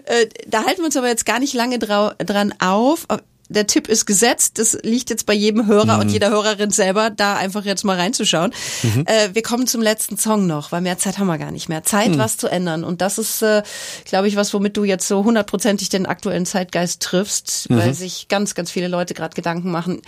äh, 0.06 0.28
da 0.48 0.64
halten 0.64 0.82
wir 0.82 0.86
uns 0.86 0.96
aber 0.96 1.08
jetzt 1.08 1.26
gar 1.26 1.40
nicht 1.40 1.54
lange 1.54 1.80
dran 1.80 2.54
auf 2.60 3.08
der 3.48 3.68
Tipp 3.68 3.88
ist 3.88 4.06
gesetzt. 4.06 4.58
Das 4.58 4.78
liegt 4.84 5.10
jetzt 5.10 5.26
bei 5.26 5.34
jedem 5.34 5.68
Hörer 5.68 5.96
mhm. 5.96 6.02
und 6.02 6.10
jeder 6.10 6.30
Hörerin 6.30 6.72
selber, 6.72 7.10
da 7.10 7.36
einfach 7.36 7.66
jetzt 7.66 7.84
mal 7.84 7.98
reinzuschauen. 7.98 8.54
Mhm. 8.84 9.06
Äh, 9.06 9.30
wir 9.34 9.44
kommen 9.44 9.68
zum 9.68 9.82
letzten 9.82 10.18
Song 10.18 10.48
noch, 10.48 10.72
weil 10.72 10.82
mehr 10.82 10.98
Zeit 10.98 11.20
haben 11.20 11.28
wir 11.28 11.38
gar 11.38 11.52
nicht 11.52 11.70
mehr. 11.70 11.84
Zeit, 11.84 12.12
mhm. 12.12 12.18
was 12.18 12.38
zu 12.38 12.48
ändern. 12.48 12.84
Und 12.84 13.02
das 13.02 13.18
ist, 13.18 13.42
äh, 13.42 13.64
glaube 14.06 14.28
ich, 14.28 14.36
was, 14.36 14.54
womit 14.54 14.78
du 14.78 14.84
jetzt 14.84 15.08
so 15.08 15.24
hundertprozentig 15.24 15.90
den 15.90 16.06
aktuellen 16.06 16.46
Zeitgeist 16.46 17.02
triffst, 17.02 17.68
weil 17.70 17.90
mhm. 17.90 17.94
sich 17.94 18.28
ganz, 18.28 18.56
ganz 18.56 18.72
viele 18.72 18.88
Leute 18.88 19.14
gerade 19.14 19.36
Gedanken 19.36 19.72
machen. 19.72 20.02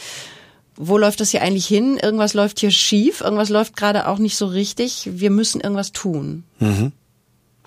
Wo 0.75 0.97
läuft 0.97 1.19
das 1.19 1.31
hier 1.31 1.41
eigentlich 1.41 1.67
hin? 1.67 1.97
Irgendwas 2.01 2.33
läuft 2.33 2.59
hier 2.59 2.71
schief, 2.71 3.21
irgendwas 3.21 3.49
läuft 3.49 3.75
gerade 3.75 4.07
auch 4.07 4.19
nicht 4.19 4.37
so 4.37 4.45
richtig. 4.45 5.09
Wir 5.11 5.31
müssen 5.31 5.61
irgendwas 5.61 5.91
tun. 5.91 6.43
Mhm. 6.59 6.91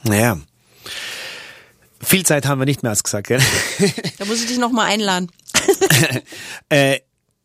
Naja. 0.05 0.39
Viel 2.03 2.25
Zeit 2.25 2.47
haben 2.47 2.61
wir 2.61 2.65
nicht 2.65 2.83
mehr, 2.83 2.91
als 2.91 3.03
gesagt, 3.03 3.27
gell? 3.27 3.41
Da 4.19 4.25
muss 4.25 4.41
ich 4.41 4.47
dich 4.47 4.59
noch 4.59 4.73
mal 4.73 4.87
einladen. 4.87 5.29
äh, 6.69 6.99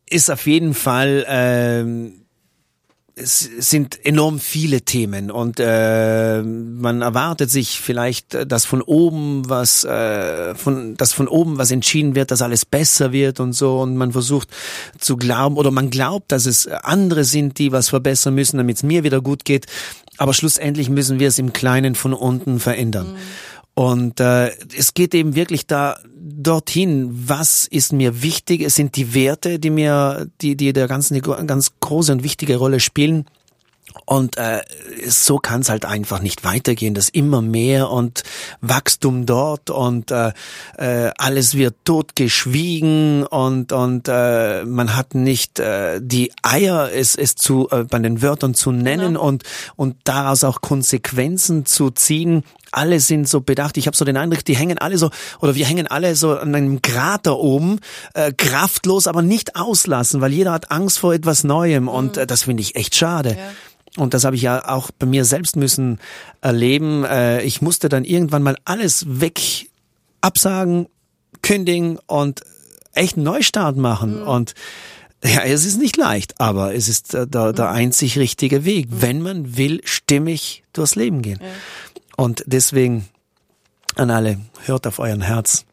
ist 0.09 0.29
auf 0.29 0.45
jeden 0.47 0.73
Fall, 0.73 1.25
äh, 1.27 2.11
es 3.17 3.49
sind 3.59 4.05
enorm 4.05 4.39
viele 4.39 4.81
Themen 4.81 5.31
und 5.31 5.57
äh, 5.59 6.41
man 6.41 7.01
erwartet 7.01 7.49
sich 7.49 7.79
vielleicht, 7.79 8.51
dass 8.51 8.65
von 8.65 8.81
oben 8.81 9.47
was, 9.47 9.85
äh, 9.85 10.53
von, 10.55 10.97
dass 10.97 11.13
von 11.13 11.29
oben 11.29 11.57
was 11.57 11.71
entschieden 11.71 12.15
wird, 12.15 12.31
dass 12.31 12.41
alles 12.41 12.65
besser 12.65 13.13
wird 13.13 13.39
und 13.39 13.53
so 13.53 13.79
und 13.79 13.95
man 13.95 14.11
versucht 14.11 14.49
zu 14.99 15.15
glauben 15.15 15.55
oder 15.55 15.71
man 15.71 15.89
glaubt, 15.89 16.33
dass 16.33 16.45
es 16.45 16.67
andere 16.67 17.23
sind, 17.23 17.57
die 17.57 17.71
was 17.71 17.87
verbessern 17.87 18.35
müssen, 18.35 18.57
damit 18.57 18.77
es 18.77 18.83
mir 18.83 19.03
wieder 19.03 19.21
gut 19.21 19.45
geht. 19.45 19.65
Aber 20.17 20.33
schlussendlich 20.33 20.89
müssen 20.89 21.19
wir 21.19 21.29
es 21.29 21.39
im 21.39 21.53
Kleinen 21.53 21.95
von 21.95 22.13
unten 22.13 22.59
verändern. 22.59 23.13
Mhm. 23.13 23.17
Und 23.75 24.21
äh, 24.21 24.51
es 24.75 24.93
geht 24.93 25.13
eben 25.13 25.35
wirklich 25.35 25.67
da 25.67 25.99
dorthin, 26.15 27.09
was 27.27 27.67
ist 27.67 27.91
mir 27.91 28.23
wichtig? 28.23 28.61
Es 28.61 28.75
sind 28.75 28.95
die 28.95 29.13
Werte, 29.13 29.59
die 29.59 29.69
mir, 29.69 30.27
die, 30.41 30.55
die 30.55 30.71
der 30.71 30.87
ganzen 30.87 31.13
eine 31.13 31.45
ganz 31.45 31.71
große 31.81 32.13
und 32.13 32.23
wichtige 32.23 32.55
Rolle 32.55 32.79
spielen. 32.79 33.25
Und 34.05 34.37
äh, 34.37 34.61
so 35.07 35.39
kann 35.39 35.61
es 35.61 35.69
halt 35.69 35.85
einfach 35.85 36.21
nicht 36.21 36.43
weitergehen. 36.43 36.93
Das 36.93 37.09
immer 37.09 37.41
mehr 37.41 37.89
und 37.89 38.23
Wachstum 38.61 39.25
dort 39.25 39.69
und 39.69 40.11
äh, 40.11 40.31
äh, 40.77 41.11
alles 41.17 41.55
wird 41.55 41.75
totgeschwiegen 41.85 43.25
und 43.25 43.71
und 43.71 44.07
äh, 44.07 44.63
man 44.65 44.95
hat 44.95 45.15
nicht 45.15 45.59
äh, 45.59 46.01
die 46.03 46.31
Eier, 46.43 46.91
es 46.93 47.15
es 47.15 47.35
zu 47.35 47.69
äh, 47.71 47.83
bei 47.83 47.99
den 47.99 48.21
Wörtern 48.21 48.53
zu 48.53 48.71
nennen 48.71 49.13
genau. 49.13 49.27
und 49.27 49.43
und 49.75 49.95
daraus 50.03 50.43
auch 50.43 50.61
Konsequenzen 50.61 51.65
zu 51.65 51.89
ziehen. 51.89 52.43
Alle 52.75 52.99
sind 52.99 53.27
so 53.27 53.41
bedacht. 53.41 53.77
Ich 53.77 53.87
habe 53.87 53.97
so 53.97 54.05
den 54.05 54.17
Eindruck, 54.17 54.45
die 54.45 54.55
hängen 54.55 54.77
alle 54.77 54.97
so 54.97 55.09
oder 55.39 55.55
wir 55.55 55.65
hängen 55.65 55.87
alle 55.87 56.15
so 56.15 56.37
an 56.37 56.53
einem 56.53 56.81
Krater 56.81 57.37
oben, 57.37 57.79
äh, 58.13 58.31
kraftlos, 58.31 59.07
aber 59.07 59.21
nicht 59.21 59.55
auslassen, 59.55 60.21
weil 60.21 60.33
jeder 60.33 60.51
hat 60.51 60.71
Angst 60.71 60.99
vor 60.99 61.13
etwas 61.13 61.43
Neuem 61.43 61.83
mhm. 61.83 61.89
und 61.89 62.17
äh, 62.17 62.27
das 62.27 62.43
finde 62.43 62.61
ich 62.61 62.75
echt 62.75 62.95
schade. 62.95 63.31
Ja 63.31 63.51
und 63.97 64.13
das 64.13 64.23
habe 64.23 64.35
ich 64.35 64.41
ja 64.41 64.67
auch 64.67 64.91
bei 64.91 65.05
mir 65.05 65.25
selbst 65.25 65.55
müssen 65.55 65.99
erleben. 66.41 67.03
Äh, 67.05 67.43
ich 67.43 67.61
musste 67.61 67.89
dann 67.89 68.03
irgendwann 68.03 68.43
mal 68.43 68.57
alles 68.65 69.05
weg 69.07 69.69
absagen, 70.21 70.87
kündigen 71.41 71.99
und 72.07 72.41
echt 72.93 73.15
einen 73.15 73.25
Neustart 73.25 73.77
machen. 73.77 74.21
Mhm. 74.21 74.27
Und 74.27 74.53
ja, 75.23 75.41
es 75.43 75.65
ist 75.65 75.79
nicht 75.79 75.97
leicht, 75.97 76.39
aber 76.39 76.75
es 76.75 76.89
ist 76.89 77.13
der, 77.13 77.25
der, 77.25 77.53
der 77.53 77.69
mhm. 77.69 77.75
einzig 77.75 78.17
richtige 78.17 78.65
Weg, 78.65 78.91
mhm. 78.91 79.01
wenn 79.01 79.21
man 79.21 79.57
will, 79.57 79.81
stimmig 79.85 80.63
durchs 80.73 80.95
Leben 80.95 81.21
gehen. 81.21 81.39
Ja. 81.41 81.47
Und 82.15 82.43
deswegen 82.45 83.07
an 83.95 84.11
alle, 84.11 84.39
hört 84.65 84.87
auf 84.87 84.99
euren 84.99 85.21
Herz 85.21 85.65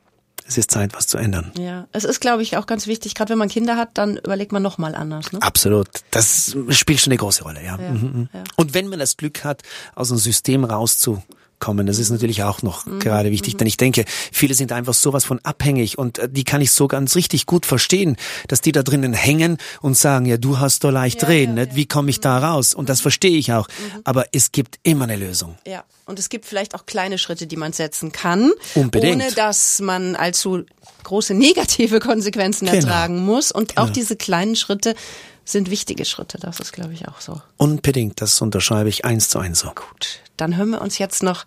es 0.47 0.59
ist 0.59 0.71
Zeit, 0.71 0.95
was 0.95 1.07
zu 1.07 1.19
ändern. 1.19 1.53
Ja, 1.59 1.87
es 1.93 2.05
ist, 2.05 2.21
glaube 2.21 2.43
ich, 2.43 2.57
auch 2.57 2.67
ganz 2.67 2.87
wichtig, 2.87 3.15
gerade 3.15 3.31
wenn 3.31 3.39
man 3.39 3.49
Kinder 3.49 3.77
hat, 3.77 3.91
dann 3.95 4.17
überlegt 4.19 4.53
man 4.53 4.63
nochmal 4.63 4.95
anders. 4.95 5.33
Ne? 5.33 5.41
Absolut. 5.41 5.89
Das 6.11 6.57
spielt 6.71 7.01
schon 7.01 7.13
eine 7.13 7.19
große 7.19 7.45
Rolle, 7.45 7.65
ja. 7.65 7.79
ja, 7.79 7.91
mhm. 7.91 8.01
mhm. 8.01 8.29
ja. 8.33 8.45
Und 8.57 8.75
wenn 8.75 8.89
man 8.89 8.99
das 8.99 9.17
Glück 9.17 9.45
hat, 9.45 9.63
aus 9.95 10.09
dem 10.09 10.19
System 10.19 10.65
rauszu 10.65 11.23
kommen. 11.63 11.87
Das 11.87 12.01
ist 12.01 12.11
natürlich 12.11 12.43
auch 12.43 12.63
noch 12.63 12.87
mhm. 12.87 12.99
gerade 12.99 13.31
wichtig, 13.31 13.55
mhm. 13.55 13.59
denn 13.59 13.69
ich 13.69 13.77
denke, 13.77 14.05
viele 14.33 14.55
sind 14.55 14.73
einfach 14.73 14.95
sowas 14.95 15.25
von 15.25 15.39
abhängig 15.45 15.97
und 15.97 16.19
äh, 16.19 16.29
die 16.29 16.43
kann 16.43 16.61
ich 16.61 16.73
so 16.73 16.89
ganz 16.89 17.15
richtig 17.15 17.47
gut 17.47 17.65
verstehen, 17.65 18.17
dass 18.49 18.61
die 18.61 18.73
da 18.73 18.83
drinnen 18.83 19.13
hängen 19.13 19.59
und 19.81 19.97
sagen, 19.97 20.27
ja, 20.27 20.37
du 20.37 20.59
hast 20.59 20.83
doch 20.83 20.91
leicht 20.91 21.23
ja, 21.23 21.29
reden, 21.29 21.57
ja, 21.57 21.65
ja. 21.65 21.75
wie 21.77 21.87
komme 21.87 22.11
ich 22.11 22.19
da 22.19 22.39
mhm. 22.39 22.45
raus? 22.45 22.75
Und 22.75 22.89
das 22.89 23.01
verstehe 23.01 23.39
ich 23.39 23.53
auch, 23.53 23.69
mhm. 23.69 24.01
aber 24.03 24.27
es 24.33 24.51
gibt 24.51 24.81
immer 24.83 25.05
eine 25.05 25.17
Lösung. 25.17 25.57
Ja, 25.65 25.85
und 26.05 26.19
es 26.19 26.29
gibt 26.29 26.47
vielleicht 26.47 26.75
auch 26.75 26.85
kleine 26.85 27.17
Schritte, 27.17 27.47
die 27.47 27.57
man 27.57 27.73
setzen 27.73 28.11
kann, 28.11 28.51
Unbedingt. 28.75 29.15
ohne 29.15 29.33
dass 29.33 29.81
man 29.81 30.17
allzu 30.17 30.65
große 31.05 31.33
negative 31.33 32.01
Konsequenzen 32.01 32.67
genau. 32.67 32.79
ertragen 32.79 33.25
muss 33.25 33.53
und 33.53 33.77
genau. 33.77 33.83
auch 33.83 33.91
diese 33.91 34.17
kleinen 34.17 34.57
Schritte 34.57 34.97
sind 35.45 35.71
wichtige 35.71 36.05
Schritte. 36.05 36.39
Das 36.39 36.61
ist, 36.61 36.73
glaube 36.73 36.93
ich, 36.93 37.09
auch 37.09 37.21
so. 37.21 37.41
Unbedingt, 37.57 38.21
das 38.21 38.41
unterschreibe 38.41 38.89
ich 38.89 39.05
eins 39.05 39.29
zu 39.29 39.39
eins 39.39 39.61
so. 39.61 39.69
Gut, 39.69 40.21
dann 40.37 40.57
hören 40.57 40.71
wir 40.71 40.81
uns 40.81 40.99
jetzt 40.99 41.23
noch 41.23 41.45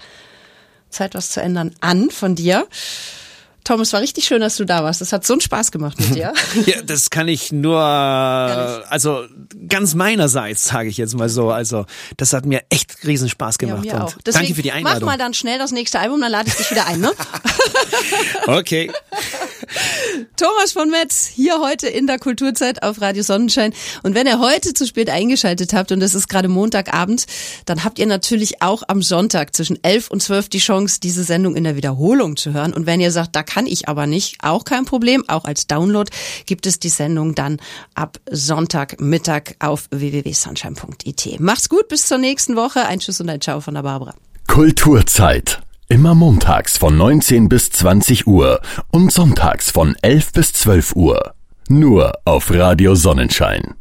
Zeit, 0.89 1.13
was 1.13 1.29
zu 1.29 1.41
ändern 1.41 1.75
an 1.81 2.09
von 2.09 2.35
dir. 2.35 2.67
Tom, 3.65 3.81
es 3.81 3.93
war 3.93 4.01
richtig 4.01 4.25
schön, 4.25 4.41
dass 4.41 4.57
du 4.57 4.65
da 4.65 4.83
warst. 4.83 5.01
Es 5.01 5.11
hat 5.11 5.25
so 5.25 5.33
einen 5.33 5.41
Spaß 5.41 5.71
gemacht 5.71 5.99
mit 5.99 6.13
dir. 6.13 6.33
ja, 6.67 6.83
das 6.83 7.09
kann 7.09 7.27
ich 7.27 7.51
nur, 7.51 7.79
also 7.81 9.25
ganz 9.67 9.95
meinerseits, 9.95 10.67
sage 10.67 10.87
ich 10.87 10.97
jetzt 10.97 11.15
mal 11.17 11.29
so. 11.29 11.49
Also 11.49 11.87
das 12.15 12.31
hat 12.33 12.45
mir 12.45 12.61
echt 12.69 12.95
riesen 13.05 13.27
Spaß 13.27 13.57
gemacht. 13.57 13.83
Ja, 13.83 14.03
und 14.03 14.17
Deswegen 14.23 14.43
danke 14.43 14.55
für 14.55 14.61
die 14.61 14.71
Einladung. 14.71 15.01
Mach 15.01 15.13
mal 15.13 15.17
dann 15.17 15.33
schnell 15.33 15.57
das 15.57 15.71
nächste 15.71 15.99
Album, 15.99 16.21
dann 16.21 16.31
lade 16.31 16.47
ich 16.47 16.55
dich 16.55 16.69
wieder 16.69 16.85
ein, 16.85 16.99
ne? 16.99 17.11
okay. 18.45 18.91
Thomas 20.37 20.71
von 20.71 20.89
Metz 20.89 21.25
hier 21.27 21.59
heute 21.59 21.87
in 21.87 22.07
der 22.07 22.19
Kulturzeit 22.19 22.83
auf 22.83 23.01
Radio 23.01 23.23
Sonnenschein. 23.23 23.73
Und 24.03 24.15
wenn 24.15 24.27
ihr 24.27 24.39
heute 24.39 24.73
zu 24.73 24.85
spät 24.85 25.09
eingeschaltet 25.09 25.73
habt 25.73 25.91
und 25.91 26.01
es 26.01 26.13
ist 26.13 26.27
gerade 26.27 26.47
Montagabend, 26.47 27.25
dann 27.65 27.83
habt 27.83 27.99
ihr 27.99 28.05
natürlich 28.05 28.61
auch 28.61 28.83
am 28.87 29.01
Sonntag 29.01 29.55
zwischen 29.55 29.83
11 29.83 30.09
und 30.09 30.21
12 30.21 30.49
die 30.49 30.59
Chance, 30.59 30.99
diese 31.01 31.23
Sendung 31.23 31.55
in 31.55 31.63
der 31.63 31.75
Wiederholung 31.75 32.37
zu 32.37 32.53
hören. 32.53 32.73
Und 32.73 32.85
wenn 32.85 32.99
ihr 32.99 33.11
sagt, 33.11 33.35
da 33.35 33.43
kann 33.43 33.67
ich 33.67 33.87
aber 33.87 34.07
nicht, 34.07 34.37
auch 34.43 34.65
kein 34.65 34.85
Problem. 34.85 35.23
Auch 35.27 35.45
als 35.45 35.67
Download 35.67 36.09
gibt 36.45 36.65
es 36.65 36.79
die 36.79 36.89
Sendung 36.89 37.35
dann 37.35 37.59
ab 37.93 38.19
Sonntagmittag 38.29 39.55
auf 39.59 39.87
www.sunshine.it. 39.91 41.39
Macht's 41.39 41.69
gut, 41.69 41.87
bis 41.87 42.07
zur 42.07 42.17
nächsten 42.17 42.55
Woche. 42.55 42.85
Ein 42.85 42.99
Tschüss 42.99 43.21
und 43.21 43.29
ein 43.29 43.41
Ciao 43.41 43.61
von 43.61 43.73
der 43.73 43.83
Barbara. 43.83 44.13
Kulturzeit. 44.47 45.64
Immer 45.87 46.15
montags 46.15 46.79
von 46.79 46.97
19 46.97 47.47
bis 47.47 47.69
20 47.69 48.25
Uhr 48.25 48.59
und 48.89 49.11
sonntags 49.11 49.69
von 49.69 49.95
11 50.01 50.33
bis 50.33 50.51
12 50.53 50.95
Uhr. 50.95 51.35
Nur 51.69 52.13
auf 52.25 52.51
Radio 52.51 52.95
Sonnenschein. 52.95 53.75